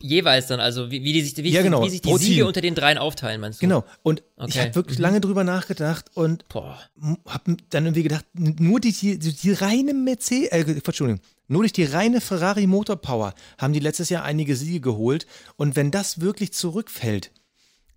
Jeweils 0.00 0.46
dann, 0.46 0.60
also 0.60 0.90
wie, 0.92 1.02
wie, 1.02 1.12
die 1.12 1.22
sich, 1.22 1.36
wie, 1.38 1.50
ja, 1.50 1.62
genau. 1.62 1.84
wie 1.84 1.90
sich 1.90 2.02
die 2.02 2.16
Siege 2.18 2.34
Team. 2.36 2.46
unter 2.46 2.60
den 2.60 2.76
dreien 2.76 2.98
aufteilen, 2.98 3.40
meinst 3.40 3.60
du? 3.60 3.66
Genau. 3.66 3.84
Und 4.02 4.22
okay. 4.36 4.48
ich 4.48 4.58
habe 4.60 4.74
wirklich 4.76 4.98
mhm. 4.98 5.02
lange 5.02 5.20
drüber 5.20 5.42
nachgedacht 5.42 6.06
und 6.14 6.44
habe 6.54 7.56
dann 7.70 7.86
irgendwie 7.86 8.04
gedacht, 8.04 8.24
nur 8.34 8.78
die, 8.78 8.92
die, 8.92 9.18
die 9.18 9.52
reine 9.52 9.94
Mercedes, 9.94 10.50
äh, 10.50 10.60
Entschuldigung, 10.60 11.20
nur 11.48 11.62
durch 11.62 11.72
die 11.72 11.84
reine 11.84 12.20
Ferrari 12.20 12.66
Motorpower 12.66 13.34
haben 13.56 13.72
die 13.72 13.80
letztes 13.80 14.10
Jahr 14.10 14.22
einige 14.22 14.54
Siege 14.54 14.80
geholt. 14.80 15.26
Und 15.56 15.74
wenn 15.74 15.90
das 15.90 16.20
wirklich 16.20 16.52
zurückfällt, 16.52 17.32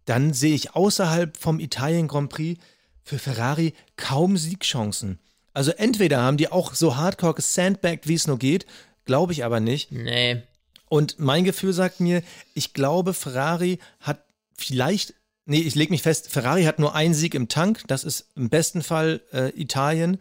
dann 0.06 0.34
sehe 0.34 0.56
ich 0.56 0.74
außerhalb 0.74 1.38
vom 1.38 1.60
Italien 1.60 2.08
Grand 2.08 2.30
Prix 2.30 2.60
für 3.04 3.20
Ferrari 3.20 3.74
kaum 3.98 4.38
Siegchancen. 4.38 5.20
Also 5.54 5.72
entweder 5.72 6.22
haben 6.22 6.38
die 6.38 6.52
auch 6.52 6.74
so 6.74 6.96
hardcore 6.96 7.36
gesandbagged, 7.36 8.08
wie 8.08 8.14
es 8.14 8.26
nur 8.26 8.40
geht, 8.40 8.66
glaube 9.06 9.34
ich 9.34 9.44
aber 9.44 9.60
nicht. 9.60 9.92
Nee. 9.92 10.44
Und 10.92 11.20
mein 11.20 11.46
Gefühl 11.46 11.72
sagt 11.72 12.02
mir, 12.02 12.22
ich 12.54 12.74
glaube, 12.74 13.14
Ferrari 13.14 13.80
hat 14.02 14.26
vielleicht, 14.58 15.14
nee, 15.46 15.62
ich 15.62 15.74
lege 15.74 15.90
mich 15.90 16.02
fest, 16.02 16.30
Ferrari 16.30 16.66
hat 16.66 16.80
nur 16.80 16.94
einen 16.94 17.14
Sieg 17.14 17.34
im 17.34 17.48
Tank, 17.48 17.84
das 17.88 18.04
ist 18.04 18.28
im 18.36 18.50
besten 18.50 18.84
Fall 18.84 19.22
äh, 19.32 19.58
Italien. 19.58 20.18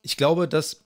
Ich 0.00 0.16
glaube, 0.16 0.48
dass 0.48 0.80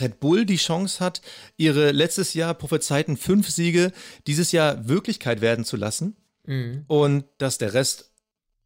Red 0.00 0.18
Bull 0.18 0.46
die 0.46 0.56
Chance 0.56 1.04
hat, 1.04 1.20
ihre 1.58 1.92
letztes 1.92 2.32
Jahr 2.32 2.54
prophezeiten 2.54 3.18
fünf 3.18 3.50
Siege 3.50 3.92
dieses 4.26 4.50
Jahr 4.50 4.88
Wirklichkeit 4.88 5.42
werden 5.42 5.66
zu 5.66 5.76
lassen. 5.76 6.16
Mhm. 6.46 6.84
Und 6.86 7.24
dass 7.36 7.58
der 7.58 7.74
Rest 7.74 8.12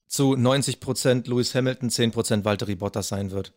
zu 0.06 0.36
90 0.36 0.78
Prozent 0.78 1.26
Lewis 1.26 1.56
Hamilton, 1.56 1.90
10 1.90 2.12
Prozent 2.12 2.44
Valtteri 2.44 2.76
Bottas 2.76 3.08
sein 3.08 3.32
wird. 3.32 3.52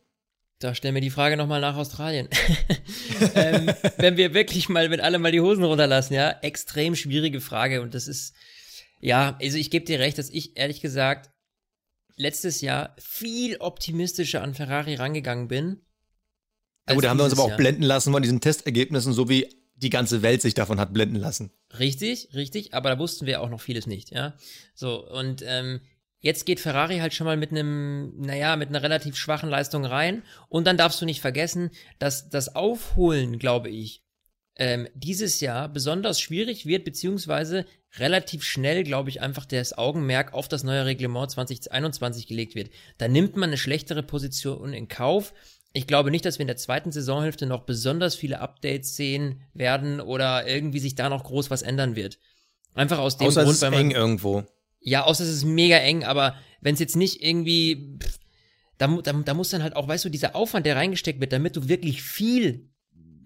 Da 0.60 0.74
stellen 0.74 0.96
wir 0.96 1.02
die 1.02 1.12
Frage 1.12 1.38
nochmal 1.38 1.62
nach 1.62 1.76
Australien. 1.76 2.30
ähm, 3.36 3.72
wenn 3.98 4.18
wir 4.18 4.34
wirklich 4.34 4.70
mal 4.70 4.90
mit 4.90 5.02
allem 5.02 5.22
mal 5.22 5.32
die 5.32 5.42
Hosen 5.42 5.64
runterlassen, 5.64 6.16
ja, 6.16 6.32
extrem 6.42 6.96
schwierige 6.96 7.42
Frage 7.42 7.82
und 7.82 7.94
das 7.94 8.08
ist, 8.08 8.34
ja, 9.00 9.38
also 9.40 9.58
ich 9.58 9.70
gebe 9.70 9.86
dir 9.86 10.00
recht, 10.00 10.18
dass 10.18 10.30
ich 10.30 10.58
ehrlich 10.58 10.82
gesagt 10.82 11.30
letztes 12.16 12.62
Jahr 12.62 12.96
viel 12.98 13.58
optimistischer 13.58 14.42
an 14.42 14.56
Ferrari 14.56 14.96
rangegangen 14.96 15.48
bin. 15.48 15.82
Ja, 16.90 16.96
gut, 16.96 17.04
da 17.04 17.10
haben 17.10 17.20
wir 17.20 17.26
uns 17.26 17.34
aber 17.34 17.44
auch 17.44 17.50
Jahr. 17.50 17.58
blenden 17.58 17.84
lassen 17.84 18.12
von 18.12 18.24
diesen 18.24 18.42
Testergebnissen, 18.42 19.14
so 19.14 19.30
wie 19.30 19.48
die 19.76 19.92
ganze 19.92 20.24
Welt 20.24 20.42
sich 20.42 20.56
davon 20.56 20.80
hat 20.80 20.92
blenden 20.92 21.18
lassen. 21.18 21.52
Richtig, 21.78 22.30
richtig, 22.34 22.74
aber 22.74 22.90
da 22.90 22.98
wussten 22.98 23.28
wir 23.28 23.42
auch 23.42 23.50
noch 23.50 23.62
vieles 23.62 23.86
nicht, 23.86 24.10
ja. 24.10 24.36
So, 24.74 25.08
und 25.08 25.44
ähm, 25.46 25.82
Jetzt 26.20 26.46
geht 26.46 26.60
Ferrari 26.60 26.98
halt 26.98 27.14
schon 27.14 27.26
mal 27.26 27.38
mit 27.38 27.52
einem, 27.52 28.14
naja, 28.18 28.56
mit 28.56 28.70
einer 28.70 28.82
relativ 28.82 29.16
schwachen 29.16 29.50
Leistung 29.50 29.86
rein. 29.86 30.24
Und 30.50 30.66
dann 30.66 30.78
darfst 30.78 31.02
du 31.02 31.06
nicht 31.06 31.22
vergessen, 31.22 31.70
dass 32.00 32.30
das 32.30 32.56
Aufholen, 32.56 33.38
glaube 33.38 33.70
ich, 33.70 34.04
ähm, 34.56 34.88
dieses 34.96 35.40
Jahr 35.40 35.70
besonders 35.70 36.20
schwierig 36.20 36.66
wird, 36.66 36.84
beziehungsweise 36.84 37.66
relativ 37.98 38.44
schnell, 38.44 38.84
glaube 38.84 39.10
ich, 39.10 39.22
einfach 39.22 39.46
das 39.46 39.78
Augenmerk 39.78 40.34
auf 40.34 40.48
das 40.48 40.64
neue 40.64 40.86
Reglement 40.86 41.30
2021 41.30 42.28
gelegt 42.28 42.56
wird. 42.56 42.72
Da 42.98 43.08
nimmt 43.08 43.36
man 43.36 43.50
eine 43.50 43.58
schlechtere 43.58 44.02
Position 44.02 44.74
in 44.74 44.88
Kauf. 44.88 45.34
Ich 45.74 45.86
glaube 45.86 46.10
nicht, 46.10 46.26
dass 46.26 46.40
wir 46.40 46.44
in 46.44 46.48
der 46.48 46.58
zweiten 46.58 46.92
Saisonhälfte 46.92 47.46
noch 47.46 47.66
besonders 47.66 48.16
viele 48.16 48.40
Updates 48.40 48.96
sehen 48.96 49.44
werden 49.54 50.02
oder 50.02 50.48
irgendwie 50.48 50.80
sich 50.80 50.96
da 50.96 51.10
noch 51.10 51.24
groß 51.24 51.52
was 51.52 51.62
ändern 51.62 51.96
wird. 51.96 52.18
Einfach 52.74 52.98
aus 52.98 53.18
dem 53.18 53.28
Außer 53.28 53.44
Grund, 53.44 53.62
weil 53.62 53.72
man 53.72 53.80
eng 53.80 53.92
irgendwo. 53.92 54.44
Ja, 54.88 55.04
außer 55.04 55.26
es 55.26 55.30
ist 55.30 55.44
mega 55.44 55.76
eng, 55.80 56.06
aber 56.06 56.38
wenn 56.62 56.74
es 56.74 56.80
jetzt 56.80 56.96
nicht 56.96 57.22
irgendwie, 57.22 57.98
pff, 58.02 58.20
da, 58.78 58.88
da, 58.88 59.12
da 59.12 59.34
muss 59.34 59.50
dann 59.50 59.62
halt 59.62 59.76
auch, 59.76 59.86
weißt 59.86 60.06
du, 60.06 60.10
dieser 60.10 60.34
Aufwand, 60.34 60.66
der 60.66 60.78
reingesteckt 60.78 61.20
wird, 61.20 61.34
damit 61.34 61.58
du 61.58 61.68
wirklich 61.68 62.02
viel, 62.02 62.70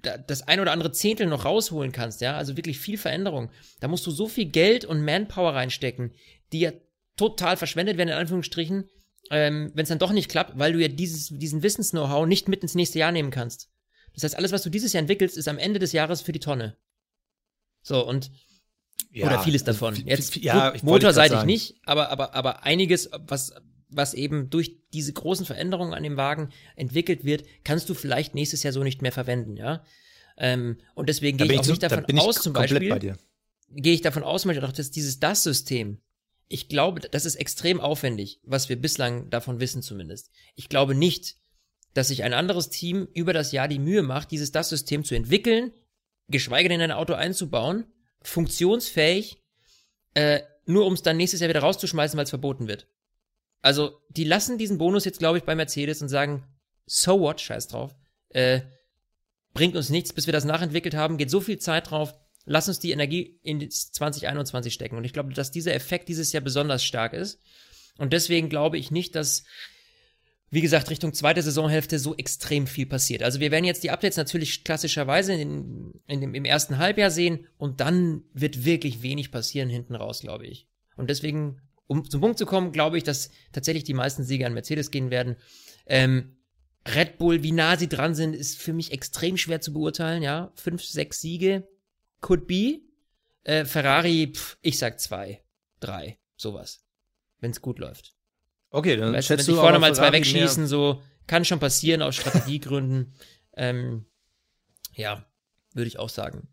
das 0.01 0.47
ein 0.47 0.59
oder 0.59 0.71
andere 0.71 0.91
Zehntel 0.91 1.27
noch 1.27 1.45
rausholen 1.45 1.91
kannst, 1.91 2.19
ja, 2.21 2.35
also 2.35 2.57
wirklich 2.57 2.79
viel 2.79 2.97
Veränderung. 2.97 3.51
Da 3.79 3.87
musst 3.87 4.07
du 4.07 4.09
so 4.09 4.27
viel 4.27 4.45
Geld 4.45 4.85
und 4.85 5.05
Manpower 5.05 5.53
reinstecken, 5.53 6.15
die 6.51 6.61
ja 6.61 6.71
total 7.15 7.57
verschwendet 7.57 7.95
werden, 7.97 8.09
in 8.09 8.15
Anführungsstrichen, 8.15 8.89
ähm, 9.29 9.71
wenn 9.75 9.83
es 9.83 9.89
dann 9.89 9.99
doch 9.99 10.13
nicht 10.13 10.29
klappt, 10.29 10.57
weil 10.57 10.73
du 10.73 10.81
ja 10.81 10.87
dieses, 10.87 11.27
diesen 11.27 11.61
Wissens-Know-how 11.61 12.25
nicht 12.25 12.47
mit 12.47 12.63
ins 12.63 12.73
nächste 12.73 12.97
Jahr 12.97 13.11
nehmen 13.11 13.29
kannst. 13.29 13.69
Das 14.15 14.23
heißt, 14.23 14.35
alles, 14.35 14.51
was 14.51 14.63
du 14.63 14.71
dieses 14.71 14.93
Jahr 14.93 15.01
entwickelst, 15.01 15.37
ist 15.37 15.47
am 15.47 15.59
Ende 15.59 15.77
des 15.77 15.91
Jahres 15.91 16.23
für 16.23 16.31
die 16.31 16.39
Tonne. 16.39 16.75
So, 17.83 18.03
und 18.03 18.31
ja, 19.11 19.27
Oder 19.27 19.43
vieles 19.43 19.63
davon. 19.63 19.95
Jetzt 20.05 20.37
ja, 20.37 20.73
motorseitig 20.83 21.43
nicht, 21.43 21.75
aber, 21.85 22.09
aber, 22.09 22.33
aber 22.33 22.63
einiges, 22.63 23.09
was 23.27 23.53
was 23.91 24.13
eben 24.13 24.49
durch 24.49 24.77
diese 24.93 25.13
großen 25.13 25.45
Veränderungen 25.45 25.93
an 25.93 26.03
dem 26.03 26.17
Wagen 26.17 26.49
entwickelt 26.75 27.25
wird, 27.25 27.43
kannst 27.63 27.89
du 27.89 27.93
vielleicht 27.93 28.35
nächstes 28.35 28.63
Jahr 28.63 28.73
so 28.73 28.83
nicht 28.83 29.01
mehr 29.01 29.11
verwenden, 29.11 29.57
ja. 29.57 29.83
Ähm, 30.37 30.77
und 30.95 31.09
deswegen 31.09 31.37
gehe 31.37 31.51
ich 31.51 31.59
auch 31.59 31.67
nicht 31.67 31.83
davon 31.83 32.05
aus, 32.17 32.41
zum 32.41 32.53
Beispiel, 32.53 33.17
gehe 33.69 33.93
ich 33.93 34.01
davon 34.01 34.23
aus, 34.23 34.47
auch 34.47 34.71
dass 34.71 34.91
dieses 34.91 35.19
DAS-System, 35.19 35.99
ich 36.47 36.69
glaube, 36.69 37.01
das 37.01 37.25
ist 37.25 37.35
extrem 37.35 37.79
aufwendig, 37.79 38.39
was 38.43 38.69
wir 38.69 38.75
bislang 38.77 39.29
davon 39.29 39.59
wissen 39.59 39.81
zumindest. 39.81 40.31
Ich 40.55 40.69
glaube 40.69 40.95
nicht, 40.95 41.35
dass 41.93 42.07
sich 42.07 42.23
ein 42.23 42.33
anderes 42.33 42.69
Team 42.69 43.07
über 43.13 43.33
das 43.33 43.51
Jahr 43.51 43.67
die 43.67 43.79
Mühe 43.79 44.03
macht, 44.03 44.31
dieses 44.31 44.51
DAS-System 44.51 45.03
zu 45.03 45.15
entwickeln, 45.15 45.71
geschweige 46.29 46.69
denn 46.69 46.79
in 46.79 46.91
ein 46.91 46.97
Auto 46.97 47.13
einzubauen, 47.13 47.85
funktionsfähig, 48.23 49.41
äh, 50.13 50.41
nur 50.65 50.85
um 50.85 50.93
es 50.93 51.01
dann 51.01 51.17
nächstes 51.17 51.39
Jahr 51.39 51.49
wieder 51.49 51.61
rauszuschmeißen, 51.61 52.17
weil 52.17 52.25
es 52.25 52.29
verboten 52.29 52.67
wird. 52.67 52.87
Also, 53.61 53.99
die 54.09 54.23
lassen 54.23 54.57
diesen 54.57 54.77
Bonus 54.77 55.05
jetzt, 55.05 55.19
glaube 55.19 55.37
ich, 55.37 55.43
bei 55.43 55.55
Mercedes 55.55 56.01
und 56.01 56.09
sagen, 56.09 56.45
so 56.85 57.19
what, 57.19 57.39
scheiß 57.41 57.67
drauf. 57.67 57.95
Äh, 58.29 58.61
bringt 59.53 59.75
uns 59.75 59.89
nichts, 59.89 60.13
bis 60.13 60.25
wir 60.25 60.33
das 60.33 60.45
nachentwickelt 60.45 60.95
haben, 60.95 61.17
geht 61.17 61.29
so 61.29 61.41
viel 61.41 61.59
Zeit 61.59 61.91
drauf, 61.91 62.13
lass 62.45 62.67
uns 62.67 62.79
die 62.79 62.91
Energie 62.91 63.39
in 63.43 63.69
2021 63.69 64.73
stecken. 64.73 64.97
Und 64.97 65.03
ich 65.03 65.13
glaube, 65.13 65.33
dass 65.33 65.51
dieser 65.51 65.73
Effekt 65.73 66.09
dieses 66.09 66.31
Jahr 66.31 66.41
besonders 66.41 66.83
stark 66.83 67.13
ist. 67.13 67.39
Und 67.97 68.13
deswegen 68.13 68.49
glaube 68.49 68.77
ich 68.77 68.91
nicht, 68.91 69.15
dass, 69.15 69.43
wie 70.49 70.61
gesagt, 70.61 70.89
Richtung 70.89 71.13
zweite 71.13 71.41
Saisonhälfte 71.41 71.99
so 71.99 72.15
extrem 72.15 72.67
viel 72.67 72.85
passiert. 72.85 73.21
Also 73.21 73.39
wir 73.39 73.51
werden 73.51 73.65
jetzt 73.65 73.83
die 73.83 73.91
Updates 73.91 74.17
natürlich 74.17 74.63
klassischerweise 74.63 75.33
in, 75.33 76.00
in 76.11 76.21
dem, 76.21 76.35
im 76.35 76.45
ersten 76.45 76.77
Halbjahr 76.77 77.11
sehen 77.11 77.47
und 77.57 77.79
dann 77.79 78.23
wird 78.33 78.65
wirklich 78.65 79.01
wenig 79.01 79.31
passieren 79.31 79.69
hinten 79.69 79.95
raus, 79.95 80.21
glaube 80.21 80.45
ich. 80.45 80.67
Und 80.95 81.09
deswegen 81.09 81.61
um 81.91 82.09
zum 82.09 82.21
Punkt 82.21 82.37
zu 82.37 82.45
kommen, 82.45 82.71
glaube 82.71 82.97
ich, 82.97 83.03
dass 83.03 83.31
tatsächlich 83.51 83.83
die 83.83 83.93
meisten 83.93 84.23
Siege 84.23 84.45
an 84.45 84.53
Mercedes 84.53 84.91
gehen 84.91 85.11
werden. 85.11 85.35
Ähm, 85.85 86.37
Red 86.87 87.17
Bull, 87.17 87.43
wie 87.43 87.51
nah 87.51 87.75
sie 87.75 87.89
dran 87.89 88.15
sind, 88.15 88.33
ist 88.33 88.61
für 88.61 88.71
mich 88.71 88.93
extrem 88.93 89.35
schwer 89.35 89.59
zu 89.59 89.73
beurteilen, 89.73 90.23
ja. 90.23 90.53
Fünf, 90.55 90.85
sechs 90.85 91.19
Siege, 91.19 91.67
could 92.21 92.47
be. 92.47 92.79
Äh, 93.43 93.65
Ferrari, 93.65 94.31
pff, 94.33 94.57
ich 94.61 94.79
sag 94.79 95.01
zwei, 95.01 95.43
drei, 95.81 96.17
sowas. 96.37 96.85
Wenn 97.41 97.51
es 97.51 97.61
gut 97.61 97.77
läuft. 97.77 98.15
Okay, 98.69 98.95
dann 98.95 99.11
weißt, 99.11 99.27
schätzt 99.27 99.49
wenn 99.49 99.55
du 99.55 99.61
vorne 99.61 99.79
mal 99.79 99.93
zwei 99.93 100.13
wegschießen, 100.13 100.67
so, 100.67 101.01
kann 101.27 101.43
schon 101.43 101.59
passieren 101.59 102.01
aus 102.01 102.15
Strategiegründen. 102.15 103.13
ähm, 103.57 104.05
ja, 104.95 105.25
würde 105.73 105.87
ich 105.87 105.99
auch 105.99 106.09
sagen. 106.09 106.47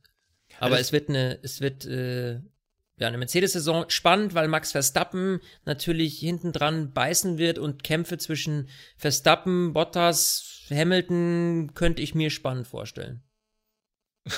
Aber 0.61 0.77
also 0.77 0.81
es 0.81 0.93
wird 0.93 1.09
eine, 1.09 1.39
es 1.43 1.61
wird 1.61 1.85
äh, 1.87 2.41
ja, 2.99 3.07
eine 3.07 3.19
Mercedes-Saison 3.19 3.89
spannend, 3.89 4.35
weil 4.35 4.49
Max 4.49 4.73
Verstappen 4.73 5.41
natürlich 5.65 6.19
hinten 6.19 6.53
dran 6.53 6.93
beißen 6.93 7.39
wird 7.39 7.59
und 7.59 7.85
Kämpfe 7.85 8.19
zwischen 8.19 8.69
Verstappen, 8.97 9.73
Bottas, 9.73 10.67
Hamilton 10.71 11.73
könnte 11.75 12.03
ich 12.03 12.15
mir 12.15 12.31
spannend 12.31 12.67
vorstellen. 12.67 13.23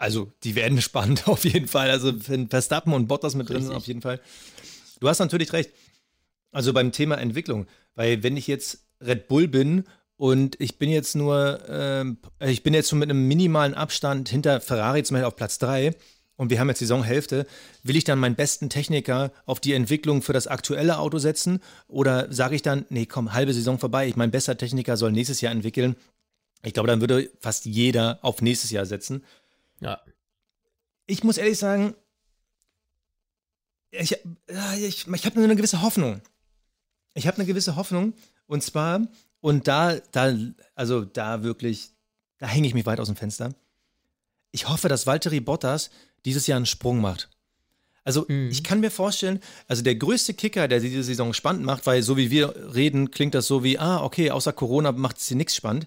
Also, 0.00 0.32
die 0.44 0.54
werden 0.54 0.80
spannend 0.82 1.26
auf 1.26 1.42
jeden 1.42 1.66
Fall. 1.66 1.90
Also, 1.90 2.12
wenn 2.28 2.48
Verstappen 2.48 2.92
und 2.92 3.08
Bottas 3.08 3.34
mit 3.34 3.48
drin 3.48 3.64
sind, 3.64 3.74
auf 3.74 3.88
jeden 3.88 4.00
Fall. 4.00 4.20
Du 5.00 5.08
hast 5.08 5.18
natürlich 5.18 5.52
recht. 5.52 5.72
Also 6.52 6.72
beim 6.72 6.92
Thema 6.92 7.16
Entwicklung, 7.16 7.66
weil 7.96 8.22
wenn 8.22 8.36
ich 8.36 8.46
jetzt 8.46 8.86
Red 9.00 9.26
Bull 9.26 9.48
bin 9.48 9.88
und 10.18 10.60
ich 10.60 10.76
bin 10.76 10.90
jetzt 10.90 11.16
nur, 11.16 11.66
äh, 11.68 12.50
ich 12.50 12.62
bin 12.62 12.74
jetzt 12.74 12.92
nur 12.92 12.98
mit 12.98 13.08
einem 13.08 13.26
minimalen 13.26 13.72
Abstand 13.72 14.28
hinter 14.28 14.60
Ferrari 14.60 15.02
zum 15.02 15.14
Beispiel 15.14 15.26
auf 15.26 15.36
Platz 15.36 15.58
3, 15.58 15.94
und 16.38 16.50
wir 16.50 16.60
haben 16.60 16.68
jetzt 16.68 16.78
Saisonhälfte, 16.78 17.46
will 17.82 17.96
ich 17.96 18.04
dann 18.04 18.20
meinen 18.20 18.36
besten 18.36 18.70
Techniker 18.70 19.32
auf 19.44 19.58
die 19.58 19.72
Entwicklung 19.72 20.22
für 20.22 20.32
das 20.32 20.46
aktuelle 20.46 20.98
Auto 20.98 21.18
setzen 21.18 21.60
oder 21.88 22.32
sage 22.32 22.54
ich 22.54 22.62
dann, 22.62 22.86
nee, 22.90 23.06
komm, 23.06 23.32
halbe 23.32 23.52
Saison 23.52 23.78
vorbei, 23.78 24.06
ich 24.06 24.14
mein 24.14 24.30
bester 24.30 24.56
Techniker 24.56 24.96
soll 24.96 25.10
nächstes 25.10 25.40
Jahr 25.40 25.50
entwickeln. 25.50 25.96
Ich 26.62 26.74
glaube, 26.74 26.86
dann 26.86 27.00
würde 27.00 27.28
fast 27.40 27.64
jeder 27.66 28.20
auf 28.22 28.40
nächstes 28.40 28.70
Jahr 28.70 28.86
setzen. 28.86 29.24
Ja. 29.80 30.00
Ich 31.06 31.24
muss 31.24 31.38
ehrlich 31.38 31.58
sagen, 31.58 31.94
ich, 33.90 34.16
ich, 34.78 35.08
ich 35.08 35.26
habe 35.26 35.42
eine 35.42 35.56
gewisse 35.56 35.82
Hoffnung. 35.82 36.22
Ich 37.14 37.26
habe 37.26 37.38
eine 37.38 37.46
gewisse 37.46 37.74
Hoffnung 37.74 38.12
und 38.46 38.62
zwar, 38.62 39.08
und 39.40 39.68
da, 39.68 39.96
da, 40.12 40.34
also 40.74 41.04
da 41.04 41.42
wirklich, 41.42 41.90
da 42.38 42.46
hänge 42.46 42.66
ich 42.66 42.74
mich 42.74 42.86
weit 42.86 43.00
aus 43.00 43.08
dem 43.08 43.16
Fenster. 43.16 43.54
Ich 44.50 44.68
hoffe, 44.68 44.88
dass 44.88 45.06
Valtteri 45.06 45.40
Bottas 45.40 45.90
dieses 46.24 46.46
Jahr 46.46 46.56
einen 46.56 46.66
Sprung 46.66 47.00
macht. 47.00 47.28
Also 48.04 48.24
mhm. 48.26 48.48
ich 48.50 48.64
kann 48.64 48.80
mir 48.80 48.90
vorstellen, 48.90 49.40
also 49.66 49.82
der 49.82 49.94
größte 49.94 50.34
Kicker, 50.34 50.66
der 50.66 50.80
diese 50.80 51.02
Saison 51.02 51.34
spannend 51.34 51.64
macht, 51.64 51.86
weil 51.86 52.02
so 52.02 52.16
wie 52.16 52.30
wir 52.30 52.74
reden, 52.74 53.10
klingt 53.10 53.34
das 53.34 53.46
so 53.46 53.62
wie, 53.62 53.78
ah, 53.78 54.02
okay, 54.02 54.30
außer 54.30 54.52
Corona 54.52 54.92
macht 54.92 55.18
es 55.18 55.28
hier 55.28 55.36
nichts 55.36 55.54
spannend. 55.54 55.86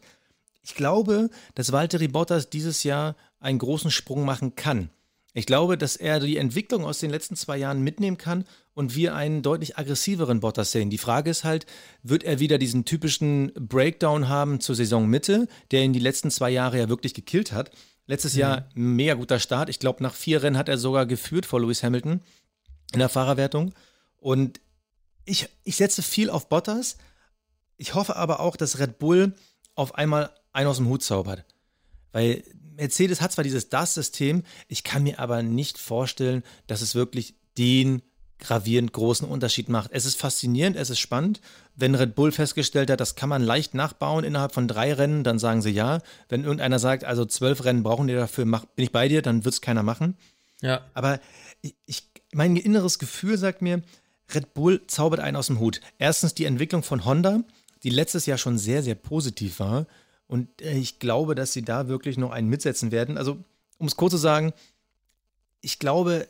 Ich 0.62 0.76
glaube, 0.76 1.30
dass 1.56 1.72
Valtteri 1.72 2.08
Bottas 2.08 2.50
dieses 2.50 2.84
Jahr 2.84 3.16
einen 3.40 3.58
großen 3.58 3.90
Sprung 3.90 4.24
machen 4.24 4.56
kann. 4.56 4.92
Ich 5.34 5.46
glaube, 5.46 5.78
dass 5.78 5.96
er 5.96 6.20
die 6.20 6.38
Entwicklung 6.38 6.86
aus 6.86 7.00
den 7.00 7.10
letzten 7.10 7.38
zwei 7.38 7.58
Jahren 7.58 7.82
mitnehmen 7.82 8.18
kann 8.18 8.44
und 8.74 8.96
wir 8.96 9.16
einen 9.16 9.42
deutlich 9.42 9.78
aggressiveren 9.78 10.42
Bottas 10.42 10.72
sehen. 10.72 10.90
Die 10.90 10.98
Frage 10.98 11.30
ist 11.30 11.46
halt, 11.46 11.66
wird 12.04 12.24
er 12.24 12.40
wieder 12.40 12.58
diesen 12.58 12.84
typischen 12.84 13.54
Breakdown 13.54 14.28
haben 14.28 14.60
zur 14.60 14.76
Saisonmitte, 14.76 15.48
der 15.72 15.84
ihn 15.84 15.94
die 15.94 16.00
letzten 16.00 16.32
zwei 16.32 16.50
Jahre 16.50 16.80
ja 16.80 16.90
wirklich 16.90 17.14
gekillt 17.14 17.54
hat? 17.54 17.72
Letztes 18.08 18.34
mhm. 18.34 18.40
Jahr 18.40 18.70
mega 18.74 19.14
guter 19.14 19.40
Start. 19.40 19.70
Ich 19.70 19.80
glaube, 19.80 20.04
nach 20.04 20.16
vier 20.16 20.44
Rennen 20.44 20.58
hat 20.58 20.68
er 20.68 20.78
sogar 20.78 21.06
geführt 21.06 21.46
vor 21.46 21.62
Lewis 21.62 21.82
Hamilton 21.82 22.22
in 22.92 23.00
der 23.00 23.10
Fahrerwertung. 23.10 23.74
Und 24.18 24.60
ich, 25.24 25.48
ich 25.64 25.78
setze 25.78 26.02
viel 26.02 26.30
auf 26.30 26.50
Bottas. 26.50 26.98
Ich 27.78 27.94
hoffe 27.94 28.18
aber 28.18 28.42
auch, 28.42 28.58
dass 28.58 28.80
Red 28.80 29.00
Bull 29.00 29.34
auf 29.76 29.96
einmal 29.96 30.32
einen 30.52 30.68
aus 30.68 30.78
dem 30.78 30.90
Hut 30.90 31.04
zaubert. 31.04 31.46
Weil 32.12 32.44
Mercedes 32.76 33.22
hat 33.22 33.32
zwar 33.32 33.44
dieses 33.44 33.70
DAS-System, 33.70 34.44
ich 34.68 34.84
kann 34.84 35.04
mir 35.04 35.20
aber 35.20 35.44
nicht 35.44 35.78
vorstellen, 35.78 36.44
dass 36.68 36.82
es 36.82 36.96
wirklich 36.96 37.36
den 37.58 38.02
gravierend 38.42 38.92
großen 38.92 39.28
Unterschied 39.28 39.70
macht. 39.70 39.92
Es 39.94 40.06
ist 40.06 40.20
faszinierend, 40.20 40.76
es 40.76 40.90
ist 40.90 41.00
spannend. 41.00 41.40
Wenn 41.76 41.96
Red 41.96 42.16
Bull 42.16 42.32
festgestellt 42.32 42.90
hat, 42.90 43.00
das 43.00 43.16
kann 43.16 43.30
man 43.30 43.44
leicht 43.44 43.74
nachbauen 43.74 44.26
innerhalb 44.26 44.54
von 44.54 44.68
drei 44.68 44.94
Rennen, 44.94 45.24
dann 45.24 45.40
sagen 45.40 45.62
sie 45.62 45.70
ja. 45.70 46.00
Wenn 46.28 46.44
irgendeiner 46.44 46.80
sagt, 46.80 47.04
also 47.04 47.24
zwölf 47.24 47.64
Rennen 47.64 47.84
brauchen 47.84 48.08
die 48.08 48.16
dafür, 48.16 48.46
mach, 48.46 48.66
bin 48.66 48.84
ich 48.84 48.92
bei 48.92 49.08
dir, 49.08 49.22
dann 49.22 49.46
wird 49.46 49.54
es 49.54 49.62
keiner 49.62 49.84
machen. 49.84 50.18
Ja. 50.62 50.86
Aber 50.94 51.20
ich, 51.86 52.10
mein 52.34 52.56
inneres 52.56 53.00
Gefühl 53.00 53.38
sagt 53.38 53.62
mir, 53.62 53.84
Red 54.34 54.54
Bull 54.54 54.86
zaubert 54.88 55.20
einen 55.20 55.38
aus 55.38 55.48
dem 55.48 55.60
Hut. 55.60 55.80
Erstens 56.00 56.34
die 56.34 56.46
Entwicklung 56.46 56.84
von 56.84 57.06
Honda, 57.06 57.44
die 57.84 57.90
letztes 57.90 58.26
Jahr 58.26 58.38
schon 58.38 58.58
sehr, 58.58 58.84
sehr 58.84 58.96
positiv 58.96 59.60
war. 59.60 59.88
Und 60.32 60.62
äh, 60.62 60.78
ich 60.78 60.98
glaube, 61.00 61.36
dass 61.36 61.52
sie 61.52 61.62
da 61.62 61.90
wirklich 61.90 62.18
noch 62.18 62.32
einen 62.32 62.48
mitsetzen 62.48 62.94
werden. 62.94 63.18
Also, 63.18 63.44
um 63.78 63.88
es 63.88 63.98
kurz 63.98 64.12
zu 64.12 64.18
sagen, 64.18 64.54
ich 65.60 65.78
glaube, 65.78 66.26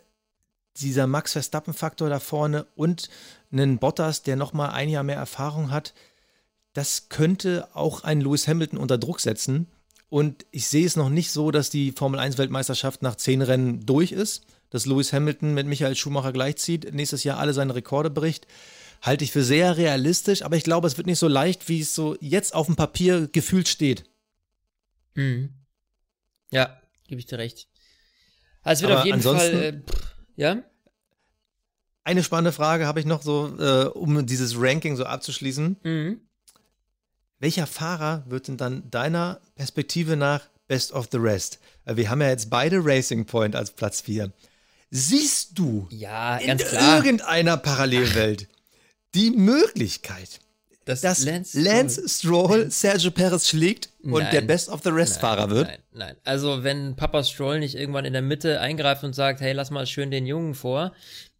dieser 0.78 1.06
Max 1.06 1.34
Verstappen-Faktor 1.34 2.10
da 2.10 2.20
vorne 2.20 2.66
und 2.76 3.10
einen 3.52 3.78
Bottas, 3.78 4.24
der 4.24 4.38
nochmal 4.38 4.72
ein 4.72 4.90
Jahr 4.90 5.04
mehr 5.04 5.18
Erfahrung 5.18 5.70
hat, 5.70 5.94
das 6.74 7.10
könnte 7.10 7.68
auch 7.76 8.04
einen 8.04 8.22
Lewis 8.22 8.48
Hamilton 8.48 8.80
unter 8.80 8.98
Druck 8.98 9.20
setzen. 9.20 9.68
Und 10.10 10.48
ich 10.50 10.66
sehe 10.66 10.88
es 10.88 10.96
noch 10.96 11.10
nicht 11.10 11.30
so, 11.30 11.52
dass 11.52 11.70
die 11.70 11.92
Formel 11.92 12.20
1-Weltmeisterschaft 12.20 13.04
nach 13.04 13.18
zehn 13.18 13.44
Rennen 13.44 13.86
durch 13.86 14.12
ist, 14.12 14.48
dass 14.72 14.88
Lewis 14.88 15.14
Hamilton 15.14 15.54
mit 15.54 15.68
Michael 15.68 15.96
Schumacher 15.96 16.34
gleichzieht, 16.34 16.92
nächstes 16.92 17.24
Jahr 17.24 17.38
alle 17.38 17.54
seine 17.54 17.76
Rekorde 17.76 18.10
bricht. 18.10 18.48
Halte 19.02 19.24
ich 19.24 19.32
für 19.32 19.44
sehr 19.44 19.78
realistisch, 19.78 20.44
aber 20.44 20.56
ich 20.56 20.64
glaube, 20.64 20.88
es 20.88 20.98
wird 20.98 21.08
nicht 21.08 21.18
so 21.18 21.28
leicht, 21.28 21.68
wie 21.70 21.82
es 21.82 21.96
so 21.96 22.16
jetzt 22.22 22.54
auf 22.54 22.68
dem 22.68 22.76
Papier 22.76 23.28
gefühlt 23.28 23.68
steht. 23.68 24.04
Mhm. 25.16 25.50
Ja, 26.52 26.80
gebe 27.08 27.20
ich 27.20 27.26
dir 27.26 27.40
recht. 27.40 27.68
Also 28.62 28.80
es 28.80 28.82
wird 28.82 28.92
aber 28.92 29.02
auf 29.02 29.06
jeden 29.06 29.22
Fall. 29.22 29.54
Äh, 29.54 29.82
ja? 30.36 30.64
Eine 32.04 32.24
spannende 32.24 32.52
Frage 32.52 32.86
habe 32.86 33.00
ich 33.00 33.06
noch 33.06 33.24
so, 33.24 33.56
äh, 33.60 33.86
um 33.86 34.26
dieses 34.26 34.60
Ranking 34.60 34.96
so 34.96 35.06
abzuschließen. 35.06 35.78
Mhm. 35.84 36.22
Welcher 37.40 37.66
Fahrer 37.66 38.24
wird 38.28 38.48
denn 38.50 38.58
dann 38.58 38.90
deiner 38.92 39.42
Perspektive 39.56 40.16
nach 40.16 40.48
Best 40.68 40.92
of 40.92 41.10
the 41.12 41.18
Rest? 41.18 41.60
Äh, 41.86 41.96
wir 41.96 42.10
haben 42.10 42.22
ja 42.22 42.30
jetzt 42.30 42.52
beide 42.52 42.86
Racing 42.86 43.26
Point 43.26 43.56
als 43.56 43.72
Platz 43.72 44.02
4. 44.02 44.32
Siehst 44.92 45.58
du 45.58 45.88
ja, 45.90 46.38
in 46.38 46.58
klar. 46.58 46.98
irgendeiner 46.98 47.58
Parallelwelt 47.58 48.48
die 49.14 49.32
Möglichkeit, 49.32 50.40
dass, 50.86 51.02
dass 51.02 51.24
Lance, 51.24 51.60
Lance 51.60 52.10
Stroll 52.10 52.72
Sergio 52.72 53.12
Perez 53.12 53.48
schlägt 53.48 53.90
und 54.02 54.14
nein, 54.14 54.32
der 54.32 54.42
Best 54.42 54.70
of 54.70 54.82
the 54.84 54.90
Rest 54.90 55.16
nein, 55.16 55.22
Fahrer 55.22 55.50
wird? 55.50 55.68
Nein, 55.68 55.80
nein. 55.94 56.16
Also 56.24 56.64
wenn 56.64 56.96
Papa 56.96 57.24
Stroll 57.24 57.60
nicht 57.60 57.76
irgendwann 57.76 58.06
in 58.06 58.14
der 58.14 58.22
Mitte 58.22 58.60
eingreift 58.60 59.04
und 59.04 59.14
sagt, 59.14 59.42
hey, 59.42 59.54
lass 59.54 59.70
mal 59.70 59.86
schön 59.86 60.12
den 60.12 60.26
Jungen 60.26 60.56
vor, 60.56 60.94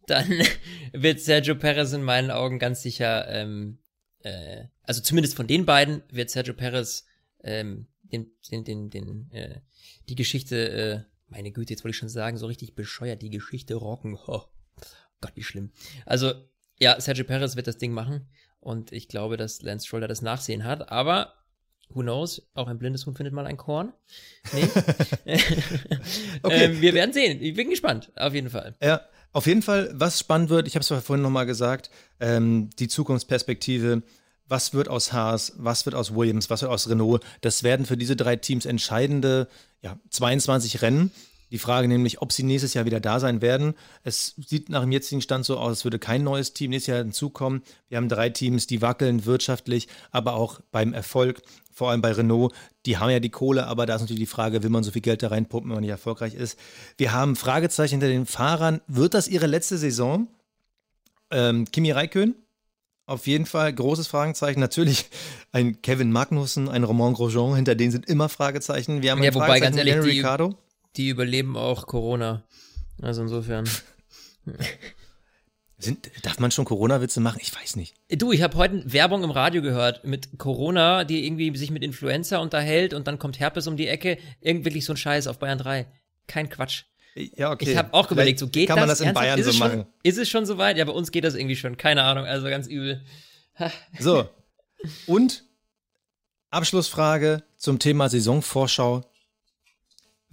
dann 0.06 0.28
wird 0.92 1.20
Sergio 1.20 1.54
Perez 1.54 1.92
in 1.92 2.02
meinen 2.02 2.30
Augen 2.30 2.58
ganz 2.58 2.82
sicher, 2.82 3.28
ähm, 3.28 3.78
äh, 4.20 4.64
also 4.84 5.00
zumindest 5.00 5.34
von 5.34 5.46
den 5.46 5.66
beiden 5.66 6.02
wird 6.10 6.30
Sergio 6.30 6.54
Perez 6.54 7.04
ähm, 7.42 7.86
den, 8.12 8.30
den, 8.50 8.64
den, 8.64 8.90
den, 8.90 9.30
äh, 9.32 9.60
die 10.08 10.14
Geschichte, 10.14 10.68
äh, 10.70 11.00
meine 11.28 11.50
Güte, 11.50 11.72
jetzt 11.72 11.82
wollte 11.82 11.94
ich 11.94 11.98
schon 11.98 12.08
sagen, 12.08 12.36
so 12.36 12.46
richtig 12.46 12.74
bescheuert, 12.74 13.22
die 13.22 13.30
Geschichte 13.30 13.74
rocken. 13.74 14.18
Oh 14.26 14.44
Gott, 15.20 15.36
wie 15.36 15.44
schlimm. 15.44 15.70
Also, 16.04 16.32
ja, 16.82 17.00
Sergio 17.00 17.24
Perez 17.24 17.54
wird 17.54 17.68
das 17.68 17.78
Ding 17.78 17.92
machen 17.92 18.28
Und 18.60 18.92
ich 18.92 19.08
glaube, 19.08 19.36
dass 19.36 19.62
Lance 19.62 19.86
Stroll 19.86 20.00
da 20.00 20.08
das 20.08 20.20
Nachsehen 20.20 20.64
hat. 20.64 20.90
Aber 20.90 21.32
who 21.88 22.00
knows, 22.00 22.42
auch 22.54 22.66
ein 22.66 22.78
blindes 22.78 23.06
Huhn 23.06 23.14
findet 23.14 23.32
mal 23.32 23.46
ein 23.46 23.56
Korn. 23.56 23.92
Nee. 24.52 24.68
Okay. 26.42 26.64
ähm, 26.64 26.80
wir 26.80 26.92
werden 26.94 27.12
sehen. 27.12 27.40
Ich 27.40 27.54
bin 27.54 27.70
gespannt, 27.70 28.10
auf 28.16 28.34
jeden 28.34 28.50
Fall. 28.50 28.74
Ja, 28.82 29.02
auf 29.32 29.46
jeden 29.46 29.62
Fall, 29.62 29.90
was 29.94 30.18
spannend 30.18 30.50
wird, 30.50 30.66
ich 30.66 30.74
habe 30.74 30.82
es 30.82 31.04
vorhin 31.04 31.22
nochmal 31.22 31.46
gesagt, 31.46 31.90
ähm, 32.18 32.70
die 32.78 32.88
Zukunftsperspektive, 32.88 34.02
was 34.48 34.74
wird 34.74 34.88
aus 34.88 35.12
Haas, 35.12 35.52
was 35.56 35.86
wird 35.86 35.94
aus 35.94 36.14
Williams, 36.14 36.50
was 36.50 36.62
wird 36.62 36.72
aus 36.72 36.88
Renault, 36.90 37.22
das 37.42 37.62
werden 37.62 37.86
für 37.86 37.96
diese 37.96 38.16
drei 38.16 38.34
Teams 38.36 38.66
entscheidende 38.66 39.46
ja, 39.82 39.98
22 40.10 40.82
Rennen. 40.82 41.12
Die 41.52 41.58
Frage 41.58 41.86
nämlich, 41.86 42.20
ob 42.22 42.32
sie 42.32 42.42
nächstes 42.42 42.72
Jahr 42.74 42.86
wieder 42.86 42.98
da 42.98 43.20
sein 43.20 43.42
werden. 43.42 43.74
Es 44.02 44.34
sieht 44.44 44.70
nach 44.70 44.80
dem 44.80 44.90
jetzigen 44.90 45.20
Stand 45.20 45.44
so 45.44 45.58
aus, 45.58 45.68
als 45.68 45.84
würde 45.84 45.98
kein 45.98 46.24
neues 46.24 46.54
Team 46.54 46.70
nächstes 46.70 46.88
Jahr 46.88 46.98
hinzukommen. 46.98 47.62
Wir 47.88 47.98
haben 47.98 48.08
drei 48.08 48.30
Teams, 48.30 48.66
die 48.66 48.80
wackeln 48.82 49.26
wirtschaftlich, 49.26 49.86
aber 50.10 50.32
auch 50.34 50.60
beim 50.70 50.94
Erfolg, 50.94 51.42
vor 51.70 51.90
allem 51.90 52.00
bei 52.00 52.12
Renault. 52.12 52.54
Die 52.86 52.96
haben 52.96 53.10
ja 53.10 53.20
die 53.20 53.28
Kohle, 53.30 53.66
aber 53.66 53.84
da 53.86 53.94
ist 53.96 54.00
natürlich 54.00 54.22
die 54.22 54.26
Frage, 54.26 54.62
will 54.62 54.70
man 54.70 54.82
so 54.82 54.90
viel 54.90 55.02
Geld 55.02 55.22
da 55.22 55.28
reinpumpen, 55.28 55.70
wenn 55.70 55.76
man 55.76 55.82
nicht 55.82 55.90
erfolgreich 55.90 56.34
ist. 56.34 56.58
Wir 56.96 57.12
haben 57.12 57.36
Fragezeichen 57.36 57.96
hinter 58.00 58.08
den 58.08 58.24
Fahrern. 58.26 58.80
Wird 58.86 59.12
das 59.14 59.28
ihre 59.28 59.46
letzte 59.46 59.76
Saison? 59.76 60.28
Ähm, 61.30 61.66
Kimi 61.70 61.90
Räikkönen? 61.90 62.34
Auf 63.04 63.26
jeden 63.26 63.44
Fall 63.44 63.72
großes 63.74 64.06
Fragezeichen. 64.06 64.60
Natürlich 64.60 65.10
ein 65.52 65.82
Kevin 65.82 66.12
Magnussen, 66.12 66.70
ein 66.70 66.84
Romain 66.84 67.12
Grosjean, 67.12 67.56
hinter 67.56 67.74
denen 67.74 67.92
sind 67.92 68.06
immer 68.06 68.30
Fragezeichen. 68.30 69.02
Wir 69.02 69.10
haben 69.10 69.22
Ja, 69.22 69.34
wobei, 69.34 69.46
Fragezeichen 69.48 69.76
ganz 69.76 69.76
ehrlich, 69.76 69.94
die- 70.04 70.10
Ricciardo. 70.18 70.54
Die 70.96 71.08
überleben 71.08 71.56
auch 71.56 71.86
Corona. 71.86 72.44
Also 73.00 73.22
insofern. 73.22 73.68
Sind, 75.78 76.10
darf 76.22 76.38
man 76.38 76.52
schon 76.52 76.64
Corona-Witze 76.64 77.18
machen? 77.18 77.40
Ich 77.42 77.52
weiß 77.52 77.74
nicht. 77.74 77.94
Du, 78.08 78.30
ich 78.30 78.42
habe 78.42 78.56
heute 78.56 78.92
Werbung 78.92 79.24
im 79.24 79.32
Radio 79.32 79.62
gehört 79.62 80.04
mit 80.04 80.38
Corona, 80.38 81.02
die 81.02 81.26
irgendwie 81.26 81.56
sich 81.56 81.72
mit 81.72 81.82
Influenza 81.82 82.38
unterhält 82.38 82.94
und 82.94 83.08
dann 83.08 83.18
kommt 83.18 83.40
Herpes 83.40 83.66
um 83.66 83.76
die 83.76 83.88
Ecke. 83.88 84.18
Irgend 84.40 84.64
wirklich 84.64 84.84
so 84.84 84.92
ein 84.92 84.96
Scheiß 84.96 85.26
auf 85.26 85.40
Bayern 85.40 85.58
3. 85.58 85.86
Kein 86.28 86.48
Quatsch. 86.48 86.84
Ja, 87.14 87.50
okay. 87.50 87.72
Ich 87.72 87.76
habe 87.76 87.92
auch 87.94 88.10
überlegt, 88.12 88.38
so 88.38 88.46
geht 88.48 88.68
Kann 88.68 88.78
man 88.78 88.88
das? 88.88 88.98
das 88.98 89.08
in 89.08 89.08
Ernsthaft? 89.08 89.34
Bayern 89.34 89.42
so 89.42 89.52
schon, 89.52 89.58
machen? 89.58 89.86
Ist 90.04 90.18
es 90.18 90.28
schon 90.28 90.46
soweit? 90.46 90.76
Ja, 90.76 90.84
bei 90.84 90.92
uns 90.92 91.10
geht 91.10 91.24
das 91.24 91.34
irgendwie 91.34 91.56
schon. 91.56 91.76
Keine 91.76 92.04
Ahnung, 92.04 92.26
also 92.26 92.48
ganz 92.48 92.68
übel. 92.68 93.04
So. 93.98 94.28
Und 95.06 95.44
Abschlussfrage 96.50 97.42
zum 97.56 97.78
Thema 97.78 98.08
Saisonvorschau. 98.08 99.02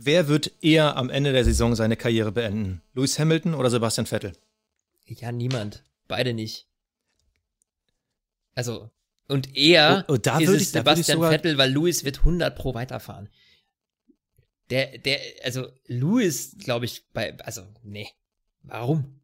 Wer 0.02 0.30
wird 0.30 0.54
eher 0.62 0.96
am 0.96 1.10
Ende 1.10 1.34
der 1.34 1.44
Saison 1.44 1.76
seine 1.76 1.98
Karriere 1.98 2.32
beenden? 2.32 2.82
Lewis 2.94 3.20
Hamilton 3.20 3.54
oder 3.54 3.70
Sebastian 3.70 4.06
Vettel? 4.08 4.32
Ja, 5.06 5.32
niemand. 5.34 5.84
Beide 6.08 6.34
nicht. 6.34 6.68
Also, 8.56 8.90
und 9.28 9.56
eher 9.58 10.06
Oh, 10.08 10.14
oh, 10.14 10.18
da 10.18 10.40
ist 10.40 10.50
ich- 10.50 10.72
da 10.72 10.80
Sebastian 10.80 11.18
sogar- 11.18 11.32
Vettel, 11.32 11.58
weil 11.58 11.72
Lewis 11.72 12.04
wird 12.06 12.20
100 12.24 12.56
pro 12.56 12.74
weiterfahren. 12.74 13.30
Der, 14.70 14.98
der, 15.00 15.20
also 15.44 15.68
Lewis, 15.88 16.56
glaube 16.60 16.86
ich, 16.86 17.04
bei, 17.12 17.38
also, 17.40 17.64
nee. 17.84 18.08
Warum? 18.64 19.20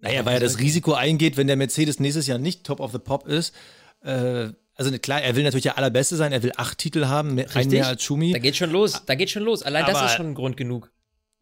Naja, 0.00 0.24
weil 0.26 0.34
er 0.34 0.40
das 0.40 0.58
Risiko 0.58 0.92
eingeht, 0.92 1.36
wenn 1.36 1.46
der 1.46 1.56
Mercedes 1.56 1.98
nächstes 1.98 2.26
Jahr 2.26 2.38
nicht 2.38 2.64
Top 2.64 2.80
of 2.80 2.92
the 2.92 2.98
Pop 2.98 3.26
ist. 3.26 3.54
Äh, 4.02 4.50
also 4.78 4.96
klar, 4.98 5.20
er 5.20 5.36
will 5.36 5.42
natürlich 5.44 5.64
der 5.64 5.76
Allerbeste 5.76 6.16
sein, 6.16 6.32
er 6.32 6.42
will 6.42 6.52
acht 6.56 6.78
Titel 6.78 7.06
haben, 7.06 7.34
mehr, 7.34 7.44
einen 7.46 7.52
Richtig. 7.54 7.72
mehr 7.80 7.86
als 7.88 8.02
Schumi. 8.02 8.32
Da 8.32 8.38
geht 8.38 8.56
schon 8.56 8.70
los, 8.70 9.02
da 9.04 9.14
geht 9.14 9.28
schon 9.30 9.42
los. 9.42 9.62
Allein 9.62 9.84
das 9.84 9.96
Aber- 9.96 10.06
ist 10.06 10.12
schon 10.14 10.28
ein 10.30 10.34
Grund 10.34 10.56
genug. 10.56 10.90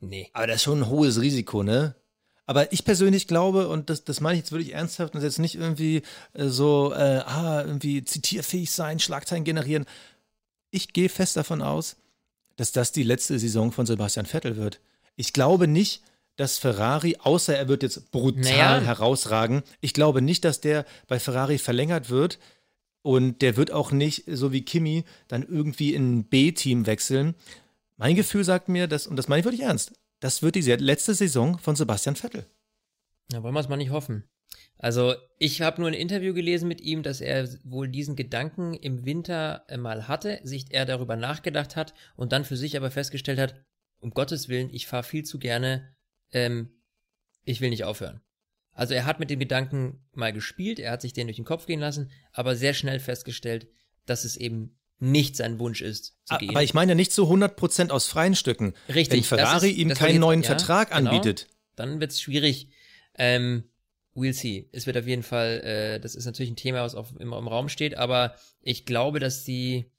Nee. 0.00 0.28
Aber 0.32 0.46
das 0.46 0.56
ist 0.56 0.62
schon 0.64 0.80
ein 0.80 0.88
hohes 0.88 1.20
Risiko, 1.20 1.62
ne? 1.62 1.94
Aber 2.48 2.72
ich 2.72 2.84
persönlich 2.84 3.26
glaube, 3.26 3.68
und 3.68 3.90
das, 3.90 4.04
das 4.04 4.20
meine 4.20 4.34
ich 4.38 4.40
jetzt 4.44 4.52
wirklich 4.52 4.72
ernsthaft, 4.72 5.14
und 5.14 5.18
das 5.18 5.24
jetzt 5.24 5.38
nicht 5.38 5.54
irgendwie 5.56 6.02
äh, 6.32 6.46
so, 6.46 6.92
äh, 6.92 7.22
ah, 7.26 7.62
irgendwie 7.64 8.04
zitierfähig 8.04 8.70
sein, 8.70 9.00
Schlagzeilen 9.00 9.44
generieren. 9.44 9.84
Ich 10.70 10.92
gehe 10.92 11.08
fest 11.08 11.36
davon 11.36 11.60
aus, 11.62 11.96
dass 12.56 12.72
das 12.72 12.92
die 12.92 13.02
letzte 13.02 13.38
Saison 13.38 13.72
von 13.72 13.84
Sebastian 13.86 14.26
Vettel 14.26 14.56
wird. 14.56 14.80
Ich 15.16 15.32
glaube 15.32 15.66
nicht, 15.66 16.02
dass 16.36 16.58
Ferrari, 16.58 17.16
außer 17.18 17.56
er 17.56 17.66
wird 17.68 17.82
jetzt 17.82 18.10
brutal 18.12 18.42
Naja. 18.42 18.80
herausragen, 18.80 19.62
ich 19.80 19.92
glaube 19.94 20.20
nicht, 20.22 20.44
dass 20.44 20.60
der 20.60 20.84
bei 21.08 21.18
Ferrari 21.18 21.58
verlängert 21.58 22.10
wird. 22.10 22.38
Und 23.06 23.40
der 23.40 23.56
wird 23.56 23.70
auch 23.70 23.92
nicht, 23.92 24.24
so 24.26 24.50
wie 24.50 24.62
Kimi, 24.62 25.04
dann 25.28 25.44
irgendwie 25.44 25.94
in 25.94 26.16
ein 26.16 26.24
B-Team 26.24 26.86
wechseln. 26.86 27.36
Mein 27.96 28.16
Gefühl 28.16 28.42
sagt 28.42 28.68
mir, 28.68 28.88
dass, 28.88 29.06
und 29.06 29.14
das 29.14 29.28
meine 29.28 29.38
ich 29.38 29.44
wirklich 29.44 29.62
ernst, 29.62 29.92
das 30.18 30.42
wird 30.42 30.56
die 30.56 30.62
letzte 30.62 31.14
Saison 31.14 31.56
von 31.60 31.76
Sebastian 31.76 32.16
Vettel. 32.16 32.46
Na, 33.30 33.44
wollen 33.44 33.54
wir 33.54 33.60
es 33.60 33.68
mal 33.68 33.76
nicht 33.76 33.92
hoffen. 33.92 34.24
Also, 34.76 35.14
ich 35.38 35.62
habe 35.62 35.80
nur 35.80 35.88
ein 35.88 35.94
Interview 35.94 36.34
gelesen 36.34 36.66
mit 36.66 36.80
ihm, 36.80 37.04
dass 37.04 37.20
er 37.20 37.48
wohl 37.62 37.86
diesen 37.86 38.16
Gedanken 38.16 38.74
im 38.74 39.04
Winter 39.04 39.64
äh, 39.68 39.76
mal 39.76 40.08
hatte, 40.08 40.40
sich 40.42 40.72
er 40.74 40.84
darüber 40.84 41.14
nachgedacht 41.14 41.76
hat 41.76 41.94
und 42.16 42.32
dann 42.32 42.44
für 42.44 42.56
sich 42.56 42.76
aber 42.76 42.90
festgestellt 42.90 43.38
hat, 43.38 43.54
um 44.00 44.10
Gottes 44.10 44.48
Willen, 44.48 44.74
ich 44.74 44.88
fahre 44.88 45.04
viel 45.04 45.24
zu 45.24 45.38
gerne, 45.38 45.94
ähm, 46.32 46.82
ich 47.44 47.60
will 47.60 47.70
nicht 47.70 47.84
aufhören. 47.84 48.20
Also 48.76 48.94
er 48.94 49.04
hat 49.06 49.18
mit 49.18 49.30
dem 49.30 49.40
Gedanken 49.40 50.04
mal 50.12 50.32
gespielt, 50.32 50.78
er 50.78 50.92
hat 50.92 51.02
sich 51.02 51.12
den 51.12 51.26
durch 51.26 51.36
den 51.36 51.44
Kopf 51.44 51.66
gehen 51.66 51.80
lassen, 51.80 52.10
aber 52.32 52.54
sehr 52.56 52.74
schnell 52.74 53.00
festgestellt, 53.00 53.66
dass 54.04 54.24
es 54.24 54.36
eben 54.36 54.78
nicht 54.98 55.34
sein 55.36 55.58
Wunsch 55.58 55.82
ist, 55.82 56.16
zu 56.24 56.36
gehen. 56.38 56.50
Aber 56.50 56.62
ich 56.62 56.72
meine 56.74 56.94
nicht 56.94 57.10
zu 57.12 57.24
100% 57.28 57.90
aus 57.90 58.06
freien 58.06 58.34
Stücken. 58.34 58.74
Richtig, 58.88 59.18
Wenn 59.18 59.24
Ferrari 59.24 59.70
ist- 59.70 59.78
ihm 59.78 59.88
keinen 59.90 60.14
ich- 60.14 60.20
neuen 60.20 60.42
ja, 60.42 60.46
Vertrag 60.46 60.90
genau. 60.94 61.10
anbietet. 61.10 61.48
dann 61.74 62.00
wird's 62.00 62.20
schwierig. 62.20 62.68
Ähm, 63.18 63.64
we'll 64.14 64.32
see. 64.32 64.68
Es 64.72 64.86
wird 64.86 64.96
auf 64.96 65.06
jeden 65.06 65.22
Fall, 65.22 65.60
äh, 65.62 66.00
das 66.00 66.14
ist 66.14 66.24
natürlich 66.24 66.50
ein 66.50 66.56
Thema, 66.56 66.82
was 66.82 66.94
auf, 66.94 67.12
immer 67.18 67.38
im 67.38 67.48
Raum 67.48 67.68
steht, 67.68 67.96
aber 67.98 68.34
ich 68.62 68.86
glaube, 68.86 69.20
dass 69.20 69.44
die 69.44 69.90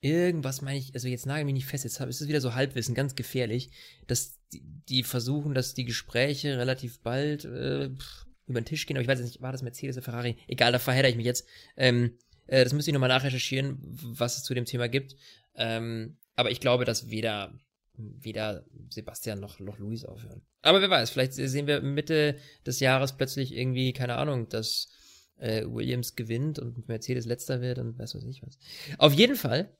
irgendwas 0.00 0.60
meine 0.60 0.78
ich, 0.78 0.94
also 0.94 1.08
jetzt 1.08 1.24
nagel 1.26 1.44
mich 1.46 1.54
nicht 1.54 1.66
fest, 1.66 1.84
jetzt 1.84 1.98
ist 1.98 2.20
es 2.20 2.28
wieder 2.28 2.40
so 2.40 2.54
Halbwissen, 2.54 2.94
ganz 2.94 3.14
gefährlich, 3.14 3.70
dass 4.06 4.38
die, 4.52 4.62
die 4.88 5.02
versuchen, 5.02 5.54
dass 5.54 5.74
die 5.74 5.86
Gespräche 5.86 6.58
relativ 6.58 7.00
bald 7.00 7.44
äh, 7.46 7.88
pff, 7.90 8.23
über 8.46 8.60
den 8.60 8.66
Tisch 8.66 8.86
gehen, 8.86 8.96
aber 8.96 9.02
ich 9.02 9.08
weiß 9.08 9.18
jetzt 9.18 9.28
nicht, 9.28 9.42
war 9.42 9.52
das 9.52 9.62
Mercedes 9.62 9.96
oder 9.96 10.04
Ferrari? 10.04 10.36
Egal, 10.46 10.72
da 10.72 10.78
verhedder 10.78 11.08
ich 11.08 11.16
mich 11.16 11.26
jetzt. 11.26 11.46
Ähm, 11.76 12.18
äh, 12.46 12.64
das 12.64 12.72
müsste 12.72 12.90
ich 12.90 12.92
nochmal 12.92 13.08
nachrecherchieren, 13.08 13.78
was 13.82 14.36
es 14.36 14.44
zu 14.44 14.54
dem 14.54 14.64
Thema 14.64 14.88
gibt. 14.88 15.16
Ähm, 15.54 16.16
aber 16.36 16.50
ich 16.50 16.60
glaube, 16.60 16.84
dass 16.84 17.10
weder 17.10 17.52
weder 17.96 18.64
Sebastian 18.90 19.40
noch, 19.40 19.60
noch 19.60 19.78
Luis 19.78 20.04
aufhören. 20.04 20.42
Aber 20.62 20.80
wer 20.80 20.90
weiß, 20.90 21.10
vielleicht 21.10 21.34
sehen 21.34 21.66
wir 21.66 21.80
Mitte 21.80 22.36
des 22.66 22.80
Jahres 22.80 23.16
plötzlich 23.16 23.54
irgendwie, 23.54 23.92
keine 23.92 24.16
Ahnung, 24.16 24.48
dass 24.48 24.88
äh, 25.36 25.64
Williams 25.66 26.16
gewinnt 26.16 26.58
und 26.58 26.88
Mercedes 26.88 27.26
letzter 27.26 27.60
wird 27.60 27.78
und 27.78 27.98
weiß 27.98 28.14
was 28.14 28.24
ich 28.24 28.42
was. 28.42 28.58
Auf 28.98 29.12
jeden 29.12 29.36
Fall, 29.36 29.76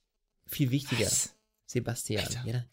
viel 0.46 0.70
wichtiger, 0.70 1.06
Was? 1.06 1.34
Sebastian. 1.66 2.24
Ja, 2.46 2.64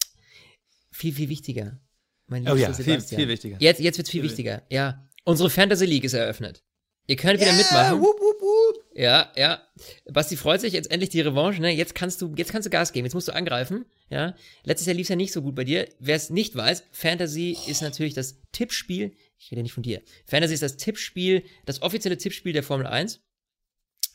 viel, 0.91 1.13
viel 1.13 1.29
wichtiger. 1.29 1.79
Mein 2.27 2.47
Oh 2.47 2.55
ja, 2.55 2.71
viel, 2.73 2.85
Sebastian. 2.85 3.21
viel 3.21 3.29
wichtiger. 3.29 3.57
Jetzt, 3.59 3.79
jetzt 3.79 3.97
wird's 3.97 4.09
viel 4.09 4.21
Viel 4.21 4.29
wichtiger. 4.29 4.61
Ja. 4.69 5.07
Unsere 5.23 5.49
Fantasy 5.49 5.85
League 5.85 6.03
ist 6.03 6.13
eröffnet. 6.13 6.63
Ihr 7.07 7.15
könnt 7.15 7.41
wieder 7.41 7.53
mitmachen. 7.53 7.99
Wup, 7.99 8.19
wup, 8.19 8.41
wup. 8.41 8.83
Ja, 8.95 9.31
ja. 9.35 9.61
Basti 10.05 10.37
freut 10.37 10.61
sich 10.61 10.73
jetzt 10.73 10.91
endlich 10.91 11.09
die 11.09 11.21
Revanche, 11.21 11.61
ne? 11.61 11.71
Jetzt 11.71 11.95
kannst 11.95 12.21
du, 12.21 12.33
jetzt 12.35 12.51
kannst 12.51 12.65
du 12.65 12.69
Gas 12.69 12.93
geben, 12.93 13.05
jetzt 13.05 13.13
musst 13.13 13.27
du 13.27 13.33
angreifen, 13.33 13.85
ja. 14.09 14.35
Letztes 14.63 14.87
Jahr 14.87 14.95
lief's 14.95 15.09
ja 15.09 15.15
nicht 15.15 15.33
so 15.33 15.41
gut 15.41 15.55
bei 15.55 15.63
dir. 15.63 15.87
Wer 15.99 16.15
es 16.15 16.29
nicht 16.29 16.55
weiß, 16.55 16.83
Fantasy 16.91 17.57
ist 17.67 17.81
natürlich 17.81 18.13
das 18.13 18.39
Tippspiel. 18.51 19.13
Ich 19.37 19.51
rede 19.51 19.63
nicht 19.63 19.73
von 19.73 19.83
dir. 19.83 20.01
Fantasy 20.25 20.53
ist 20.53 20.63
das 20.63 20.77
Tippspiel, 20.77 21.43
das 21.65 21.81
offizielle 21.81 22.17
Tippspiel 22.17 22.53
der 22.53 22.63
Formel 22.63 22.85
1. 22.85 23.21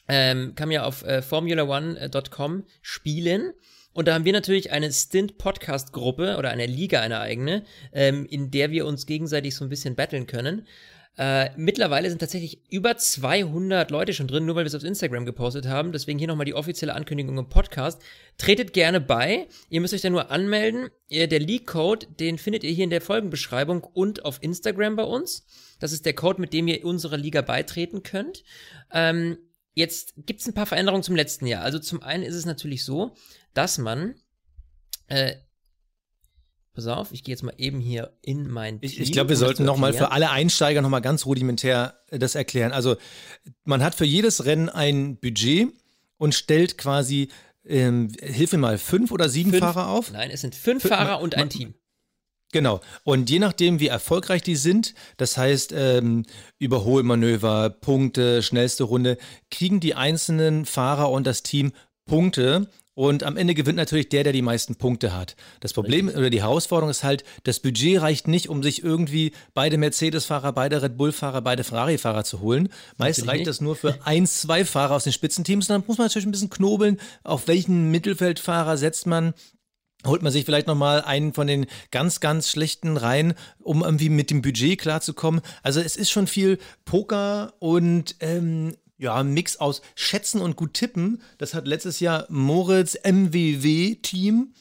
Ähm, 0.08 0.54
kann 0.54 0.68
man 0.68 0.74
ja 0.74 0.84
auf 0.84 1.02
äh, 1.04 1.18
formula1.com 1.18 2.64
spielen. 2.80 3.52
Und 3.92 4.08
da 4.08 4.14
haben 4.14 4.26
wir 4.26 4.34
natürlich 4.34 4.72
eine 4.72 4.92
Stint-Podcast-Gruppe 4.92 6.36
oder 6.36 6.50
eine 6.50 6.66
Liga, 6.66 7.00
eine 7.00 7.20
eigene, 7.20 7.64
ähm, 7.92 8.26
in 8.26 8.50
der 8.50 8.70
wir 8.70 8.86
uns 8.86 9.06
gegenseitig 9.06 9.56
so 9.56 9.64
ein 9.64 9.70
bisschen 9.70 9.96
battlen 9.96 10.26
können. 10.26 10.66
Äh, 11.18 11.50
mittlerweile 11.56 12.10
sind 12.10 12.18
tatsächlich 12.18 12.60
über 12.70 12.96
200 12.96 13.90
Leute 13.90 14.12
schon 14.12 14.28
drin, 14.28 14.44
nur 14.44 14.54
weil 14.54 14.64
wir 14.64 14.68
es 14.68 14.74
auf 14.74 14.84
Instagram 14.84 15.24
gepostet 15.24 15.66
haben. 15.66 15.92
Deswegen 15.92 16.18
hier 16.18 16.28
nochmal 16.28 16.44
die 16.44 16.54
offizielle 16.54 16.94
Ankündigung 16.94 17.38
im 17.38 17.48
Podcast. 17.48 18.02
Tretet 18.36 18.74
gerne 18.74 19.00
bei. 19.00 19.48
Ihr 19.70 19.80
müsst 19.80 19.94
euch 19.94 20.02
da 20.02 20.10
nur 20.10 20.30
anmelden. 20.30 20.90
Der 21.10 21.40
Leak-Code, 21.40 22.06
den 22.20 22.36
findet 22.36 22.64
ihr 22.64 22.70
hier 22.70 22.84
in 22.84 22.90
der 22.90 23.00
Folgenbeschreibung 23.00 23.82
und 23.82 24.26
auf 24.26 24.42
Instagram 24.42 24.96
bei 24.96 25.04
uns. 25.04 25.46
Das 25.80 25.92
ist 25.92 26.04
der 26.04 26.14
Code, 26.14 26.40
mit 26.40 26.52
dem 26.52 26.68
ihr 26.68 26.84
unserer 26.84 27.16
Liga 27.16 27.40
beitreten 27.40 28.02
könnt. 28.02 28.44
Ähm, 28.92 29.38
jetzt 29.72 30.14
gibt's 30.18 30.46
ein 30.46 30.54
paar 30.54 30.66
Veränderungen 30.66 31.02
zum 31.02 31.16
letzten 31.16 31.46
Jahr. 31.46 31.62
Also 31.62 31.78
zum 31.78 32.02
einen 32.02 32.24
ist 32.24 32.34
es 32.34 32.44
natürlich 32.44 32.84
so, 32.84 33.14
dass 33.54 33.78
man 33.78 34.16
äh, 35.06 35.36
Pass 36.76 36.86
auf, 36.86 37.10
ich 37.10 37.24
gehe 37.24 37.32
jetzt 37.32 37.42
mal 37.42 37.54
eben 37.56 37.80
hier 37.80 38.12
in 38.20 38.50
mein 38.50 38.80
Team. 38.80 38.90
Ich, 38.90 39.00
ich 39.00 39.12
glaube, 39.12 39.30
wir 39.30 39.36
um 39.36 39.40
sollten 39.40 39.64
nochmal 39.64 39.94
für 39.94 40.12
alle 40.12 40.30
Einsteiger 40.30 40.82
nochmal 40.82 41.00
ganz 41.00 41.24
rudimentär 41.24 41.98
äh, 42.10 42.18
das 42.18 42.34
erklären. 42.34 42.72
Also 42.72 42.96
man 43.64 43.82
hat 43.82 43.94
für 43.94 44.04
jedes 44.04 44.44
Rennen 44.44 44.68
ein 44.68 45.16
Budget 45.16 45.72
und 46.18 46.34
stellt 46.34 46.76
quasi, 46.76 47.28
ähm, 47.64 48.12
hilf 48.20 48.52
mir 48.52 48.58
mal, 48.58 48.76
fünf 48.76 49.10
oder 49.10 49.30
sieben 49.30 49.50
Fünf. 49.50 49.64
Fahrer 49.64 49.88
auf. 49.88 50.12
Nein, 50.12 50.30
es 50.30 50.42
sind 50.42 50.54
fünf 50.54 50.84
Fün- 50.84 50.88
Fahrer 50.88 51.20
und 51.22 51.34
ein 51.34 51.48
Team. 51.48 51.74
Genau. 52.52 52.80
Und 53.02 53.28
je 53.28 53.38
nachdem, 53.38 53.80
wie 53.80 53.88
erfolgreich 53.88 54.42
die 54.42 54.56
sind, 54.56 54.94
das 55.16 55.36
heißt 55.36 55.72
ähm, 55.74 56.24
Überholmanöver, 56.58 57.70
Punkte, 57.70 58.42
schnellste 58.42 58.84
Runde, 58.84 59.16
kriegen 59.50 59.80
die 59.80 59.94
einzelnen 59.94 60.66
Fahrer 60.66 61.10
und 61.10 61.26
das 61.26 61.42
Team 61.42 61.72
Punkte. 62.04 62.68
Und 62.96 63.24
am 63.24 63.36
Ende 63.36 63.52
gewinnt 63.52 63.76
natürlich 63.76 64.08
der, 64.08 64.24
der 64.24 64.32
die 64.32 64.40
meisten 64.40 64.76
Punkte 64.76 65.14
hat. 65.14 65.36
Das 65.60 65.74
Problem 65.74 66.08
oder 66.08 66.30
die 66.30 66.40
Herausforderung 66.40 66.90
ist 66.90 67.04
halt, 67.04 67.24
das 67.44 67.60
Budget 67.60 68.00
reicht 68.00 68.26
nicht, 68.26 68.48
um 68.48 68.62
sich 68.62 68.82
irgendwie 68.82 69.32
beide 69.52 69.76
Mercedes-Fahrer, 69.76 70.52
beide 70.52 70.80
Red 70.80 70.96
Bull-Fahrer, 70.96 71.42
beide 71.42 71.62
Ferrari-Fahrer 71.62 72.24
zu 72.24 72.40
holen. 72.40 72.70
Meist 72.96 73.18
Natürlich 73.18 73.28
reicht 73.28 73.38
nicht. 73.40 73.48
das 73.48 73.60
nur 73.60 73.76
für 73.76 73.98
ein, 74.06 74.26
zwei 74.26 74.64
Fahrer 74.64 74.94
aus 74.94 75.04
den 75.04 75.12
Spitzenteams. 75.12 75.68
Und 75.68 75.74
dann 75.74 75.84
muss 75.86 75.98
man 75.98 76.06
natürlich 76.06 76.26
ein 76.26 76.30
bisschen 76.30 76.48
knobeln, 76.48 76.98
auf 77.22 77.48
welchen 77.48 77.90
Mittelfeldfahrer 77.90 78.78
setzt 78.78 79.06
man 79.06 79.34
holt 80.06 80.22
man 80.22 80.30
sich 80.30 80.44
vielleicht 80.44 80.68
nochmal 80.68 81.02
einen 81.02 81.32
von 81.32 81.48
den 81.48 81.66
ganz, 81.90 82.20
ganz 82.20 82.48
schlechten 82.48 82.96
rein, 82.96 83.34
um 83.58 83.82
irgendwie 83.82 84.08
mit 84.08 84.30
dem 84.30 84.40
Budget 84.40 84.80
klarzukommen. 84.80 85.40
Also 85.64 85.80
es 85.80 85.96
ist 85.96 86.10
schon 86.10 86.28
viel 86.28 86.58
Poker 86.84 87.54
und 87.58 88.14
ähm, 88.20 88.76
ja, 88.98 89.14
ein 89.14 89.32
Mix 89.32 89.58
aus 89.58 89.82
Schätzen 89.94 90.40
und 90.40 90.56
gut 90.56 90.74
tippen. 90.74 91.22
Das 91.38 91.54
hat 91.54 91.66
letztes 91.66 92.00
Jahr 92.00 92.26
Moritz 92.28 92.96
MWW-Team 93.04 94.54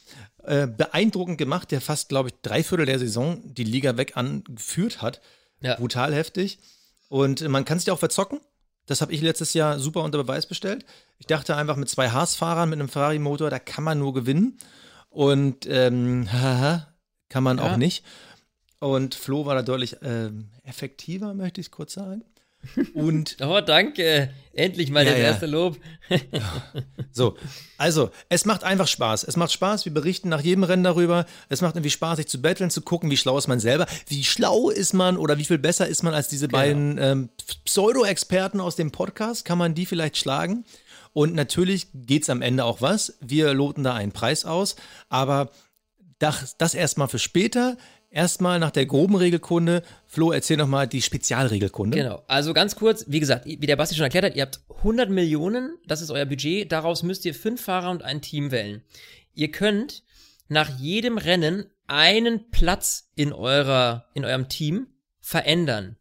äh, 0.44 0.68
beeindruckend 0.68 1.38
gemacht, 1.38 1.72
der 1.72 1.82
fast, 1.82 2.10
glaube 2.10 2.30
ich, 2.30 2.36
drei 2.42 2.64
Viertel 2.64 2.86
der 2.86 3.00
Saison 3.00 3.42
die 3.46 3.64
Liga 3.64 3.98
weg 3.98 4.18
angeführt 4.18 5.02
hat. 5.02 5.22
Ja. 5.62 5.76
Brutal 5.76 6.14
heftig. 6.14 6.60
Und 7.10 7.42
äh, 7.42 7.50
man 7.50 7.66
kann 7.66 7.80
sich 7.80 7.92
auch 7.92 8.00
verzocken. 8.00 8.40
Das 8.88 9.02
habe 9.02 9.14
ich 9.14 9.22
letztes 9.22 9.54
Jahr 9.54 9.80
super 9.80 10.04
unter 10.04 10.20
Beweis 10.20 10.46
bestellt. 10.46 10.86
Ich 11.18 11.26
dachte 11.26 11.56
einfach 11.56 11.76
mit 11.76 11.90
zwei 11.90 12.10
Haas-Fahrern 12.10 12.70
mit 12.70 12.80
einem 12.80 12.90
Ferrari-Motor, 12.90 13.50
da 13.50 13.58
kann 13.58 13.84
man 13.84 13.98
nur 13.98 14.14
gewinnen. 14.14 14.58
Und 15.10 15.66
ähm, 15.68 16.32
haha, 16.32 16.94
kann 17.30 17.44
man 17.44 17.58
Ja. 17.58 17.64
auch 17.74 17.78
nicht. 17.78 18.06
Und 18.80 19.16
Flo 19.16 19.46
war 19.46 19.56
da 19.56 19.64
deutlich 19.64 19.98
ähm, 20.04 20.50
effektiver, 20.64 21.34
möchte 21.34 21.62
ich 21.62 21.72
kurz 21.72 21.94
sagen. 21.94 22.24
Und 22.94 23.38
Oh, 23.42 23.62
danke. 23.62 24.30
Endlich 24.54 24.90
mal 24.90 25.04
Ja, 25.06 25.12
das 25.12 25.20
ja. 25.20 25.26
erste 25.26 25.46
Lob. 25.48 25.78
so, 27.12 27.36
also, 27.78 28.10
es 28.30 28.46
macht 28.46 28.64
einfach 28.64 28.88
Spaß. 28.88 29.26
Es 29.26 29.36
macht 29.36 29.52
Spaß, 29.52 29.84
wir 29.86 29.94
berichten 29.94 30.30
nach 30.30 30.42
jedem 30.42 30.64
Rennen 30.64 30.84
darüber. 30.84 31.26
Es 31.50 31.62
macht 31.62 31.76
irgendwie 31.76 31.90
Spaß, 31.90 32.18
sich 32.18 32.28
zu 32.28 32.42
betteln, 32.42 32.70
zu 32.70 32.82
gucken, 32.82 33.12
wie 33.12 33.18
schlau 33.18 33.38
ist 33.38 33.48
man 33.48 33.60
selber, 33.60 33.86
wie 34.08 34.24
schlau 34.24 34.70
ist 34.70 34.94
man 34.94 35.18
oder 35.18 35.38
wie 35.38 35.46
viel 35.46 35.58
besser 35.58 35.88
ist 35.88 36.04
man 36.04 36.14
als 36.14 36.30
diese 36.30 36.48
beiden 36.48 36.98
ähm, 37.00 37.30
Pseudo-Experten 37.66 38.62
aus 38.62 38.78
dem 38.78 38.92
Podcast. 38.92 39.44
Kann 39.44 39.58
man 39.58 39.74
die 39.76 39.86
vielleicht 39.86 40.18
schlagen? 40.18 40.64
Und 41.12 41.34
natürlich 41.34 41.88
geht's 41.94 42.30
am 42.30 42.42
Ende 42.42 42.64
auch 42.64 42.82
was. 42.82 43.18
Wir 43.20 43.54
loten 43.54 43.84
da 43.84 43.94
einen 43.94 44.12
Preis 44.12 44.46
aus, 44.46 44.76
aber 45.10 45.50
das, 46.20 46.58
das 46.58 46.74
erstmal 46.74 47.08
für 47.08 47.20
später. 47.20 47.78
Erstmal 48.16 48.60
nach 48.60 48.72
der 48.72 48.86
groben 48.86 49.16
Regelkunde. 49.16 49.84
Flo, 50.08 50.32
erzähl 50.32 50.56
nochmal 50.56 50.88
die 50.88 51.02
Spezialregelkunde. 51.02 51.98
Genau. 51.98 52.24
Also 52.28 52.54
ganz 52.54 52.78
kurz, 52.78 53.04
wie 53.10 53.20
gesagt, 53.20 53.46
wie 53.46 53.58
der 53.58 53.76
Basti 53.76 53.94
schon 53.94 54.06
erklärt 54.06 54.24
hat, 54.24 54.36
ihr 54.38 54.44
habt 54.44 54.62
100 54.78 55.10
Millionen, 55.10 55.78
das 55.86 56.02
ist 56.02 56.12
euer 56.12 56.26
Budget, 56.26 56.72
daraus 56.72 57.04
müsst 57.04 57.26
ihr 57.26 57.36
fünf 57.36 57.62
Fahrer 57.62 57.92
und 57.92 58.04
ein 58.04 58.22
Team 58.22 58.52
wählen. 58.52 58.84
Ihr 59.34 59.52
könnt 59.52 60.04
nach 60.48 60.80
jedem 60.80 61.18
Rennen 61.18 61.66
einen 61.88 62.50
Platz 62.52 63.12
in 63.16 63.34
eurer, 63.34 64.06
in 64.14 64.24
eurem 64.24 64.48
Team 64.48 64.88
verändern. 65.20 65.98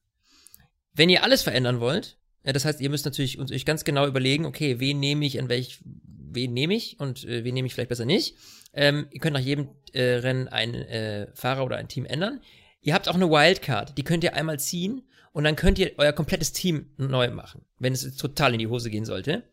Wenn 0.93 1.11
ihr 1.11 1.25
alles 1.25 1.43
verändern 1.43 1.81
wollt, 1.81 2.19
ja, 2.45 2.53
das 2.53 2.65
heißt, 2.65 2.81
ihr 2.81 2.91
müsst 2.91 3.07
natürlich 3.07 3.41
uns 3.41 3.51
euch 3.51 3.67
ganz 3.67 3.83
genau 3.83 4.07
überlegen, 4.07 4.47
okay, 4.47 4.79
wen 4.79 5.01
nehme 5.01 5.27
ich, 5.27 5.41
an 5.41 5.49
welch, 5.49 5.81
wen 5.83 6.53
nehme 6.53 6.77
ich 6.77 7.01
und 7.01 7.25
äh, 7.25 7.43
wen 7.43 7.55
nehme 7.55 7.67
ich 7.67 7.75
vielleicht 7.75 7.89
besser 7.89 8.05
nicht. 8.05 8.37
Ähm, 8.75 9.07
ihr 9.11 9.21
könnt 9.21 9.35
nach 9.35 9.41
jedem 9.41 9.69
äh, 9.93 10.03
Rennen 10.03 10.49
einen 10.49 10.75
äh, 10.75 11.29
Fahrer 11.35 11.65
oder 11.65 11.77
ein 11.77 11.89
Team 11.89 12.05
ändern. 12.05 12.41
Ihr 12.81 12.95
habt 12.95 13.09
auch 13.09 13.15
eine 13.15 13.31
Wildcard, 13.31 13.97
die 13.97 14.05
könnt 14.05 14.25
ihr 14.25 14.35
einmal 14.35 14.59
ziehen 14.59 15.03
und 15.33 15.45
dann 15.45 15.57
könnt 15.57 15.79
ihr 15.79 15.93
euer 15.97 16.13
komplettes 16.13 16.53
Team 16.53 16.91
neu 16.97 17.31
machen, 17.31 17.65
wenn 17.79 17.93
es 17.93 18.17
total 18.17 18.53
in 18.53 18.59
die 18.59 18.67
Hose 18.67 18.91
gehen 18.91 19.05
sollte. 19.05 19.45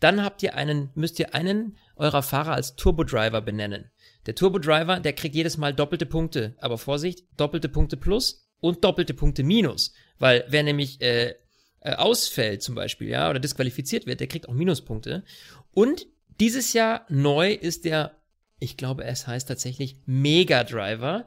Dann 0.00 0.22
habt 0.22 0.42
ihr 0.42 0.54
einen, 0.54 0.90
müsst 0.94 1.18
ihr 1.18 1.34
einen 1.34 1.78
eurer 1.96 2.22
Fahrer 2.22 2.54
als 2.54 2.76
Turbo-Driver 2.76 3.40
benennen. 3.40 3.90
Der 4.26 4.34
Turbo-Driver, 4.34 5.00
der 5.00 5.12
kriegt 5.12 5.34
jedes 5.34 5.56
Mal 5.56 5.72
doppelte 5.72 6.06
Punkte. 6.06 6.54
Aber 6.58 6.78
Vorsicht, 6.78 7.24
doppelte 7.36 7.68
Punkte 7.68 7.96
plus 7.96 8.50
und 8.60 8.84
doppelte 8.84 9.14
Punkte 9.14 9.44
minus. 9.44 9.92
Weil 10.18 10.44
wer 10.48 10.62
nämlich 10.62 11.00
äh, 11.00 11.34
äh, 11.80 11.94
ausfällt 11.94 12.62
zum 12.62 12.74
Beispiel, 12.74 13.08
ja, 13.08 13.30
oder 13.30 13.38
disqualifiziert 13.38 14.06
wird, 14.06 14.20
der 14.20 14.26
kriegt 14.26 14.48
auch 14.48 14.54
Minuspunkte. 14.54 15.22
Und 15.70 16.06
dieses 16.40 16.72
Jahr 16.72 17.06
neu 17.08 17.52
ist 17.52 17.84
der, 17.84 18.16
ich 18.64 18.76
glaube, 18.76 19.04
es 19.04 19.26
heißt 19.26 19.46
tatsächlich 19.48 19.96
Mega 20.06 20.64
Driver. 20.64 21.26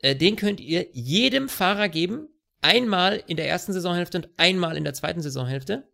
Äh, 0.00 0.16
den 0.16 0.36
könnt 0.36 0.60
ihr 0.60 0.86
jedem 0.92 1.48
Fahrer 1.48 1.88
geben, 1.88 2.28
einmal 2.62 3.22
in 3.26 3.36
der 3.36 3.48
ersten 3.48 3.72
Saisonhälfte 3.72 4.18
und 4.18 4.28
einmal 4.36 4.76
in 4.76 4.84
der 4.84 4.94
zweiten 4.94 5.20
Saisonhälfte. 5.20 5.88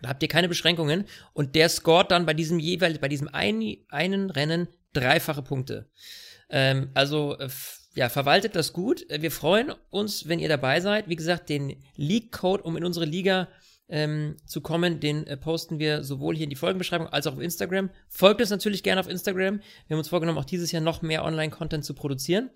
Da 0.00 0.08
habt 0.08 0.22
ihr 0.22 0.28
keine 0.28 0.48
Beschränkungen 0.48 1.04
und 1.32 1.54
der 1.54 1.68
scoret 1.68 2.10
dann 2.10 2.26
bei 2.26 2.34
diesem 2.34 2.58
jeweils, 2.58 2.98
bei 2.98 3.08
diesem 3.08 3.28
ein, 3.28 3.76
einen 3.88 4.30
Rennen 4.30 4.68
dreifache 4.92 5.42
Punkte. 5.42 5.90
Ähm, 6.50 6.90
also, 6.94 7.38
äh, 7.38 7.48
ja, 7.94 8.08
verwaltet 8.08 8.56
das 8.56 8.72
gut. 8.72 9.08
Äh, 9.10 9.22
Wir 9.22 9.30
freuen 9.30 9.72
uns, 9.90 10.28
wenn 10.28 10.38
ihr 10.38 10.48
dabei 10.48 10.80
seid. 10.80 11.08
Wie 11.08 11.16
gesagt, 11.16 11.48
den 11.48 11.82
League-Code, 11.96 12.62
um 12.62 12.76
in 12.76 12.84
unsere 12.84 13.06
Liga 13.06 13.48
ähm, 13.92 14.36
zu 14.46 14.60
kommen, 14.62 14.98
den 14.98 15.26
äh, 15.26 15.36
posten 15.36 15.78
wir 15.78 16.02
sowohl 16.02 16.34
hier 16.34 16.44
in 16.44 16.50
die 16.50 16.56
Folgenbeschreibung 16.56 17.06
als 17.08 17.26
auch 17.26 17.34
auf 17.34 17.40
Instagram. 17.40 17.90
Folgt 18.08 18.40
uns 18.40 18.50
natürlich 18.50 18.82
gerne 18.82 19.00
auf 19.00 19.08
Instagram. 19.08 19.60
Wir 19.86 19.94
haben 19.94 19.98
uns 19.98 20.08
vorgenommen, 20.08 20.38
auch 20.38 20.44
dieses 20.46 20.72
Jahr 20.72 20.82
noch 20.82 21.02
mehr 21.02 21.24
Online-Content 21.24 21.84
zu 21.84 21.94
produzieren. 21.94 22.50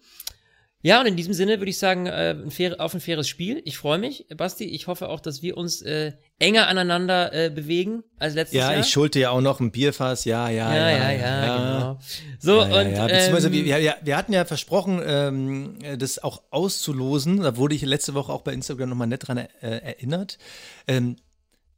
Ja, 0.82 1.00
und 1.00 1.06
in 1.06 1.16
diesem 1.16 1.32
Sinne 1.34 1.58
würde 1.58 1.70
ich 1.70 1.78
sagen, 1.78 2.06
äh, 2.06 2.30
ein 2.44 2.50
fair, 2.50 2.76
auf 2.80 2.94
ein 2.94 3.00
faires 3.00 3.26
Spiel. 3.26 3.60
Ich 3.64 3.76
freue 3.76 3.98
mich, 3.98 4.26
Basti. 4.36 4.64
Ich 4.66 4.86
hoffe 4.86 5.08
auch, 5.08 5.18
dass 5.20 5.42
wir 5.42 5.56
uns 5.56 5.82
äh, 5.82 6.12
enger 6.38 6.68
aneinander 6.68 7.32
äh, 7.32 7.50
bewegen 7.50 8.04
als 8.18 8.34
letztes 8.34 8.58
Ja, 8.58 8.70
Jahr. 8.70 8.80
ich 8.82 8.86
schulde 8.86 9.18
ja 9.18 9.30
auch 9.30 9.40
noch 9.40 9.58
ein 9.58 9.72
Bierfass. 9.72 10.26
Ja, 10.26 10.48
ja, 10.48 10.72
ja, 10.76 10.90
ja. 10.90 11.10
ja, 11.12 11.12
ja, 11.46 11.56
genau. 11.56 11.98
So, 12.38 12.60
Ja, 12.60 12.68
ja, 12.68 12.80
und 12.82 12.92
ja. 12.94 13.06
Beziehungsweise 13.06 13.46
ähm, 13.48 13.52
wir, 13.54 13.64
wir, 13.64 13.78
wir- 13.80 13.96
wir 14.02 14.16
hatten 14.16 14.32
ja 14.32 14.44
versprochen, 14.44 15.02
ähm, 15.04 15.78
das 15.98 16.22
auch 16.22 16.42
auszulosen. 16.50 17.40
Da 17.40 17.56
wurde 17.56 17.74
ich 17.74 17.82
letzte 17.82 18.14
Woche 18.14 18.32
auch 18.32 18.42
bei 18.42 18.52
Instagram 18.52 18.90
nochmal 18.90 19.08
nett 19.08 19.26
dran 19.26 19.38
äh, 19.38 19.46
erinnert. 19.60 20.38
Ähm, 20.86 21.16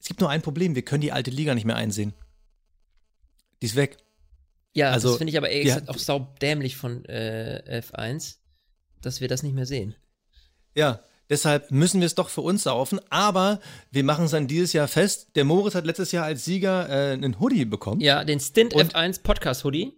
es 0.01 0.07
gibt 0.07 0.21
nur 0.21 0.31
ein 0.31 0.43
Problem, 0.43 0.75
wir 0.75 0.83
können 0.83 1.01
die 1.01 1.13
alte 1.13 1.31
Liga 1.31 1.55
nicht 1.55 1.65
mehr 1.65 1.77
einsehen. 1.77 2.15
Die 3.61 3.67
ist 3.67 3.77
weg. 3.77 3.97
ja, 4.75 4.91
also, 4.91 5.09
das 5.09 5.19
finde 5.19 5.31
ich 5.33 5.37
aber 5.39 5.49
ehrlich 5.51 5.67
gesagt 5.67 5.89
auch 5.89 5.99
saudämlich 5.99 6.77
von 6.77 7.05
äh, 7.07 7.83
F1, 7.85 8.37
dass 9.03 9.21
wir 9.21 9.29
das 9.29 9.43
nicht 9.43 9.55
mehr 9.55 9.67
sehen. 9.67 9.95
Ja, 10.75 11.01
deshalb 11.29 11.71
müssen 11.73 12.01
wir 12.01 12.07
es 12.07 12.15
doch 12.15 12.29
für 12.29 12.41
uns 12.43 12.63
saufen. 12.65 13.01
Aber 13.11 13.61
wir 13.91 14.05
machen 14.05 14.27
es 14.27 14.31
dann 14.31 14.47
dieses 14.47 14.73
Jahr 14.73 14.87
fest. 14.87 15.31
Der 15.35 15.45
Moritz 15.45 15.75
hat 15.75 15.87
letztes 15.87 16.13
Jahr 16.13 16.25
als 16.25 16.45
Sieger 16.45 16.89
äh, 16.89 17.13
einen 17.15 17.41
Hoodie 17.41 17.65
bekommen. 17.65 18.01
Ja, 18.01 18.23
den 18.25 18.39
Stint 18.39 18.75
Und- 18.75 18.95
F1 18.95 19.23
Podcast 19.23 19.65
Hoodie. 19.65 19.95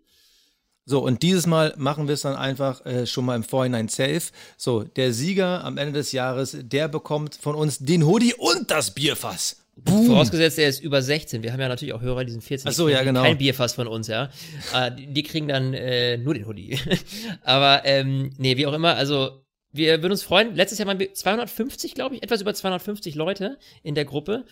So, 0.87 1.05
und 1.05 1.23
dieses 1.23 1.47
Mal 1.47 1.75
machen 1.77 2.09
wir 2.09 2.15
es 2.15 2.23
dann 2.23 2.35
einfach 2.35 2.85
äh, 2.87 3.07
schon 3.07 3.25
mal 3.27 3.37
im 3.37 3.45
Vorhinein 3.45 3.89
safe. 3.89 4.23
So, 4.57 4.83
der 4.83 5.13
Sieger 5.13 5.63
am 5.63 5.77
Ende 5.77 5.93
des 5.93 6.11
Jahres, 6.13 6.57
der 6.59 6.89
bekommt 6.89 7.37
von 7.37 7.55
uns 7.55 7.79
den 7.79 8.07
Hoodie 8.07 8.35
und 8.35 8.71
das 8.71 8.93
Bierfass. 8.93 9.57
Boom. 9.85 10.07
Vorausgesetzt, 10.07 10.59
er 10.59 10.68
ist 10.68 10.81
über 10.81 11.03
16. 11.03 11.43
Wir 11.43 11.53
haben 11.53 11.61
ja 11.61 11.68
natürlich 11.68 11.95
auch 11.95 12.03
Hörer, 12.03 12.24
die 12.24 12.33
sind 12.33 12.43
14. 12.43 12.68
Ach 12.68 12.72
so, 12.72 12.89
ja, 12.89 13.03
genau. 13.03 13.22
Kein 13.22 13.39
Bierfass 13.39 13.74
von 13.74 13.87
uns, 13.87 14.09
ja. 14.09 14.31
Äh, 14.74 14.93
die, 14.93 15.07
die 15.07 15.22
kriegen 15.22 15.49
dann 15.49 15.74
äh, 15.74 16.16
nur 16.18 16.35
den 16.35 16.47
Hoodie. 16.47 16.78
Aber, 17.43 17.83
ähm, 17.85 18.33
nee, 18.39 18.57
wie 18.57 18.66
auch 18.66 18.72
immer, 18.72 18.97
also 18.97 19.45
wir 19.72 20.03
würden 20.03 20.12
uns 20.12 20.22
freuen. 20.22 20.55
Letztes 20.55 20.78
Jahr 20.78 20.89
waren 20.89 20.99
wir 20.99 21.12
250, 21.14 21.95
glaube 21.95 22.16
ich, 22.16 22.22
etwas 22.22 22.41
über 22.41 22.55
250 22.55 23.14
Leute 23.14 23.59
in 23.83 23.95
der 23.95 24.05
Gruppe. 24.05 24.45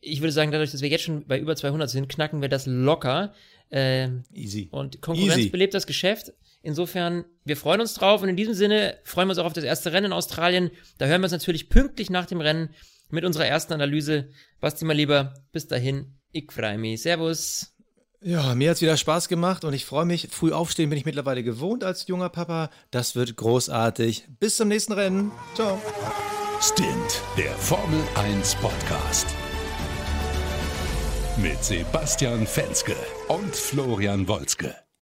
Ich 0.00 0.20
würde 0.20 0.32
sagen, 0.32 0.50
dadurch, 0.50 0.72
dass 0.72 0.82
wir 0.82 0.88
jetzt 0.88 1.04
schon 1.04 1.26
bei 1.26 1.38
über 1.38 1.56
200 1.56 1.88
sind, 1.88 2.08
knacken 2.08 2.40
wir 2.40 2.48
das 2.48 2.66
locker. 2.66 3.32
Ähm, 3.70 4.24
Easy. 4.32 4.68
und 4.70 5.02
Konkurrenz 5.02 5.36
Easy. 5.36 5.50
belebt 5.50 5.74
das 5.74 5.86
Geschäft. 5.86 6.32
Insofern, 6.62 7.24
wir 7.44 7.56
freuen 7.56 7.80
uns 7.80 7.94
drauf 7.94 8.22
und 8.22 8.28
in 8.28 8.36
diesem 8.36 8.54
Sinne 8.54 8.98
freuen 9.04 9.28
wir 9.28 9.32
uns 9.32 9.38
auch 9.38 9.44
auf 9.44 9.52
das 9.52 9.64
erste 9.64 9.92
Rennen 9.92 10.06
in 10.06 10.12
Australien. 10.12 10.70
Da 10.96 11.06
hören 11.06 11.20
wir 11.20 11.26
uns 11.26 11.32
natürlich 11.32 11.68
pünktlich 11.68 12.10
nach 12.10 12.26
dem 12.26 12.40
Rennen 12.40 12.70
mit 13.10 13.24
unserer 13.24 13.46
ersten 13.46 13.72
Analyse. 13.72 14.30
Basti, 14.60 14.84
mal 14.84 14.96
lieber, 14.96 15.34
bis 15.52 15.66
dahin, 15.66 16.18
ich 16.32 16.50
freue 16.52 16.78
mich. 16.78 17.02
Servus. 17.02 17.74
Ja, 18.20 18.54
mir 18.54 18.70
hat's 18.70 18.82
wieder 18.82 18.96
Spaß 18.96 19.28
gemacht 19.28 19.64
und 19.64 19.72
ich 19.74 19.84
freue 19.84 20.04
mich. 20.04 20.28
Früh 20.30 20.52
aufstehen 20.52 20.90
bin 20.90 20.98
ich 20.98 21.04
mittlerweile 21.04 21.44
gewohnt 21.44 21.84
als 21.84 22.06
junger 22.08 22.28
Papa. 22.28 22.70
Das 22.90 23.14
wird 23.14 23.36
großartig. 23.36 24.26
Bis 24.40 24.56
zum 24.56 24.68
nächsten 24.68 24.92
Rennen. 24.92 25.30
Ciao. 25.54 25.80
Stint, 26.60 27.22
der 27.36 27.52
Formel 27.52 28.02
1 28.16 28.56
Podcast. 28.56 29.28
Mit 31.36 31.62
Sebastian 31.62 32.48
Fenske 32.48 32.96
und 33.28 33.54
Florian 33.54 34.26
Wolzke. 34.26 34.74